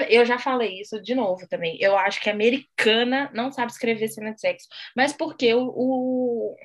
eu 0.10 0.26
já 0.26 0.38
falei 0.38 0.80
isso 0.82 1.02
de 1.02 1.16
novo 1.16 1.48
também. 1.48 1.78
Eu 1.80 1.98
acho 1.98 2.20
que 2.22 2.30
a 2.30 2.34
americana 2.34 3.30
não 3.34 3.52
sabe 3.52 3.72
escrever 3.72 4.08
cena 4.10 4.34
de 4.34 4.42
sexo. 4.42 4.68
Mas 4.96 5.14
porque 5.14 5.54
o, 5.54 5.64
o, 5.74 6.56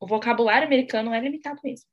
o 0.00 0.06
vocabulário 0.06 0.66
americano 0.66 1.12
é 1.12 1.20
limitado 1.20 1.60
mesmo. 1.62 1.86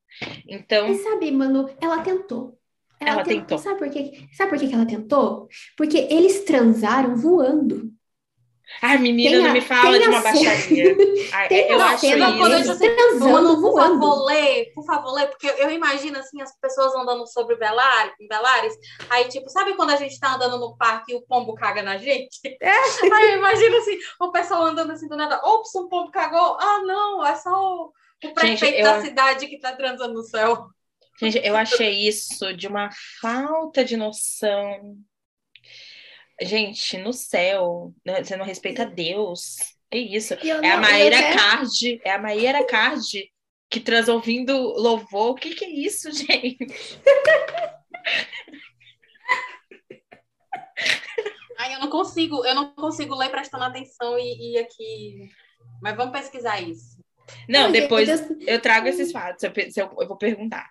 Então, 0.48 0.88
Mas 0.88 1.04
sabe, 1.04 1.32
Manu, 1.32 1.70
ela 1.82 2.02
tentou. 2.02 2.58
Ela 3.00 3.24
tentou. 3.24 3.58
Sabe 3.58 3.80
por 3.80 3.90
quê? 3.90 4.28
Sabe 4.34 4.50
por 4.52 4.60
quê 4.60 4.68
que 4.68 4.74
ela 4.74 4.86
tentou? 4.88 5.48
Porque 5.76 5.98
eles 5.98 6.46
transaram 6.46 7.16
voando. 7.16 7.93
Ai, 8.82 8.98
menina, 8.98 9.32
Tem 9.32 9.42
não 9.44 9.50
a- 9.50 9.54
me 9.54 9.62
fala 9.62 9.98
de 10.00 10.06
a 10.06 10.10
uma 10.10 10.22
cena- 10.22 10.34
baixaria. 10.34 10.96
Ai, 11.34 11.48
Tem 11.48 11.70
eu 11.70 11.76
uma 11.78 11.86
acho 11.88 12.00
cena 12.02 12.30
isso. 12.30 12.38
quando 12.38 12.52
eu 12.54 12.60
assim, 12.72 12.96
transando 12.96 13.62
por 13.62 13.76
favor, 13.76 14.26
lê, 14.26 14.66
por 14.76 14.86
favor, 14.86 15.14
lê, 15.14 15.26
porque 15.28 15.48
eu 15.48 15.70
imagino 15.72 16.20
assim 16.20 16.42
as 16.42 16.56
pessoas 16.60 16.94
andando 16.96 17.26
sobre 17.28 17.56
Belar, 17.56 18.14
Belares, 18.30 18.74
aí 19.10 19.28
tipo, 19.30 19.50
sabe 19.50 19.74
quando 19.76 19.92
a 19.92 19.96
gente 19.96 20.20
tá 20.20 20.36
andando 20.36 20.60
no 20.60 20.78
parque 20.78 21.12
e 21.12 21.16
o 21.16 21.22
pombo 21.24 21.56
caga 21.56 21.82
na 21.82 21.98
gente? 21.98 22.40
É. 22.62 22.72
Aí 23.14 23.32
eu 23.32 23.38
imagino 23.38 23.78
assim, 23.78 23.98
o 24.20 24.32
pessoal 24.32 24.64
andando 24.66 24.92
assim 24.92 25.08
do 25.08 25.16
nada, 25.18 25.40
ops, 25.44 25.74
um 25.76 25.88
pombo 25.90 26.12
cagou, 26.12 26.58
ah 26.60 26.82
não, 26.86 27.26
é 27.26 27.36
só 27.36 27.50
o, 27.52 27.92
o 28.26 28.34
prefeito 28.34 28.78
eu- 28.80 28.84
da 28.84 29.02
cidade 29.02 29.48
que 29.48 29.60
tá 29.60 29.72
transando 29.76 30.14
no 30.14 30.24
céu. 30.24 30.66
Gente, 31.20 31.40
eu 31.44 31.56
achei 31.56 32.08
isso 32.08 32.54
de 32.56 32.68
uma 32.68 32.90
falta 33.22 33.84
de 33.86 33.96
noção. 33.96 34.98
Gente, 36.44 36.98
no 36.98 37.14
céu, 37.14 37.94
né, 38.06 38.24
você 38.24 38.36
não 38.36 38.46
respeita 38.46 38.86
Deus. 38.86 39.56
É 39.92 39.98
isso. 39.98 40.34
É 40.34 40.72
a 40.72 40.78
Maíra 40.78 41.18
até- 41.18 41.34
Card, 41.36 42.02
é 42.04 42.12
a 42.12 42.18
Maíra 42.22 42.66
Card 42.66 43.32
que 43.70 43.80
traz 43.80 44.08
ouvindo 44.10 44.54
louvor. 44.80 45.32
O 45.32 45.36
que 45.36 45.56
que 45.56 45.66
é 45.66 45.70
isso, 45.70 46.10
gente? 46.14 46.68
Ai, 51.58 51.76
eu 51.76 51.80
não 51.80 51.90
consigo, 51.90 52.46
eu 52.46 52.56
não 52.56 52.74
consigo 52.74 53.16
ler 53.16 53.30
prestando 53.30 53.64
atenção 53.64 54.18
e, 54.18 54.54
e 54.54 54.58
aqui. 54.58 55.30
Mas 55.82 55.96
vamos 55.96 56.12
pesquisar 56.18 56.60
isso. 56.62 57.02
Não, 57.48 57.72
depois 57.72 58.10
eu 58.42 58.62
trago 58.62 58.88
esses 58.88 59.12
fatos, 59.12 59.44
eu, 59.44 59.52
eu 59.78 60.08
vou 60.08 60.18
perguntar. 60.18 60.70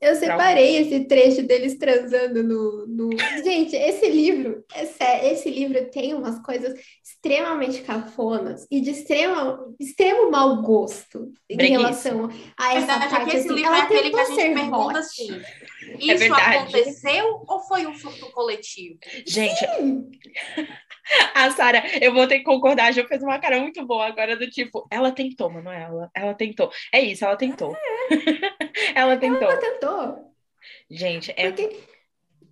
Eu 0.00 0.16
separei 0.16 0.78
esse 0.78 1.04
trecho 1.04 1.42
deles 1.42 1.76
transando 1.76 2.42
no, 2.42 2.86
no... 2.86 3.10
Gente, 3.44 3.76
esse 3.76 4.08
livro, 4.08 4.64
esse 4.74 5.50
livro 5.50 5.90
tem 5.90 6.14
umas 6.14 6.40
coisas 6.42 6.78
extremamente 7.04 7.82
cafonas 7.82 8.66
e 8.70 8.80
de 8.80 8.90
extrema, 8.90 9.58
extremo 9.78 10.30
mau 10.30 10.62
gosto 10.62 11.30
em 11.50 11.68
relação 11.68 12.30
a 12.58 12.74
essa 12.74 12.98
verdade, 12.98 13.10
parte. 13.10 13.28
É 13.28 13.30
que 13.30 13.36
esse 13.36 13.46
assim. 13.48 13.56
livro 13.56 13.68
Ela 13.68 13.78
é 13.78 13.82
aquele 13.82 14.10
que 14.10 14.20
a 14.20 14.24
gente 14.24 14.34
ser 14.34 14.54
pergunta 14.54 14.98
assim: 14.98 15.42
isso 15.98 16.18
verdade. 16.18 16.56
aconteceu 16.58 17.44
ou 17.46 17.60
foi 17.60 17.86
um 17.86 17.94
surto 17.94 18.30
coletivo? 18.32 18.98
Gente, 19.26 19.58
Sim. 19.58 20.10
a 21.34 21.50
Sara, 21.50 21.82
eu 22.00 22.12
vou 22.12 22.26
ter 22.26 22.38
que 22.38 22.44
concordar, 22.44 22.86
a 22.86 22.92
Jo 22.92 23.06
fez 23.06 23.22
uma 23.22 23.38
cara 23.38 23.60
muito 23.60 23.84
boa 23.86 24.06
agora 24.06 24.36
do 24.36 24.48
tipo, 24.50 24.86
ela 24.90 25.10
tentou, 25.10 25.50
Manuela, 25.50 26.10
ela 26.14 26.34
tentou. 26.34 26.70
É 26.92 27.00
isso, 27.00 27.24
ela 27.24 27.36
tentou. 27.36 27.74
ela 28.94 29.16
tentou. 29.16 29.50
Ela 29.50 29.56
tentou. 29.56 30.34
Gente, 30.90 31.32
é 31.36 31.50
Porque, 31.50 31.80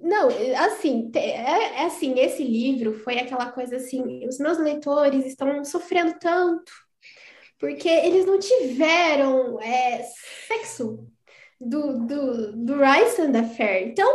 não, 0.01 0.29
assim, 0.64 1.11
é, 1.14 1.81
é 1.81 1.85
assim, 1.85 2.18
esse 2.18 2.43
livro 2.43 2.95
foi 3.03 3.18
aquela 3.18 3.51
coisa 3.51 3.76
assim, 3.76 4.26
os 4.26 4.39
meus 4.39 4.59
leitores 4.59 5.26
estão 5.26 5.64
sofrendo 5.64 6.18
tanto, 6.18 6.72
porque 7.59 7.89
eles 7.89 8.24
não 8.24 8.39
tiveram 8.39 9.61
é, 9.61 10.03
sexo 10.47 11.11
do, 11.61 12.07
do, 12.07 12.53
do 12.57 12.75
Rice 12.79 13.21
and 13.21 13.39
Affair. 13.39 13.89
Então, 13.89 14.09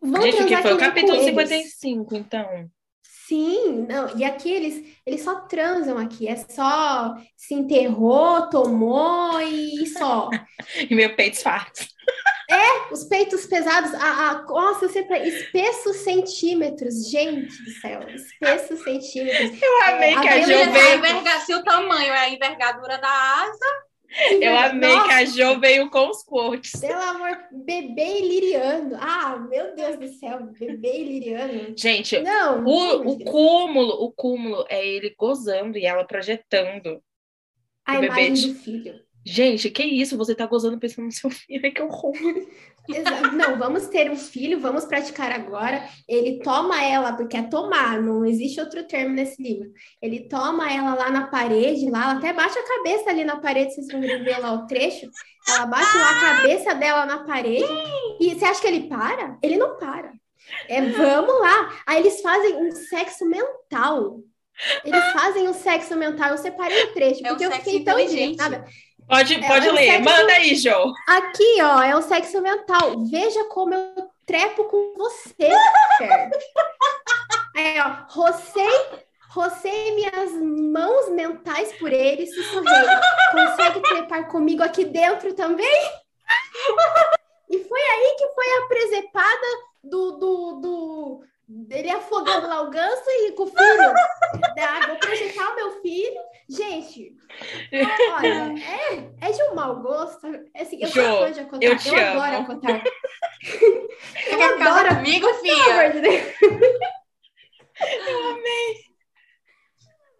vão 0.00 0.22
Gente, 0.22 0.36
que 0.36 0.42
transar 0.44 0.62
foi 0.62 0.72
o 0.74 0.78
capítulo 0.78 1.18
coelhos. 1.18 1.30
55, 1.50 2.14
então. 2.16 2.70
Sim, 3.02 3.86
não, 3.88 4.16
e 4.18 4.24
aqui 4.24 4.50
eles, 4.50 4.96
eles 5.06 5.22
só 5.22 5.40
transam 5.46 5.96
aqui, 5.96 6.28
é 6.28 6.36
só 6.36 7.14
se 7.36 7.54
enterrou, 7.54 8.48
tomou 8.50 9.40
e 9.40 9.86
só. 9.86 10.28
E 10.90 10.94
meu 10.94 11.14
peito 11.16 11.40
farto. 11.40 11.86
Os 12.90 13.04
peitos 13.04 13.46
pesados, 13.46 13.94
a, 13.94 14.30
a, 14.30 14.42
nossa, 14.42 14.86
sempre 14.90 15.26
espessos 15.26 15.96
centímetros, 15.98 17.08
gente 17.08 17.56
do 17.64 17.70
céu, 17.80 18.00
espessos 18.10 18.82
centímetros. 18.84 19.62
Eu 19.62 19.82
amei 19.84 20.10
É, 20.14 20.20
que 20.20 20.28
a 20.28 20.32
a 20.32 20.36
é 20.36 20.42
a 20.42 20.46
veio. 20.46 20.98
enverga- 20.98 21.40
se 21.40 21.54
o 21.54 21.64
tamanho 21.64 22.12
é 22.12 22.18
a 22.18 22.28
envergadura 22.28 22.98
da 22.98 23.08
asa, 23.08 23.66
Eu 24.40 24.56
amei 24.56 24.90
que 24.90 25.10
a 25.10 25.20
Nossa, 25.20 25.26
Jo 25.26 25.60
veio 25.60 25.88
com 25.90 26.08
os 26.10 26.22
quotes. 26.22 26.72
Pelo 26.80 27.00
amor, 27.00 27.38
bebê 27.50 28.18
iliriano. 28.20 28.96
Ah, 29.00 29.38
meu 29.38 29.74
Deus 29.74 29.96
do 29.98 30.08
céu, 30.08 30.40
bebê 30.58 30.98
iliriano. 31.00 31.74
Gente, 31.76 32.20
Não, 32.20 32.64
o, 32.64 33.12
o 33.12 33.24
cúmulo, 33.24 34.04
o 34.04 34.12
cúmulo 34.12 34.66
é 34.68 34.86
ele 34.86 35.14
gozando 35.18 35.78
e 35.78 35.86
ela 35.86 36.04
projetando. 36.04 37.02
a 37.86 37.98
o 38.00 38.04
imagem 38.04 38.34
bebê. 38.34 38.48
do 38.48 38.54
filho. 38.54 39.00
Gente, 39.24 39.70
que 39.70 39.82
isso? 39.82 40.16
Você 40.16 40.34
tá 40.34 40.46
gozando 40.46 40.78
pensando 40.78 41.04
no 41.06 41.12
seu 41.12 41.30
filho, 41.30 41.72
que 41.72 41.82
horror. 41.82 42.12
Não, 43.34 43.56
vamos 43.56 43.86
ter 43.86 44.10
um 44.10 44.16
filho, 44.16 44.58
vamos 44.58 44.84
praticar 44.84 45.30
agora. 45.30 45.88
Ele 46.08 46.40
toma 46.40 46.82
ela, 46.82 47.12
porque 47.12 47.36
é 47.36 47.42
tomar, 47.42 48.02
não 48.02 48.24
existe 48.24 48.58
outro 48.60 48.82
termo 48.84 49.14
nesse 49.14 49.40
livro. 49.40 49.70
Ele 50.00 50.28
toma 50.28 50.70
ela 50.72 50.94
lá 50.94 51.10
na 51.10 51.28
parede, 51.28 51.88
lá, 51.90 52.02
ela 52.10 52.12
até 52.18 52.32
bate 52.32 52.58
a 52.58 52.66
cabeça 52.66 53.10
ali 53.10 53.24
na 53.24 53.36
parede, 53.36 53.74
vocês 53.74 53.86
vão 53.86 54.00
ver 54.00 54.38
lá 54.38 54.52
o 54.52 54.66
trecho. 54.66 55.08
Ela 55.48 55.66
bate 55.66 55.96
lá 55.96 56.10
a 56.10 56.20
cabeça 56.20 56.74
dela 56.74 57.06
na 57.06 57.24
parede. 57.24 57.64
E 58.20 58.34
você 58.34 58.44
acha 58.44 58.60
que 58.60 58.66
ele 58.66 58.88
para? 58.88 59.38
Ele 59.42 59.56
não 59.56 59.76
para. 59.76 60.12
É, 60.68 60.80
vamos 60.82 61.40
lá. 61.40 61.72
Aí 61.86 62.00
eles 62.00 62.20
fazem 62.20 62.56
um 62.56 62.72
sexo 62.72 63.24
mental. 63.26 64.20
Eles 64.84 65.04
fazem 65.12 65.48
um 65.48 65.54
sexo 65.54 65.96
mental. 65.96 66.30
Eu 66.30 66.38
separei 66.38 66.84
o 66.84 66.92
trecho, 66.92 67.24
É 67.24 67.28
um 67.32 67.36
porque 67.36 67.46
eu 67.46 67.52
fiquei 67.52 67.84
tão 67.84 67.98
inteligente. 67.98 68.34
indignada. 68.34 68.64
Pode, 69.08 69.34
É, 69.34 69.46
pode 69.46 69.68
é 69.68 69.70
um 69.70 69.74
ler. 69.74 69.86
sexo- 69.90 70.04
Manda 70.04 70.32
aí, 70.32 70.54
Jo. 70.56 70.94
Aqui, 71.06 71.58
ó, 71.62 71.82
é 71.82 71.94
o 71.96 72.02
sexo 72.02 72.40
mental. 72.40 73.04
Veja 73.10 73.44
como 73.46 73.74
eu 73.74 74.10
trepo 74.24 74.64
com 74.64 74.94
você. 74.96 75.50
É, 77.54 77.82
ó, 77.82 78.06
rocei, 78.08 78.86
rocei 79.30 79.94
minhas 79.94 80.32
mãos 80.40 81.10
mentais 81.10 81.72
por 81.74 81.92
ele, 81.92 82.26
sussurrei. 82.26 82.86
Consegue 83.32 83.80
trepar 83.82 84.28
comigo 84.28 84.62
aqui 84.62 84.84
dentro 84.84 85.34
também? 85.34 85.90
E 87.50 87.58
foi 87.64 87.80
aí 87.80 88.14
que 88.18 88.28
foi 88.34 88.46
a 88.58 88.66
presepada 88.68 89.46
do, 89.84 90.12
do, 90.12 90.52
do 90.60 91.24
dele 91.48 91.90
afogando 91.90 92.46
lá 92.48 92.62
o 92.62 92.70
ganso 92.70 93.04
e 93.08 93.32
com 93.32 93.42
o 93.44 93.46
filho. 93.46 93.94
Ah, 94.58 94.86
vou 94.86 94.96
projetar 94.96 95.50
o 95.50 95.56
meu 95.56 95.82
filho. 95.82 96.20
Gente, 96.48 97.14
olha, 98.16 98.54
é, 98.62 99.28
é 99.28 99.32
de 99.32 99.42
um 99.44 99.54
mau 99.54 99.76
gosto. 99.80 100.26
Assim, 100.56 100.78
eu 100.82 100.88
sou 100.88 101.02
Jo, 101.02 101.18
fã 101.18 101.32
de 101.32 101.40
Acotar. 101.40 101.62
eu 101.68 101.76
te 101.78 101.88
eu 101.88 101.96
adoro 101.98 102.36
amo. 102.36 102.52
Acotar. 102.52 102.82
você 103.42 104.36
quer 104.36 104.58
casar 104.58 104.86
adoro. 104.86 104.96
comigo, 104.96 105.34
filha? 105.34 105.90
de 105.90 106.00
Deus. 106.00 106.34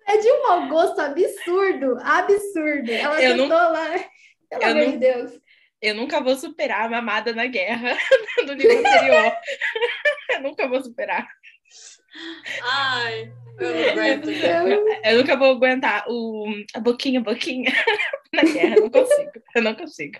É 0.09 0.17
de 0.19 0.31
um 0.33 0.43
mau 0.43 0.69
gosto 0.69 1.01
absurdo, 1.01 1.97
absurdo. 2.03 2.91
Ela 2.91 3.23
Eu 3.23 3.37
tentou 3.37 3.57
lá. 3.57 3.89
Pelo 4.51 4.63
eu 4.63 4.69
amor 4.71 4.85
não- 4.85 4.91
de 4.93 4.97
Deus. 4.99 5.33
Eu 5.81 5.95
nunca 5.97 6.21
vou 6.21 6.37
superar 6.37 6.87
a 6.87 6.89
mamada 6.89 7.33
na 7.33 7.47
guerra 7.47 7.97
do 8.47 8.53
livro 8.53 8.79
anterior. 8.79 9.33
Eu 10.35 10.43
nunca 10.43 10.69
vou 10.69 10.83
superar. 10.83 11.27
Ai, 12.63 13.33
eu 13.61 13.75
não 13.75 13.89
aguento. 13.91 14.29
Eu- 14.31 14.89
Eu 15.05 15.19
nunca 15.19 15.37
vou 15.37 15.51
aguentar 15.53 16.05
o, 16.09 16.47
a 16.75 16.81
boquinha, 16.81 17.21
boquinha 17.21 17.73
na 18.33 18.43
guerra. 18.43 18.77
Eu 18.77 18.83
não 18.83 18.91
consigo. 18.91 19.31
Eu 19.55 19.63
não 19.63 19.75
consigo. 19.75 20.19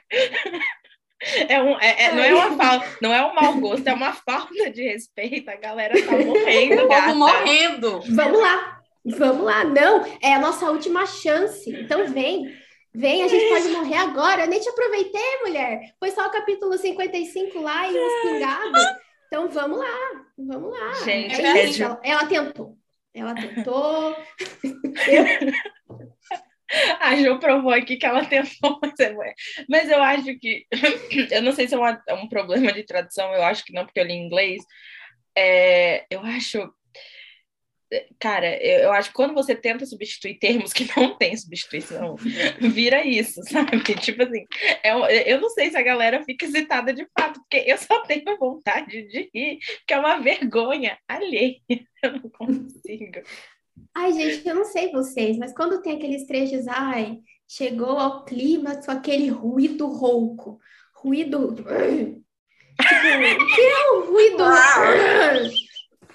É 1.49 1.63
um, 1.63 1.79
é, 1.81 2.05
é- 2.05 2.13
não 2.13 2.23
é 2.25 2.35
uma 2.35 2.57
falta, 2.57 2.99
não 3.01 3.15
é 3.15 3.25
um 3.25 3.33
mau 3.35 3.55
gosto, 3.59 3.87
é 3.87 3.93
uma 3.95 4.13
falta 4.13 4.71
de 4.71 4.83
respeito. 4.83 5.49
A 5.51 5.57
galera 5.57 5.95
tá 6.05 6.13
morrendo, 6.19 6.83
O 6.85 6.89
povo 6.89 7.15
morrendo. 7.15 8.01
Vamos 8.11 8.41
lá, 8.41 8.81
vamos 9.05 9.45
lá. 9.45 9.65
Não, 9.65 10.05
é 10.21 10.35
a 10.35 10.41
nossa 10.41 10.69
última 10.71 11.07
chance. 11.07 11.71
Então 11.71 12.09
vem, 12.09 12.53
vem, 12.93 13.23
a 13.23 13.29
gente 13.29 13.49
pode 13.51 13.69
morrer 13.69 13.99
agora. 13.99 14.43
Eu 14.43 14.49
nem 14.49 14.59
te 14.59 14.69
aproveitei, 14.69 15.39
mulher. 15.45 15.81
Foi 16.01 16.11
só 16.11 16.27
o 16.27 16.31
capítulo 16.31 16.77
55 16.77 17.61
lá 17.61 17.87
e 17.89 17.97
os 17.97 18.23
pingados. 18.23 18.83
Então 19.33 19.49
vamos 19.49 19.79
lá, 19.79 20.27
vamos 20.37 20.79
lá. 20.79 20.93
Gente, 21.07 21.41
é 21.41 21.63
é 21.63 21.67
de- 21.67 21.83
Ela, 21.83 21.99
ela 22.05 22.27
tentou. 22.27 22.77
Ela 23.15 23.35
tentou. 23.35 24.15
A 27.01 27.17
Jo 27.17 27.39
provou 27.39 27.73
aqui 27.73 27.97
que 27.97 28.05
ela 28.05 28.27
tentou, 28.27 28.79
mas, 28.83 29.01
é- 29.01 29.35
mas 29.71 29.89
eu 29.91 30.03
acho 30.03 30.39
que. 30.39 30.67
Eu 31.33 31.41
não 31.41 31.53
sei 31.53 31.67
se 31.67 31.75
é, 31.75 31.79
uma- 31.79 32.03
é 32.07 32.13
um 32.13 32.29
problema 32.29 32.71
de 32.75 32.85
tradução, 32.85 33.33
eu 33.33 33.43
acho 33.43 33.65
que 33.65 33.73
não, 33.73 33.87
porque 33.87 34.01
eu 34.01 34.05
li 34.05 34.13
em 34.13 34.27
inglês. 34.27 34.63
É, 35.35 36.05
eu 36.11 36.21
acho. 36.21 36.71
Cara, 38.19 38.57
eu, 38.65 38.81
eu 38.85 38.93
acho 38.93 39.09
que 39.11 39.15
quando 39.15 39.35
você 39.35 39.55
tenta 39.55 39.85
substituir 39.85 40.39
termos 40.39 40.73
que 40.73 40.89
não 40.97 41.17
tem 41.17 41.37
substituição, 41.37 42.17
vira 42.61 43.05
isso, 43.07 43.43
sabe? 43.49 43.83
Tipo 43.97 44.23
assim, 44.23 44.47
é 44.83 44.95
um- 44.97 45.07
eu 45.07 45.41
não 45.41 45.51
sei 45.51 45.71
se 45.71 45.77
a 45.77 45.83
galera 45.83 46.23
fica 46.25 46.47
excitada 46.47 46.93
de 46.93 47.07
fato, 47.19 47.41
porque 47.41 47.65
eu 47.71 47.77
só 47.79 48.01
tenho 48.05 48.37
vontade 48.39 49.03
de 49.09 49.31
rir, 49.35 49.59
que 49.87 49.93
é 49.95 49.99
uma 49.99 50.19
vergonha 50.21 50.99
alheia. 51.09 51.57
Eu 52.03 52.13
não 52.15 52.31
consigo. 52.31 53.21
Ai, 53.95 54.13
gente, 54.13 54.49
eu 54.49 54.57
não 54.57 54.65
sei 54.65 54.91
vocês, 54.91 55.39
mas 55.39 55.55
quando 55.55 55.81
tem 55.83 55.95
aqueles 55.97 56.27
trechos, 56.27 56.67
ai, 56.67 57.19
chegou 57.49 57.97
ao 57.97 58.25
clímax 58.25 58.87
com 58.87 58.91
aquele 58.91 59.29
ruído 59.29 59.87
rouco. 59.87 60.59
Ruído. 60.97 61.55
Tipo, 62.75 63.45
o 63.45 63.55
que 63.55 63.61
é 63.61 63.91
o 63.93 64.01
ruído? 64.11 64.45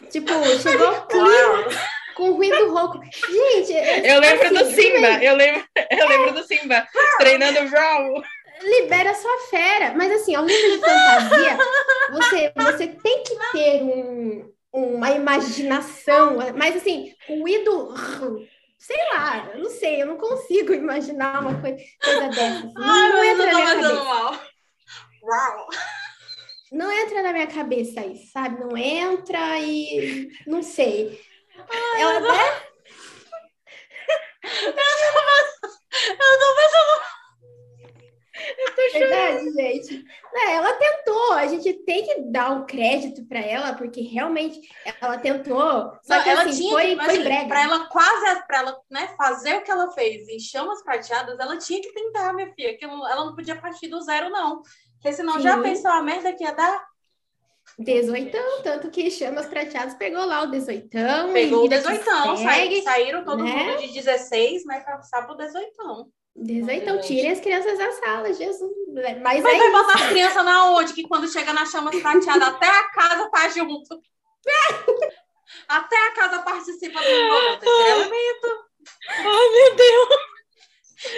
Tipo, 0.09 0.33
chegou 0.61 1.06
ruído 2.59 2.71
rouco. 2.73 2.99
Gente, 3.03 3.73
Eu 4.07 4.19
lembro 4.19 4.49
do 4.49 4.59
assim, 4.59 4.75
Simba, 4.81 5.23
eu 5.23 5.35
lembro, 5.35 5.63
eu 5.91 6.07
lembro 6.07 6.31
do 6.33 6.43
Simba 6.43 6.87
treinando 7.17 7.65
Raul. 7.67 8.23
libera 8.61 9.13
sua 9.13 9.37
fera. 9.49 9.93
Mas 9.95 10.11
assim, 10.11 10.35
ao 10.35 10.45
livro 10.45 10.71
de 10.71 10.79
fantasia, 10.79 11.57
você, 12.11 12.53
você 12.55 12.87
tem 12.87 13.23
que 13.23 13.35
ter 13.51 13.81
um, 13.83 14.51
uma 14.73 15.11
imaginação, 15.11 16.37
mas 16.55 16.75
assim, 16.75 17.13
ruído, 17.27 17.93
sei 18.77 18.97
lá, 19.13 19.49
eu 19.53 19.59
não 19.63 19.69
sei, 19.69 20.01
eu 20.01 20.05
não 20.07 20.17
consigo 20.17 20.73
imaginar 20.73 21.41
uma 21.41 21.59
coisa, 21.61 21.77
coisa 22.03 22.27
dessa. 22.29 22.71
Não, 22.73 22.83
Ai, 22.83 23.09
não 23.11 23.23
entra 23.23 23.45
na 23.45 23.53
minha 23.53 23.65
cabeça. 23.75 24.03
mal. 24.03 24.39
Uau. 25.23 25.67
Não 26.71 26.91
entra 26.91 27.23
na 27.23 27.31
minha 27.33 27.47
cabeça 27.47 28.05
isso, 28.05 28.31
sabe? 28.31 28.59
Não 28.59 28.75
entra 28.77 29.59
e 29.59 30.27
não 30.45 30.61
sei. 30.61 31.17
Ela 31.97 32.17
até 32.17 32.67
Eu 34.43 36.39
tô 36.39 36.55
passando 36.55 37.17
Eu 38.57 38.75
tô 38.75 38.81
Eu 38.81 38.91
verdade, 38.93 39.51
gente. 39.53 40.05
É, 40.33 40.51
ela 40.53 40.73
tentou, 40.73 41.33
a 41.33 41.47
gente 41.47 41.73
tem 41.85 42.05
que 42.05 42.21
dar 42.31 42.51
um 42.51 42.65
crédito 42.65 43.25
para 43.27 43.39
ela, 43.39 43.73
porque 43.73 44.01
realmente 44.01 44.59
ela 45.01 45.17
tentou. 45.17 45.91
Só 46.03 46.15
Não, 46.15 46.23
que 46.23 46.29
ela 46.29 46.41
assim, 46.43 46.57
tinha, 46.57 46.71
foi, 46.71 46.95
mas, 46.95 47.05
foi 47.05 47.15
assim, 47.15 47.23
brega. 47.23 47.47
pra 47.47 47.61
ela 47.63 47.85
quase, 47.87 48.47
pra 48.47 48.57
ela 48.59 48.79
né, 48.89 49.07
fazer 49.17 49.55
o 49.55 49.63
que 49.63 49.71
ela 49.71 49.91
fez 49.91 50.27
em 50.29 50.39
chamas 50.39 50.83
prateadas, 50.83 51.39
ela 51.39 51.57
tinha 51.57 51.81
que 51.81 51.91
tentar, 51.91 52.33
minha 52.33 52.53
filha, 52.53 52.77
que 52.77 52.85
ela 52.85 53.25
não 53.25 53.35
podia 53.35 53.59
partir 53.59 53.87
do 53.87 53.99
zero, 54.01 54.29
não. 54.29 54.61
Porque 54.93 55.13
senão 55.13 55.39
já 55.39 55.55
Sim. 55.55 55.63
pensou 55.63 55.91
a 55.91 56.01
merda 56.01 56.33
que 56.33 56.43
ia 56.43 56.53
dar? 56.53 56.85
Dezoitão, 57.79 58.63
tanto 58.63 58.89
que 58.89 59.11
Chamas 59.11 59.45
Prateadas 59.45 59.93
pegou 59.93 60.25
lá 60.25 60.41
o 60.41 60.47
dezoitão. 60.47 61.31
Pegou 61.31 61.63
e 61.63 61.67
o 61.67 61.69
18, 61.69 62.03
segue. 62.37 62.81
saíram 62.81 63.23
todo 63.23 63.43
né? 63.43 63.51
mundo 63.51 63.81
de 63.81 63.93
16, 63.93 64.65
né, 64.65 64.79
pra 64.79 64.97
passar 64.97 65.27
pro 65.27 65.37
18. 65.37 65.71
Dezoitão, 66.35 66.95
Gente. 66.95 67.07
tirem 67.07 67.31
as 67.31 67.39
crianças 67.39 67.77
da 67.77 67.91
sala, 67.93 68.33
Jesus. 68.33 68.71
Mas 68.93 69.21
Mas 69.21 69.39
é 69.39 69.41
vai 69.41 69.71
botar 69.71 69.93
as 69.93 70.09
crianças 70.09 70.43
na 70.43 70.71
onde? 70.71 70.93
Que 70.93 71.07
quando 71.07 71.31
chega 71.31 71.53
na 71.53 71.65
chama 71.65 71.91
prateada, 71.91 72.47
até 72.47 72.67
a 72.67 72.89
casa 72.89 73.29
tá 73.29 73.49
junto. 73.49 73.99
Até 75.67 75.95
a 75.95 76.11
casa 76.11 76.39
participa 76.39 76.99
do 76.99 77.05
elemento. 77.05 78.65
Ai, 79.09 79.49
meu 79.49 79.75
Deus. 79.75 80.09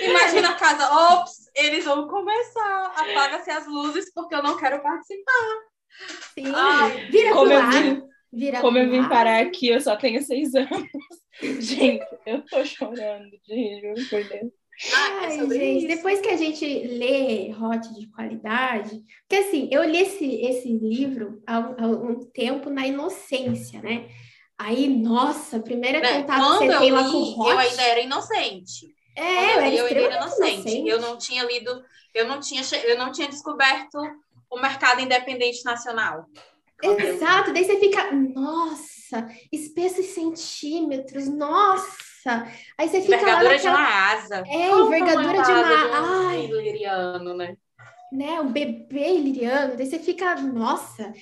Imagina 0.01 0.49
a 0.51 0.53
casa, 0.53 0.91
ops, 0.91 1.49
eles 1.55 1.83
vão 1.83 2.07
começar. 2.07 2.93
Apaga-se 2.95 3.49
as 3.49 3.67
luzes 3.67 4.11
porque 4.13 4.35
eu 4.35 4.43
não 4.43 4.55
quero 4.55 4.81
participar. 4.81 5.68
Sim. 6.33 6.43
Ai, 6.53 7.07
Vira 7.09 7.33
Como 7.33 7.51
eu 7.51 7.69
vim, 7.69 8.01
Vira 8.31 8.61
como 8.61 8.77
eu 8.77 8.89
vim 8.89 9.09
parar 9.09 9.41
aqui, 9.41 9.67
eu 9.67 9.81
só 9.81 9.95
tenho 9.95 10.21
seis 10.21 10.53
anos. 10.55 10.69
Gente, 11.59 12.05
eu 12.25 12.41
tô 12.47 12.63
chorando, 12.65 13.29
de 13.47 13.79
juro 13.81 14.05
por 14.09 14.23
Deus. 14.23 14.51
Ah, 14.93 15.23
é 15.23 15.25
Ai, 15.25 15.49
gente, 15.49 15.85
isso. 15.85 15.87
depois 15.87 16.21
que 16.21 16.29
a 16.29 16.37
gente 16.37 16.65
lê 16.65 17.53
Hot 17.53 17.93
de 17.93 18.07
qualidade, 18.11 19.01
porque 19.27 19.43
assim, 19.43 19.67
eu 19.71 19.83
li 19.83 19.99
esse, 19.99 20.25
esse 20.41 20.69
livro 20.77 21.41
há, 21.45 21.59
um- 21.59 21.75
há 21.77 21.87
um 21.87 22.19
tempo 22.31 22.69
na 22.69 22.87
inocência, 22.87 23.81
né? 23.81 24.07
Aí, 24.57 24.87
nossa, 24.89 25.57
o 25.57 25.63
primeiro 25.63 25.99
Né, 26.01 26.21
contato 26.21 26.41
que 26.41 26.41
Quando 26.47 26.59
você 26.59 26.73
eu 26.75 26.79
tem 26.79 26.91
lá 26.91 27.03
com 27.11 27.17
Hot. 27.17 27.49
eu 27.49 27.57
ainda 27.57 27.81
era 27.83 27.99
inocente. 28.01 28.87
É, 29.15 29.35
Quando 29.35 29.49
eu 29.49 29.51
eu 29.51 29.59
era 29.59 29.69
li, 29.69 29.77
eu 29.77 29.85
ainda 29.85 29.99
era 29.99 30.25
extremamente 30.25 30.37
inocente. 30.37 30.59
inocente. 30.59 30.89
Eu 30.89 31.01
não 31.01 31.17
tinha 31.17 31.43
lido, 31.43 31.83
eu 32.13 32.27
não 32.27 32.39
tinha, 32.39 32.61
eu 32.85 32.97
não 32.97 33.11
tinha 33.11 33.27
descoberto 33.27 33.97
o 34.49 34.59
mercado 34.59 35.01
independente 35.01 35.63
nacional. 35.63 36.25
Exato, 36.81 37.51
daí 37.53 37.65
você 37.65 37.77
fica, 37.77 38.11
nossa, 38.11 39.27
espessos 39.51 40.05
centímetros, 40.07 41.27
nossa. 41.27 42.47
Aí 42.77 42.87
você 42.87 43.01
fica 43.01 43.17
lá 43.17 43.21
Envergadura 43.21 43.57
de 43.57 43.63
naquela, 43.65 43.77
uma 43.77 44.11
asa. 44.13 44.43
É, 44.47 44.67
Qual 44.69 44.83
o 44.83 44.87
envergadura 44.87 45.41
de 45.41 45.51
uma- 45.51 46.29
ai. 46.29 46.47
liriano, 46.47 47.33
né? 47.33 47.55
né, 48.11 48.41
um 48.41 48.51
bebê 48.51 49.13
iliriano, 49.15 49.75
daí 49.77 49.85
você 49.85 49.99
fica, 49.99 50.35
nossa. 50.35 51.13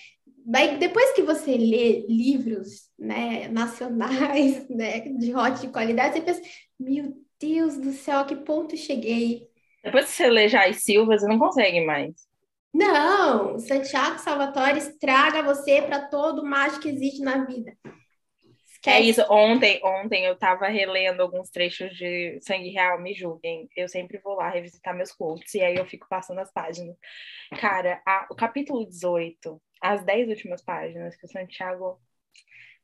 Daí, 0.45 0.77
depois 0.77 1.11
que 1.11 1.21
você 1.21 1.57
lê 1.57 2.05
livros, 2.07 2.89
né, 2.97 3.49
nacionais, 3.49 4.67
né, 4.69 5.01
de 5.01 5.35
hot 5.35 5.59
de 5.59 5.67
qualidade, 5.67 6.13
você 6.15 6.21
pensa, 6.21 6.41
meu 6.79 7.13
Deus 7.39 7.77
do 7.77 7.91
céu, 7.91 8.19
a 8.19 8.25
que 8.25 8.35
ponto 8.35 8.77
cheguei? 8.77 9.47
Depois 9.83 10.05
que 10.05 10.11
você 10.11 10.29
lê 10.29 10.47
Jai 10.47 10.73
Silva, 10.73 11.17
você 11.17 11.27
não 11.27 11.37
consegue 11.37 11.81
mais. 11.85 12.26
Não, 12.77 13.57
Santiago 13.59 14.19
Salvatore 14.19 14.77
estraga 14.77 15.41
você 15.43 15.81
para 15.81 16.07
todo 16.09 16.41
o 16.41 16.45
mágico 16.45 16.81
que 16.83 16.89
existe 16.89 17.21
na 17.21 17.43
vida. 17.45 17.75
É 18.85 19.01
isso. 19.01 19.21
Ontem, 19.29 19.81
ontem 19.83 20.25
eu 20.25 20.37
tava 20.37 20.67
relendo 20.67 21.21
alguns 21.21 21.49
trechos 21.49 21.95
de 21.97 22.39
Sangue 22.41 22.69
Real, 22.69 23.01
me 23.01 23.13
julguem. 23.13 23.67
Eu 23.75 23.89
sempre 23.89 24.17
vou 24.19 24.35
lá 24.35 24.49
revisitar 24.49 24.95
meus 24.95 25.11
quotes 25.11 25.53
e 25.55 25.61
aí 25.61 25.75
eu 25.75 25.85
fico 25.85 26.07
passando 26.09 26.39
as 26.39 26.51
páginas. 26.51 26.95
Cara, 27.59 28.01
a- 28.05 28.27
o 28.31 28.35
capítulo 28.35 28.85
18, 28.87 29.61
as 29.81 30.05
10 30.05 30.29
últimas 30.29 30.61
páginas 30.63 31.15
que 31.17 31.25
o 31.25 31.29
Santiago 31.29 31.99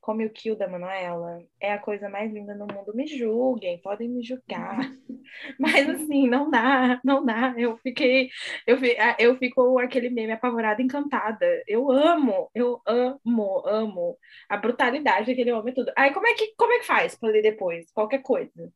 come 0.04 0.26
o 0.26 0.30
kill 0.30 0.58
da 0.58 0.68
Manuela, 0.68 1.42
é 1.62 1.72
a 1.72 1.80
coisa 1.80 2.10
mais 2.10 2.32
linda 2.32 2.54
no 2.54 2.68
mundo. 2.68 2.94
Me 2.94 3.08
julguem, 3.08 3.82
podem 3.82 4.10
me 4.10 4.22
julgar. 4.22 4.78
Mas 5.58 5.90
assim, 5.90 6.28
não 6.28 6.50
dá, 6.50 7.00
não 7.06 7.26
dá. 7.26 7.56
Eu 7.58 7.78
fiquei, 7.78 8.30
eu, 8.68 8.78
eu 9.18 9.38
fico 9.38 9.80
aquele 9.80 10.10
meme 10.10 10.34
apavorada, 10.34 10.82
encantada. 10.82 11.46
Eu 11.66 11.90
amo, 11.90 12.52
eu 12.54 12.82
amo, 12.86 13.66
amo 13.66 14.18
a 14.50 14.58
brutalidade 14.58 15.28
daquele 15.28 15.54
homem 15.54 15.74
tudo. 15.74 15.90
Aí 15.98 16.14
como 16.14 16.28
é 16.28 16.34
que 16.34 16.54
como 16.58 16.74
é 16.74 16.80
que 16.80 16.86
faz 16.86 17.16
pra 17.16 17.30
ler 17.30 17.42
depois? 17.42 17.90
Qualquer 17.94 18.22
coisa. 18.22 18.72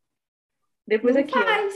Depois 0.87 1.13
Não 1.13 1.23
aquilo. 1.23 1.43
faz. 1.43 1.75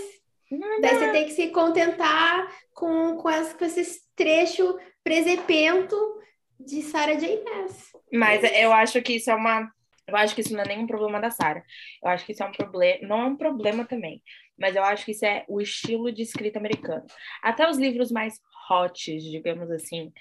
Não 0.49 0.79
Daí 0.79 0.95
você 0.95 1.11
tem 1.11 1.25
que 1.25 1.31
se 1.31 1.49
contentar 1.49 2.47
com, 2.73 3.17
com, 3.17 3.27
as, 3.27 3.53
com 3.53 3.65
esses 3.65 4.01
trechos 4.15 4.75
presepento 5.03 6.20
de 6.65 6.81
Sarah 6.81 7.15
J. 7.15 7.43
Maas. 7.43 7.91
Mas 8.11 8.43
eu 8.43 8.71
acho 8.71 9.01
que 9.01 9.13
isso 9.13 9.29
é 9.29 9.35
uma. 9.35 9.71
Eu 10.07 10.15
acho 10.17 10.35
que 10.35 10.41
isso 10.41 10.53
não 10.53 10.61
é 10.61 10.67
nenhum 10.67 10.87
problema 10.87 11.19
da 11.21 11.29
Sarah. 11.29 11.63
Eu 12.03 12.09
acho 12.09 12.25
que 12.25 12.31
isso 12.31 12.43
é 12.43 12.45
um 12.45 12.51
problema. 12.51 13.07
Não 13.07 13.21
é 13.21 13.25
um 13.25 13.37
problema 13.37 13.85
também. 13.85 14.21
Mas 14.57 14.75
eu 14.75 14.83
acho 14.83 15.05
que 15.05 15.11
isso 15.11 15.25
é 15.25 15.45
o 15.47 15.61
estilo 15.61 16.11
de 16.11 16.21
escrita 16.21 16.59
americano. 16.59 17.05
Até 17.41 17.67
os 17.69 17.77
livros 17.77 18.11
mais 18.11 18.39
hot, 18.69 19.17
digamos 19.17 19.71
assim. 19.71 20.11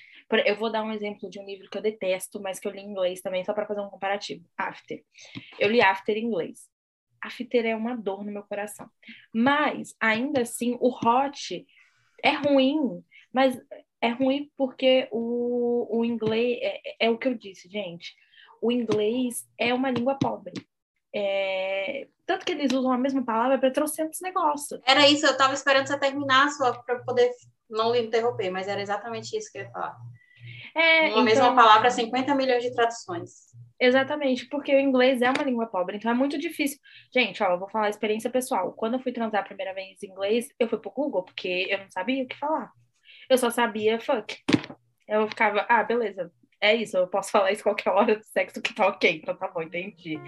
Eu 0.46 0.56
vou 0.56 0.70
dar 0.70 0.84
um 0.84 0.92
exemplo 0.92 1.28
de 1.28 1.40
um 1.40 1.44
livro 1.44 1.68
que 1.68 1.76
eu 1.76 1.82
detesto, 1.82 2.40
mas 2.40 2.60
que 2.60 2.68
eu 2.68 2.72
li 2.72 2.80
em 2.80 2.90
inglês 2.90 3.20
também, 3.20 3.44
só 3.44 3.52
para 3.52 3.66
fazer 3.66 3.80
um 3.80 3.90
comparativo. 3.90 4.44
After. 4.56 5.02
Eu 5.58 5.68
li 5.68 5.80
After 5.80 6.16
em 6.16 6.24
inglês. 6.24 6.68
After 7.20 7.66
é 7.66 7.74
uma 7.74 7.96
dor 7.96 8.24
no 8.24 8.32
meu 8.32 8.44
coração. 8.44 8.88
Mas, 9.34 9.94
ainda 10.00 10.42
assim, 10.42 10.78
o 10.80 10.88
hot 10.88 11.66
é 12.22 12.30
ruim. 12.30 13.02
Mas 13.32 13.60
é 14.00 14.08
ruim 14.10 14.50
porque 14.56 15.08
o, 15.10 15.98
o 15.98 16.04
inglês 16.04 16.58
é, 16.62 17.06
é 17.06 17.10
o 17.10 17.18
que 17.18 17.28
eu 17.28 17.34
disse, 17.34 17.68
gente. 17.68 18.14
O 18.62 18.70
inglês 18.70 19.46
é 19.58 19.72
uma 19.72 19.90
língua 19.90 20.16
pobre. 20.18 20.52
É, 21.14 22.06
tanto 22.24 22.46
que 22.46 22.52
eles 22.52 22.72
usam 22.72 22.92
a 22.92 22.98
mesma 22.98 23.24
palavra 23.24 23.58
para 23.58 23.70
trocentos 23.72 24.20
negócios. 24.20 24.80
Era 24.86 25.08
isso, 25.08 25.26
eu 25.26 25.36
tava 25.36 25.54
esperando 25.54 25.86
você 25.86 25.98
terminar 25.98 26.50
sua 26.50 26.72
para 26.82 27.00
poder 27.00 27.30
não 27.68 27.92
lhe 27.92 28.02
interromper, 28.02 28.50
mas 28.50 28.68
era 28.68 28.80
exatamente 28.80 29.36
isso 29.36 29.50
que 29.50 29.58
eu 29.58 29.62
ia 29.62 29.70
falar. 29.70 29.96
É, 30.74 31.00
Uma 31.00 31.08
então- 31.08 31.24
mesma 31.24 31.54
palavra, 31.54 31.90
50 31.90 32.34
milhões 32.34 32.62
de 32.62 32.72
traduções. 32.72 33.50
Exatamente, 33.78 34.46
porque 34.48 34.74
o 34.74 34.78
inglês 34.78 35.22
é 35.22 35.30
uma 35.30 35.42
língua 35.42 35.66
pobre, 35.66 35.96
então 35.96 36.10
é 36.10 36.14
muito 36.14 36.38
difícil. 36.38 36.78
Gente, 37.12 37.42
ó, 37.42 37.52
eu 37.52 37.58
vou 37.58 37.68
falar 37.68 37.86
a 37.86 37.90
experiência 37.90 38.30
pessoal. 38.30 38.72
Quando 38.74 38.94
eu 38.94 39.00
fui 39.00 39.10
transar 39.10 39.40
a 39.40 39.44
primeira 39.44 39.72
vez 39.74 40.02
em 40.02 40.08
inglês, 40.10 40.48
eu 40.58 40.68
fui 40.68 40.78
pro 40.78 40.90
Google, 40.90 41.22
porque 41.24 41.66
eu 41.68 41.78
não 41.78 41.90
sabia 41.90 42.22
o 42.22 42.28
que 42.28 42.36
falar. 42.36 42.70
Eu 43.30 43.38
só 43.38 43.48
sabia 43.48 44.00
fuck. 44.00 44.36
Eu 45.06 45.28
ficava, 45.28 45.64
ah, 45.68 45.84
beleza, 45.84 46.32
é 46.60 46.74
isso, 46.74 46.96
eu 46.96 47.06
posso 47.06 47.30
falar 47.30 47.52
isso 47.52 47.62
qualquer 47.62 47.90
hora 47.90 48.16
do 48.16 48.24
sexo 48.24 48.60
que 48.60 48.74
tá 48.74 48.88
ok, 48.88 49.20
então 49.22 49.36
tá 49.36 49.46
bom, 49.46 49.62
entendi. 49.62 50.18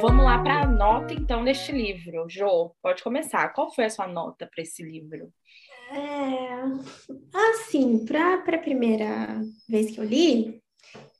Vamos 0.00 0.24
lá 0.24 0.42
para 0.42 0.62
a 0.62 0.66
nota, 0.66 1.12
então, 1.12 1.44
deste 1.44 1.72
livro. 1.72 2.26
Jo, 2.26 2.74
pode 2.80 3.02
começar. 3.02 3.50
Qual 3.50 3.70
foi 3.70 3.84
a 3.84 3.90
sua 3.90 4.08
nota 4.08 4.48
para 4.52 4.62
esse 4.62 4.82
livro? 4.82 5.30
É, 5.90 7.38
assim, 7.50 8.02
para 8.06 8.36
a 8.36 8.58
primeira 8.58 9.42
vez 9.68 9.90
que 9.90 10.00
eu 10.00 10.04
li, 10.04 10.62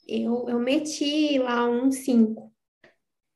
eu, 0.09 0.49
eu 0.49 0.59
meti 0.59 1.39
lá 1.39 1.69
um 1.69 1.93
5. 1.93 2.52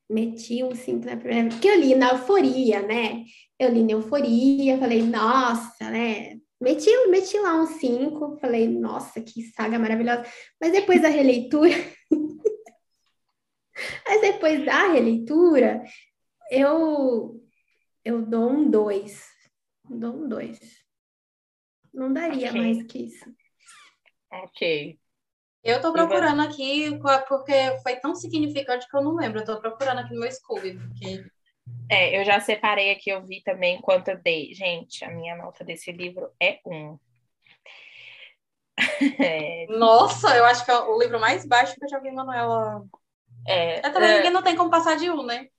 Meti 0.09 0.63
um 0.63 0.73
5 0.73 1.05
na 1.05 1.17
primeira 1.17 1.43
vez, 1.43 1.53
porque 1.55 1.67
eu 1.67 1.79
li 1.79 1.93
na 1.95 2.11
euforia, 2.11 2.81
né? 2.81 3.25
Eu 3.59 3.71
li 3.71 3.83
na 3.83 3.91
euforia, 3.91 4.77
falei, 4.77 5.03
nossa, 5.03 5.89
né? 5.89 6.39
Meti, 6.59 6.89
meti 7.09 7.37
lá 7.39 7.61
um 7.61 7.67
5, 7.67 8.37
falei, 8.39 8.67
nossa, 8.67 9.21
que 9.21 9.43
saga 9.51 9.77
maravilhosa. 9.77 10.25
Mas 10.59 10.71
depois 10.71 11.01
da 11.01 11.09
releitura, 11.09 11.75
mas 14.07 14.21
depois 14.21 14.65
da 14.65 14.87
releitura, 14.91 15.83
eu, 16.49 17.43
eu 18.03 18.25
dou 18.25 18.49
um 18.49 18.69
2. 18.69 19.23
Dou 19.89 20.23
um 20.23 20.27
2. 20.27 20.59
Não 21.93 22.11
daria 22.11 22.49
Ok. 22.49 22.61
mais 22.61 22.83
que 22.83 22.99
isso. 23.05 23.25
Ok. 24.31 24.99
Eu 25.67 25.81
tô 25.81 25.93
procurando 25.93 26.41
aqui 26.41 26.97
porque 27.27 27.53
foi 27.83 27.97
tão 27.97 28.15
significante 28.15 28.87
que 28.89 28.97
eu 28.97 29.03
não 29.03 29.15
lembro. 29.15 29.39
Eu 29.41 29.45
tô 29.45 29.59
procurando 29.61 29.99
aqui 29.99 30.13
no 30.13 30.21
meu 30.21 30.31
Scooby, 30.31 30.79
porque 30.79 31.27
É, 31.89 32.19
eu 32.19 32.25
já 32.25 32.39
separei 32.41 32.91
aqui, 32.91 33.09
eu 33.09 33.25
vi 33.25 33.41
também 33.43 33.81
quanto 33.81 34.09
eu 34.09 34.21
dei. 34.21 34.53
Gente, 34.53 35.03
a 35.05 35.09
minha 35.11 35.35
nota 35.37 35.63
desse 35.63 35.91
livro 35.91 36.29
é 36.41 36.59
um. 36.65 36.97
É, 39.19 39.67
Nossa, 39.69 40.35
eu 40.35 40.45
acho 40.45 40.63
que 40.65 40.71
é 40.71 40.79
o 40.79 40.99
livro 40.99 41.19
mais 41.19 41.45
baixo 41.45 41.75
que 41.75 41.83
eu 41.85 41.89
já 41.89 41.99
vi, 41.99 42.11
Manuela. 42.11 42.85
é, 43.47 43.81
É, 43.83 43.89
também 43.91 44.09
é, 44.09 44.13
ninguém 44.13 44.31
não 44.31 44.43
tem 44.43 44.55
como 44.55 44.69
passar 44.71 44.95
de 44.97 45.09
um, 45.09 45.23
né? 45.25 45.49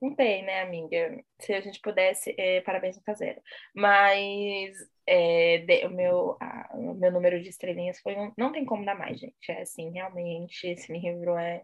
não 0.00 0.14
tem, 0.14 0.44
né, 0.44 0.62
amiga? 0.62 1.24
Se 1.40 1.52
a 1.54 1.60
gente 1.60 1.80
pudesse, 1.80 2.34
é, 2.38 2.60
parabéns 2.62 3.00
no 3.06 3.14
zero. 3.14 3.40
Mas 3.74 4.76
é, 5.06 5.58
de- 5.58 5.86
o, 5.86 5.90
meu, 5.90 6.36
a- 6.40 6.70
o 6.74 6.94
meu 6.94 7.12
número 7.12 7.42
de 7.42 7.48
estrelinhas 7.48 8.00
foi 8.00 8.16
um. 8.16 8.32
Não 8.38 8.52
tem 8.52 8.64
como 8.64 8.84
dar 8.84 8.96
mais, 8.98 9.18
gente. 9.20 9.50
É 9.50 9.62
assim, 9.62 9.90
realmente, 9.92 10.66
esse 10.68 10.92
livro 10.92 11.36
é 11.38 11.62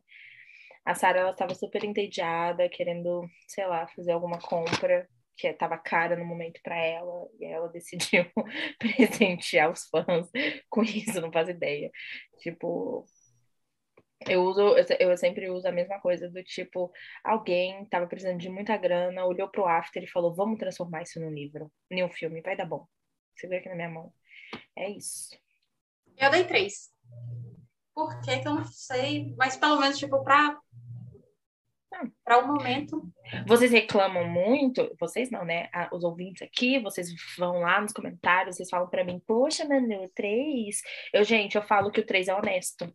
A 0.84 0.94
Sara 0.94 1.20
ela 1.20 1.30
estava 1.32 1.54
super 1.54 1.84
entediada, 1.84 2.68
querendo, 2.68 3.26
sei 3.48 3.66
lá, 3.66 3.86
fazer 3.88 4.12
alguma 4.12 4.38
compra 4.40 5.08
que 5.36 5.46
estava 5.48 5.78
cara 5.78 6.16
no 6.16 6.24
momento 6.24 6.60
para 6.62 6.76
ela, 6.76 7.28
e 7.40 7.44
ela 7.46 7.68
decidiu 7.72 8.24
presentear 8.78 9.70
os 9.70 9.86
fãs 9.88 10.28
com 10.70 10.82
isso, 10.82 11.20
não 11.20 11.32
faz 11.32 11.48
ideia. 11.48 11.90
Tipo, 12.40 13.06
eu 14.28 14.42
uso, 14.44 14.60
eu 15.00 15.16
sempre 15.16 15.48
uso 15.50 15.66
a 15.68 15.72
mesma 15.72 16.00
coisa 16.00 16.28
do 16.28 16.42
tipo, 16.44 16.90
alguém 17.24 17.82
estava 17.84 18.06
precisando 18.06 18.38
de 18.38 18.48
muita 18.50 18.76
grana, 18.76 19.24
olhou 19.24 19.48
pro 19.48 19.66
after 19.66 20.02
e 20.02 20.06
falou, 20.10 20.34
vamos 20.34 20.58
transformar 20.58 21.02
isso 21.02 21.20
num 21.20 21.30
livro, 21.32 21.70
em 21.90 22.04
um 22.04 22.10
filme, 22.10 22.42
vai 22.42 22.56
dar 22.56 22.66
bom. 22.66 22.86
Segura 23.38 23.58
aqui 23.58 23.68
na 23.68 23.74
minha 23.74 23.88
mão. 23.88 24.12
É 24.76 24.90
isso. 24.90 25.36
Eu 26.16 26.30
dei 26.30 26.44
três. 26.44 26.90
Por 27.94 28.20
que 28.20 28.38
que 28.38 28.48
eu 28.48 28.54
não 28.54 28.64
sei? 28.64 29.34
Mas 29.36 29.56
pelo 29.56 29.80
menos, 29.80 29.98
tipo, 29.98 30.22
pra 30.22 30.58
para 32.24 32.38
o 32.38 32.46
momento. 32.46 33.10
Vocês 33.46 33.70
reclamam 33.70 34.26
muito, 34.28 34.94
vocês 34.98 35.30
não, 35.30 35.44
né? 35.44 35.68
Os 35.92 36.04
ouvintes 36.04 36.42
aqui, 36.42 36.78
vocês 36.78 37.08
vão 37.36 37.60
lá 37.60 37.80
nos 37.80 37.92
comentários, 37.92 38.56
vocês 38.56 38.70
falam 38.70 38.88
para 38.88 39.04
mim, 39.04 39.20
poxa, 39.26 39.66
Manu, 39.66 40.08
três. 40.14 40.80
Eu, 41.12 41.24
gente, 41.24 41.56
eu 41.56 41.62
falo 41.62 41.90
que 41.90 42.00
o 42.00 42.06
três 42.06 42.28
é 42.28 42.34
honesto. 42.34 42.94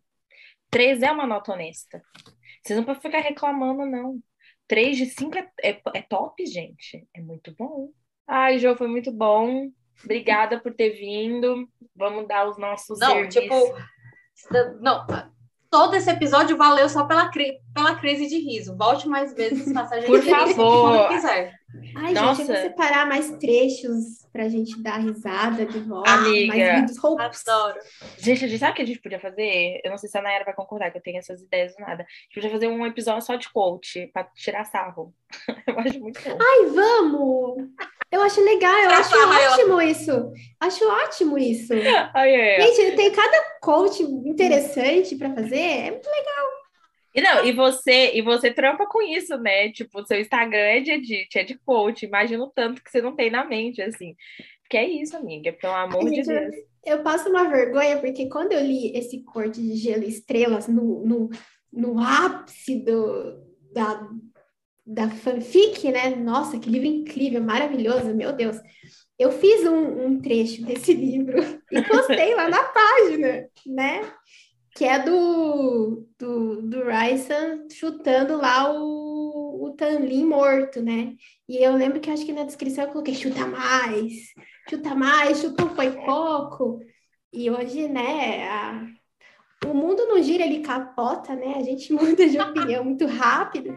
Três 0.70 1.02
é 1.02 1.10
uma 1.10 1.26
nota 1.26 1.52
honesta. 1.52 2.02
Vocês 2.62 2.76
não 2.76 2.84
podem 2.84 3.02
ficar 3.02 3.20
reclamando, 3.20 3.84
não. 3.84 4.20
Três 4.66 4.96
de 4.96 5.06
cinco 5.06 5.36
é, 5.36 5.50
é, 5.62 5.80
é 5.94 6.02
top, 6.02 6.44
gente. 6.46 7.06
É 7.14 7.20
muito 7.20 7.54
bom. 7.54 7.90
Ai, 8.26 8.58
Jô, 8.58 8.74
foi 8.76 8.88
muito 8.88 9.12
bom. 9.12 9.70
Obrigada 10.02 10.58
por 10.58 10.72
ter 10.74 10.90
vindo. 10.90 11.68
Vamos 11.94 12.26
dar 12.26 12.48
os 12.48 12.58
nossos. 12.58 12.98
Não, 12.98 13.08
serviços. 13.08 13.42
tipo. 13.42 13.54
Não, 14.80 15.06
todo 15.70 15.94
esse 15.94 16.10
episódio 16.10 16.56
valeu 16.56 16.88
só 16.88 17.04
pela, 17.04 17.28
cri 17.28 17.58
pela 17.74 17.96
crise 17.96 18.28
de 18.28 18.38
riso. 18.38 18.76
Volte 18.76 19.08
mais 19.08 19.34
vezes, 19.34 19.72
gente 20.00 20.06
Por 20.06 20.22
favor. 20.22 20.88
quando 20.88 21.08
quiser. 21.08 21.52
Ai, 21.96 22.12
Nossa. 22.12 22.42
gente, 22.42 22.50
eu 22.50 22.54
vou 22.54 22.70
separar 22.70 23.06
mais 23.06 23.30
trechos 23.38 24.26
pra 24.32 24.48
gente 24.48 24.80
dar 24.82 24.98
risada 24.98 25.64
de 25.64 25.78
volta. 25.78 26.10
Amiga, 26.10 26.56
mais 26.56 26.80
vídeos 26.80 26.98
Adoro. 27.04 27.78
Gente, 28.18 28.44
a 28.44 28.48
gente 28.48 28.58
sabe 28.58 28.72
o 28.72 28.74
que 28.74 28.82
a 28.82 28.86
gente 28.86 29.00
podia 29.00 29.20
fazer? 29.20 29.80
Eu 29.84 29.90
não 29.90 29.98
sei 29.98 30.08
se 30.08 30.18
a 30.18 30.22
Nayara 30.22 30.44
vai 30.44 30.54
concordar 30.54 30.90
que 30.90 30.98
eu 30.98 31.02
tenho 31.02 31.18
essas 31.18 31.40
ideias 31.40 31.74
do 31.76 31.80
nada. 31.80 32.02
A 32.02 32.06
gente 32.06 32.34
podia 32.34 32.50
fazer 32.50 32.66
um 32.68 32.84
episódio 32.84 33.22
só 33.22 33.36
de 33.36 33.50
coach, 33.52 34.08
pra 34.12 34.24
tirar 34.34 34.64
sarro. 34.64 35.14
eu 35.66 35.78
acho 35.78 36.00
muito 36.00 36.20
bom. 36.22 36.38
Ai, 36.40 36.66
vamos! 36.66 37.68
Eu 38.10 38.22
acho 38.22 38.40
legal, 38.44 38.76
eu 38.76 38.90
acho 38.90 39.16
ótimo 39.16 39.80
isso. 39.80 40.32
Acho 40.60 40.88
ótimo 40.88 41.38
isso. 41.38 41.72
Ai, 42.14 42.34
é. 42.34 42.60
Gente, 42.60 42.96
tem 42.96 43.12
cada 43.12 43.42
coach 43.60 44.02
interessante 44.02 45.16
para 45.16 45.34
fazer, 45.34 45.56
é 45.56 45.90
muito 45.90 46.08
legal. 46.08 46.63
E 47.14 47.20
não, 47.20 47.44
e 47.44 47.52
você, 47.52 48.12
e 48.14 48.22
você 48.22 48.50
trampa 48.50 48.86
com 48.86 49.00
isso, 49.00 49.38
né? 49.38 49.70
Tipo, 49.70 50.04
seu 50.04 50.20
Instagram 50.20 50.58
é 50.58 50.80
de 50.80 50.90
edit, 50.90 51.38
é 51.38 51.44
de 51.44 51.56
coach. 51.58 52.04
Imagino 52.04 52.50
tanto 52.52 52.82
que 52.82 52.90
você 52.90 53.00
não 53.00 53.14
tem 53.14 53.30
na 53.30 53.44
mente, 53.44 53.80
assim. 53.80 54.16
Que 54.68 54.76
é 54.76 54.88
isso, 54.88 55.16
amiga, 55.16 55.52
pelo 55.52 55.74
amor 55.74 56.10
de 56.10 56.22
Deus. 56.22 56.54
Eu, 56.84 56.96
eu, 56.96 57.02
passo 57.04 57.28
uma 57.28 57.48
vergonha, 57.48 57.98
porque 58.00 58.28
quando 58.28 58.52
eu 58.52 58.60
li 58.60 58.96
esse 58.96 59.22
corte 59.22 59.62
de 59.62 59.76
gelo 59.76 60.02
e 60.02 60.08
estrelas 60.08 60.66
no, 60.66 61.06
no, 61.06 61.30
no 61.72 62.00
ápice 62.00 62.80
do, 62.80 63.40
da, 63.72 64.08
da 64.84 65.08
fanfic, 65.08 65.92
né? 65.92 66.16
Nossa, 66.16 66.58
que 66.58 66.68
livro 66.68 66.88
incrível, 66.88 67.40
maravilhoso, 67.40 68.12
meu 68.12 68.32
Deus. 68.32 68.56
Eu 69.16 69.30
fiz 69.30 69.64
um, 69.64 70.06
um 70.06 70.20
trecho 70.20 70.64
desse 70.64 70.92
livro 70.94 71.38
e 71.70 71.82
postei 71.82 72.34
lá 72.34 72.48
na 72.48 72.64
página, 72.64 73.48
né? 73.66 74.12
Que 74.74 74.84
é 74.84 74.98
do, 74.98 76.04
do, 76.18 76.62
do 76.62 76.84
Ryson 76.84 77.68
chutando 77.70 78.36
lá 78.36 78.72
o, 78.72 79.64
o 79.64 79.70
Tanlin 79.76 80.26
morto, 80.26 80.82
né? 80.82 81.14
E 81.48 81.62
eu 81.62 81.76
lembro 81.76 82.00
que 82.00 82.10
acho 82.10 82.26
que 82.26 82.32
na 82.32 82.42
descrição 82.42 82.84
eu 82.84 82.90
coloquei 82.90 83.14
chuta 83.14 83.46
mais, 83.46 84.12
chuta 84.68 84.94
mais, 84.94 85.40
chutou 85.40 85.68
foi 85.70 85.92
pouco. 85.92 86.80
E 87.32 87.48
hoje, 87.50 87.88
né, 87.88 88.48
a, 88.48 88.84
o 89.66 89.74
mundo 89.74 90.06
não 90.06 90.20
gira, 90.20 90.44
ele 90.44 90.60
capota, 90.60 91.36
né? 91.36 91.54
A 91.56 91.62
gente 91.62 91.92
muda 91.94 92.28
de 92.28 92.40
opinião 92.40 92.84
muito 92.84 93.06
rápido. 93.06 93.72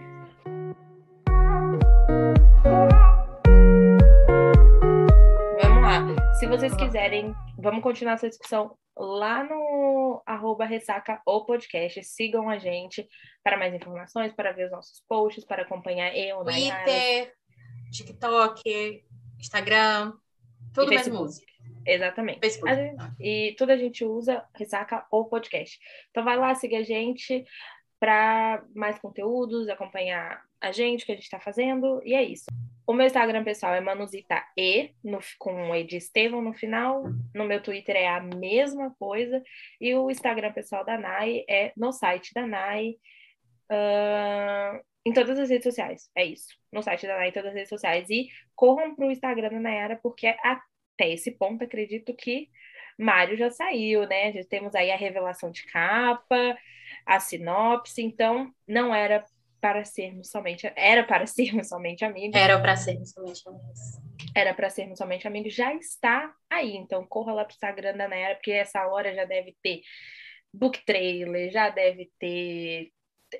Vamos 5.61 5.81
lá. 5.83 6.33
Se 6.39 6.47
vocês 6.47 6.75
quiserem, 6.75 7.35
vamos 7.59 7.83
continuar 7.83 8.13
essa 8.13 8.27
discussão 8.27 8.75
lá 8.97 9.43
no 9.43 9.66
arroba 10.27 10.65
ressaca 10.65 11.21
o 11.25 11.45
podcast. 11.45 12.03
Sigam 12.03 12.49
a 12.49 12.57
gente 12.57 13.07
para 13.43 13.57
mais 13.57 13.73
informações, 13.73 14.33
para 14.33 14.51
ver 14.51 14.65
os 14.65 14.71
nossos 14.71 15.01
posts, 15.07 15.45
para 15.45 15.63
acompanhar 15.63 16.15
eu, 16.15 16.43
Twitter, 16.43 16.85
Nayara. 16.85 17.31
TikTok, 17.91 19.03
Instagram, 19.39 20.13
tudo 20.73 20.93
mais 20.93 21.07
música. 21.07 21.47
Exatamente. 21.85 22.39
E 23.19 23.55
tudo 23.57 23.71
a 23.71 23.77
gente 23.77 24.03
usa 24.03 24.45
Ressaca 24.53 25.05
o 25.09 25.25
podcast. 25.25 25.79
Então 26.11 26.23
vai 26.23 26.37
lá, 26.37 26.53
siga 26.53 26.79
a 26.79 26.83
gente 26.83 27.45
para 27.99 28.63
mais 28.75 28.99
conteúdos, 28.99 29.69
acompanhar 29.69 30.41
a 30.61 30.71
gente, 30.71 31.03
o 31.03 31.05
que 31.05 31.11
a 31.11 31.15
gente 31.15 31.23
está 31.23 31.39
fazendo, 31.39 32.01
e 32.03 32.13
é 32.13 32.23
isso. 32.23 32.45
O 32.85 32.93
meu 32.93 33.05
Instagram 33.05 33.43
pessoal 33.43 33.73
é 33.73 33.81
Manuzita 33.81 34.41
E, 34.57 34.91
no, 35.03 35.19
com 35.37 35.75
E 35.75 35.83
de 35.83 35.97
Estevão 35.97 36.41
no 36.41 36.53
final. 36.53 37.03
No 37.35 37.43
meu 37.43 37.61
Twitter 37.61 37.97
é 37.97 38.07
a 38.07 38.21
mesma 38.21 38.95
coisa. 38.97 39.43
E 39.81 39.93
o 39.93 40.09
Instagram 40.09 40.53
pessoal 40.53 40.85
da 40.85 40.97
Nai 40.97 41.43
é 41.49 41.73
no 41.75 41.91
site 41.91 42.33
da 42.33 42.47
Nai. 42.47 42.95
Uh, 43.69 44.81
em 45.05 45.11
todas 45.11 45.37
as 45.37 45.49
redes 45.49 45.65
sociais. 45.65 46.09
É 46.15 46.23
isso. 46.23 46.47
No 46.71 46.81
site 46.81 47.05
da 47.05 47.17
Nai, 47.17 47.27
em 47.27 47.33
todas 47.33 47.49
as 47.49 47.55
redes 47.55 47.69
sociais. 47.69 48.09
E 48.09 48.29
corram 48.55 48.95
para 48.95 49.05
o 49.05 49.11
Instagram 49.11 49.49
da 49.49 49.59
Nayara, 49.59 49.99
porque 50.01 50.27
até 50.27 51.11
esse 51.11 51.31
ponto 51.31 51.65
acredito 51.65 52.15
que 52.15 52.49
Mário 52.97 53.37
já 53.37 53.49
saiu, 53.49 54.07
né? 54.07 54.31
Já 54.31 54.43
temos 54.45 54.73
aí 54.73 54.91
a 54.91 54.97
revelação 54.97 55.51
de 55.51 55.65
capa, 55.65 56.57
a 57.07 57.19
sinopse. 57.19 58.01
Então, 58.01 58.51
não 58.67 58.93
era 58.93 59.23
para 59.59 59.83
sermos 59.83 60.29
somente 60.29 60.71
era 60.75 61.03
para 61.03 61.25
sermos 61.27 61.67
somente 61.67 62.05
amigos. 62.05 62.39
Era 62.39 62.59
para 62.59 62.75
sermos 62.75 63.11
somente 63.11 63.47
amigos. 63.47 63.79
Era 64.35 64.53
para 64.53 64.69
sermos 64.69 64.97
somente 64.97 65.27
amigos, 65.27 65.53
já 65.53 65.73
está 65.73 66.33
aí. 66.49 66.75
Então 66.75 67.05
corra 67.07 67.33
lá 67.33 67.43
para 67.43 67.51
o 67.51 67.55
Instagram 67.55 67.97
da 67.97 68.07
Nayara, 68.07 68.35
porque 68.35 68.51
essa 68.51 68.85
hora 68.87 69.13
já 69.15 69.25
deve 69.25 69.55
ter 69.61 69.81
book 70.53 70.83
trailer, 70.85 71.51
já 71.51 71.69
deve 71.69 72.11
ter 72.19 72.91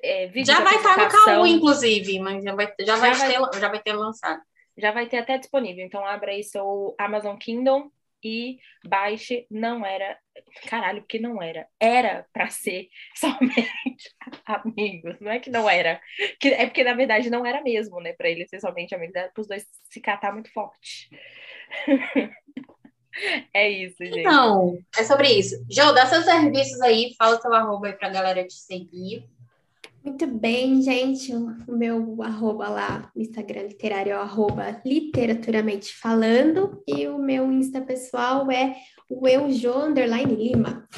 é, 0.02 0.26
vídeo 0.26 0.46
Já 0.46 0.60
vai 0.60 0.76
estar 0.76 0.96
no 0.98 1.08
K1, 1.08 1.46
inclusive, 1.46 2.18
mas 2.18 2.44
já 2.44 2.54
vai, 2.54 2.74
já, 2.80 2.96
vai 2.96 3.10
ter, 3.12 3.60
já 3.60 3.68
vai 3.68 3.82
ter 3.82 3.92
lançado. 3.92 4.42
Já 4.76 4.92
vai 4.92 5.08
ter 5.08 5.18
até 5.18 5.38
disponível. 5.38 5.84
Então 5.84 6.04
abra 6.04 6.32
aí 6.32 6.42
seu 6.42 6.94
Amazon 6.98 7.36
Kindle 7.36 7.90
e 8.22 8.58
baixe 8.84 9.46
não 9.50 9.86
era 9.86 10.18
caralho 10.66 11.00
porque 11.00 11.18
não 11.18 11.42
era. 11.42 11.66
Era 11.78 12.26
para 12.32 12.48
ser 12.48 12.88
somente 13.14 14.14
amigos. 14.46 15.16
Não 15.20 15.30
é 15.30 15.38
que 15.38 15.50
não 15.50 15.68
era. 15.68 16.00
Que 16.40 16.48
é 16.48 16.66
porque 16.66 16.84
na 16.84 16.94
verdade 16.94 17.30
não 17.30 17.44
era 17.44 17.62
mesmo 17.62 18.00
né? 18.00 18.12
Para 18.12 18.28
ele 18.28 18.46
ser 18.46 18.60
somente 18.60 18.94
amigos 18.94 19.14
era 19.14 19.28
para 19.28 19.40
os 19.40 19.48
dois 19.48 19.66
se 19.90 20.00
catar 20.00 20.32
muito 20.32 20.52
forte. 20.52 21.10
É 23.52 23.68
isso 23.68 23.96
gente. 23.98 24.20
Então 24.20 24.78
é 24.96 25.02
sobre 25.02 25.28
isso. 25.28 25.56
Jô 25.68 25.92
dá 25.92 26.06
seus 26.06 26.24
serviços 26.24 26.80
aí 26.82 27.14
fala 27.18 27.40
seu 27.40 27.52
arroba 27.52 27.88
aí 27.88 27.92
para 27.92 28.10
galera 28.10 28.46
te 28.46 28.54
seguir. 28.54 29.28
Muito 30.04 30.26
bem, 30.26 30.80
gente. 30.80 31.34
O 31.34 31.76
meu 31.76 32.22
arroba 32.22 32.68
lá 32.68 33.10
no 33.14 33.20
Instagram 33.20 33.62
literário 33.62 34.12
é 34.12 34.16
o 34.16 34.20
arroba 34.20 34.80
literaturamente 34.84 35.92
falando. 35.94 36.82
E 36.86 37.08
o 37.08 37.18
meu 37.18 37.50
Insta 37.52 37.80
pessoal 37.80 38.50
é 38.50 38.76
o 39.08 39.26
eujo 39.26 39.72
underline 39.72 40.34
lima. 40.34 40.88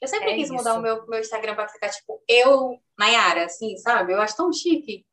Eu 0.00 0.08
sempre 0.08 0.30
é 0.30 0.34
quis 0.34 0.44
isso. 0.44 0.54
mudar 0.54 0.74
o 0.74 0.82
meu, 0.82 1.06
meu 1.06 1.20
Instagram 1.20 1.54
para 1.54 1.68
ficar 1.68 1.88
tipo 1.88 2.22
eu, 2.28 2.80
Nayara, 2.98 3.46
assim, 3.46 3.76
sabe? 3.78 4.12
Eu 4.12 4.20
acho 4.20 4.36
tão 4.36 4.52
chique. 4.52 5.06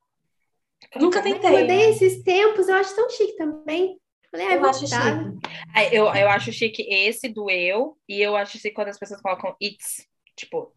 Eu 0.94 1.02
nunca 1.02 1.22
tentei. 1.22 1.50
Eu 1.50 1.60
mudei 1.60 1.90
esses 1.90 2.22
tempos, 2.24 2.68
eu 2.68 2.76
acho 2.76 2.96
tão 2.96 3.10
chique 3.10 3.36
também. 3.38 4.00
Falei, 4.30 4.48
ah, 4.48 4.56
eu 4.56 4.66
acho 4.66 4.88
chique. 4.88 5.92
Eu, 5.92 6.06
eu 6.14 6.30
acho 6.30 6.52
chique 6.52 6.82
esse 6.90 7.30
do 7.30 7.50
eu, 7.50 7.98
e 8.10 8.22
eu 8.22 8.36
acho 8.36 8.58
chique 8.58 8.72
quando 8.72 8.90
as 8.90 9.00
pessoas 9.00 9.22
colocam 9.22 9.56
it's, 9.62 10.08
tipo, 10.36 10.74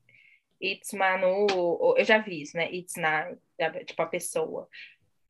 It's 0.63 0.93
Manu, 0.93 1.47
eu 1.97 2.05
já 2.05 2.19
vi 2.19 2.43
isso, 2.43 2.57
né? 2.57 2.71
It's 2.73 2.95
na, 2.97 3.35
tipo, 3.85 4.01
a 4.03 4.07
pessoa. 4.07 4.69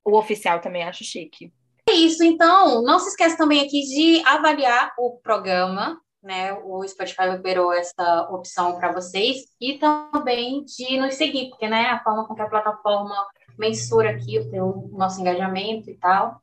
O 0.05 0.17
oficial 0.17 0.61
também 0.61 0.85
acho 0.85 1.05
chique. 1.05 1.53
Isso, 1.97 2.23
então, 2.23 2.83
não 2.83 2.99
se 2.99 3.09
esqueça 3.09 3.39
também 3.39 3.65
aqui 3.65 3.81
de 3.81 4.23
avaliar 4.27 4.93
o 4.99 5.19
programa, 5.23 5.99
né? 6.23 6.53
O 6.53 6.87
Spotify 6.87 7.23
liberou 7.31 7.73
essa 7.73 8.29
opção 8.31 8.77
para 8.79 8.93
vocês 8.93 9.47
e 9.59 9.79
também 9.79 10.63
de 10.65 10.99
nos 10.99 11.15
seguir, 11.15 11.49
porque, 11.49 11.67
né, 11.67 11.87
a 11.87 12.03
forma 12.03 12.27
com 12.27 12.35
que 12.35 12.43
a 12.43 12.49
plataforma 12.49 13.15
mensura 13.59 14.11
aqui 14.11 14.39
o 14.39 14.91
nosso 14.93 15.21
engajamento 15.21 15.89
e 15.89 15.97
tal. 15.97 16.41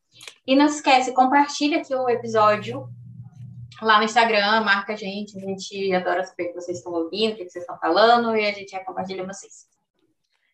E 0.47 0.55
não 0.55 0.67
se 0.67 0.77
esquece, 0.77 1.13
compartilha 1.13 1.77
aqui 1.81 1.93
o 1.93 2.09
episódio 2.09 2.87
lá 3.79 3.99
no 3.99 4.05
Instagram, 4.05 4.61
marca 4.61 4.93
a 4.93 4.95
gente, 4.95 5.37
a 5.37 5.41
gente 5.41 5.93
adora 5.93 6.25
saber 6.25 6.45
o 6.45 6.47
que 6.47 6.61
vocês 6.61 6.77
estão 6.79 6.93
ouvindo, 6.93 7.33
o 7.33 7.35
que 7.35 7.49
vocês 7.49 7.63
estão 7.63 7.77
falando, 7.77 8.35
e 8.35 8.45
a 8.45 8.51
gente 8.51 8.77
compartilha 8.85 9.25
vocês. 9.25 9.72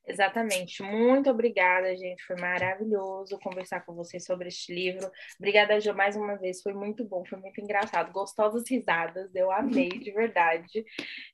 Exatamente. 0.10 0.82
Muito 0.82 1.30
obrigada, 1.30 1.96
gente. 1.96 2.24
Foi 2.24 2.36
maravilhoso 2.36 3.38
conversar 3.40 3.82
com 3.86 3.94
vocês 3.94 4.26
sobre 4.26 4.48
este 4.48 4.74
livro. 4.74 5.10
Obrigada, 5.38 5.80
Jo, 5.80 5.94
mais 5.94 6.16
uma 6.16 6.36
vez. 6.36 6.62
Foi 6.62 6.74
muito 6.74 7.06
bom, 7.06 7.24
foi 7.26 7.38
muito 7.40 7.62
engraçado. 7.62 8.12
Gostosas 8.12 8.64
risadas, 8.68 9.34
eu 9.36 9.52
amei 9.52 9.90
de 9.90 10.12
verdade. 10.12 10.84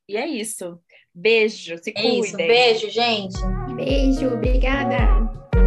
E 0.07 0.17
é 0.17 0.27
isso. 0.27 0.77
Beijo, 1.13 1.77
se 1.77 1.93
cuidem. 1.93 2.19
Isso, 2.19 2.35
beijo, 2.35 2.89
gente. 2.89 3.37
Beijo, 3.75 4.27
obrigada. 4.33 5.64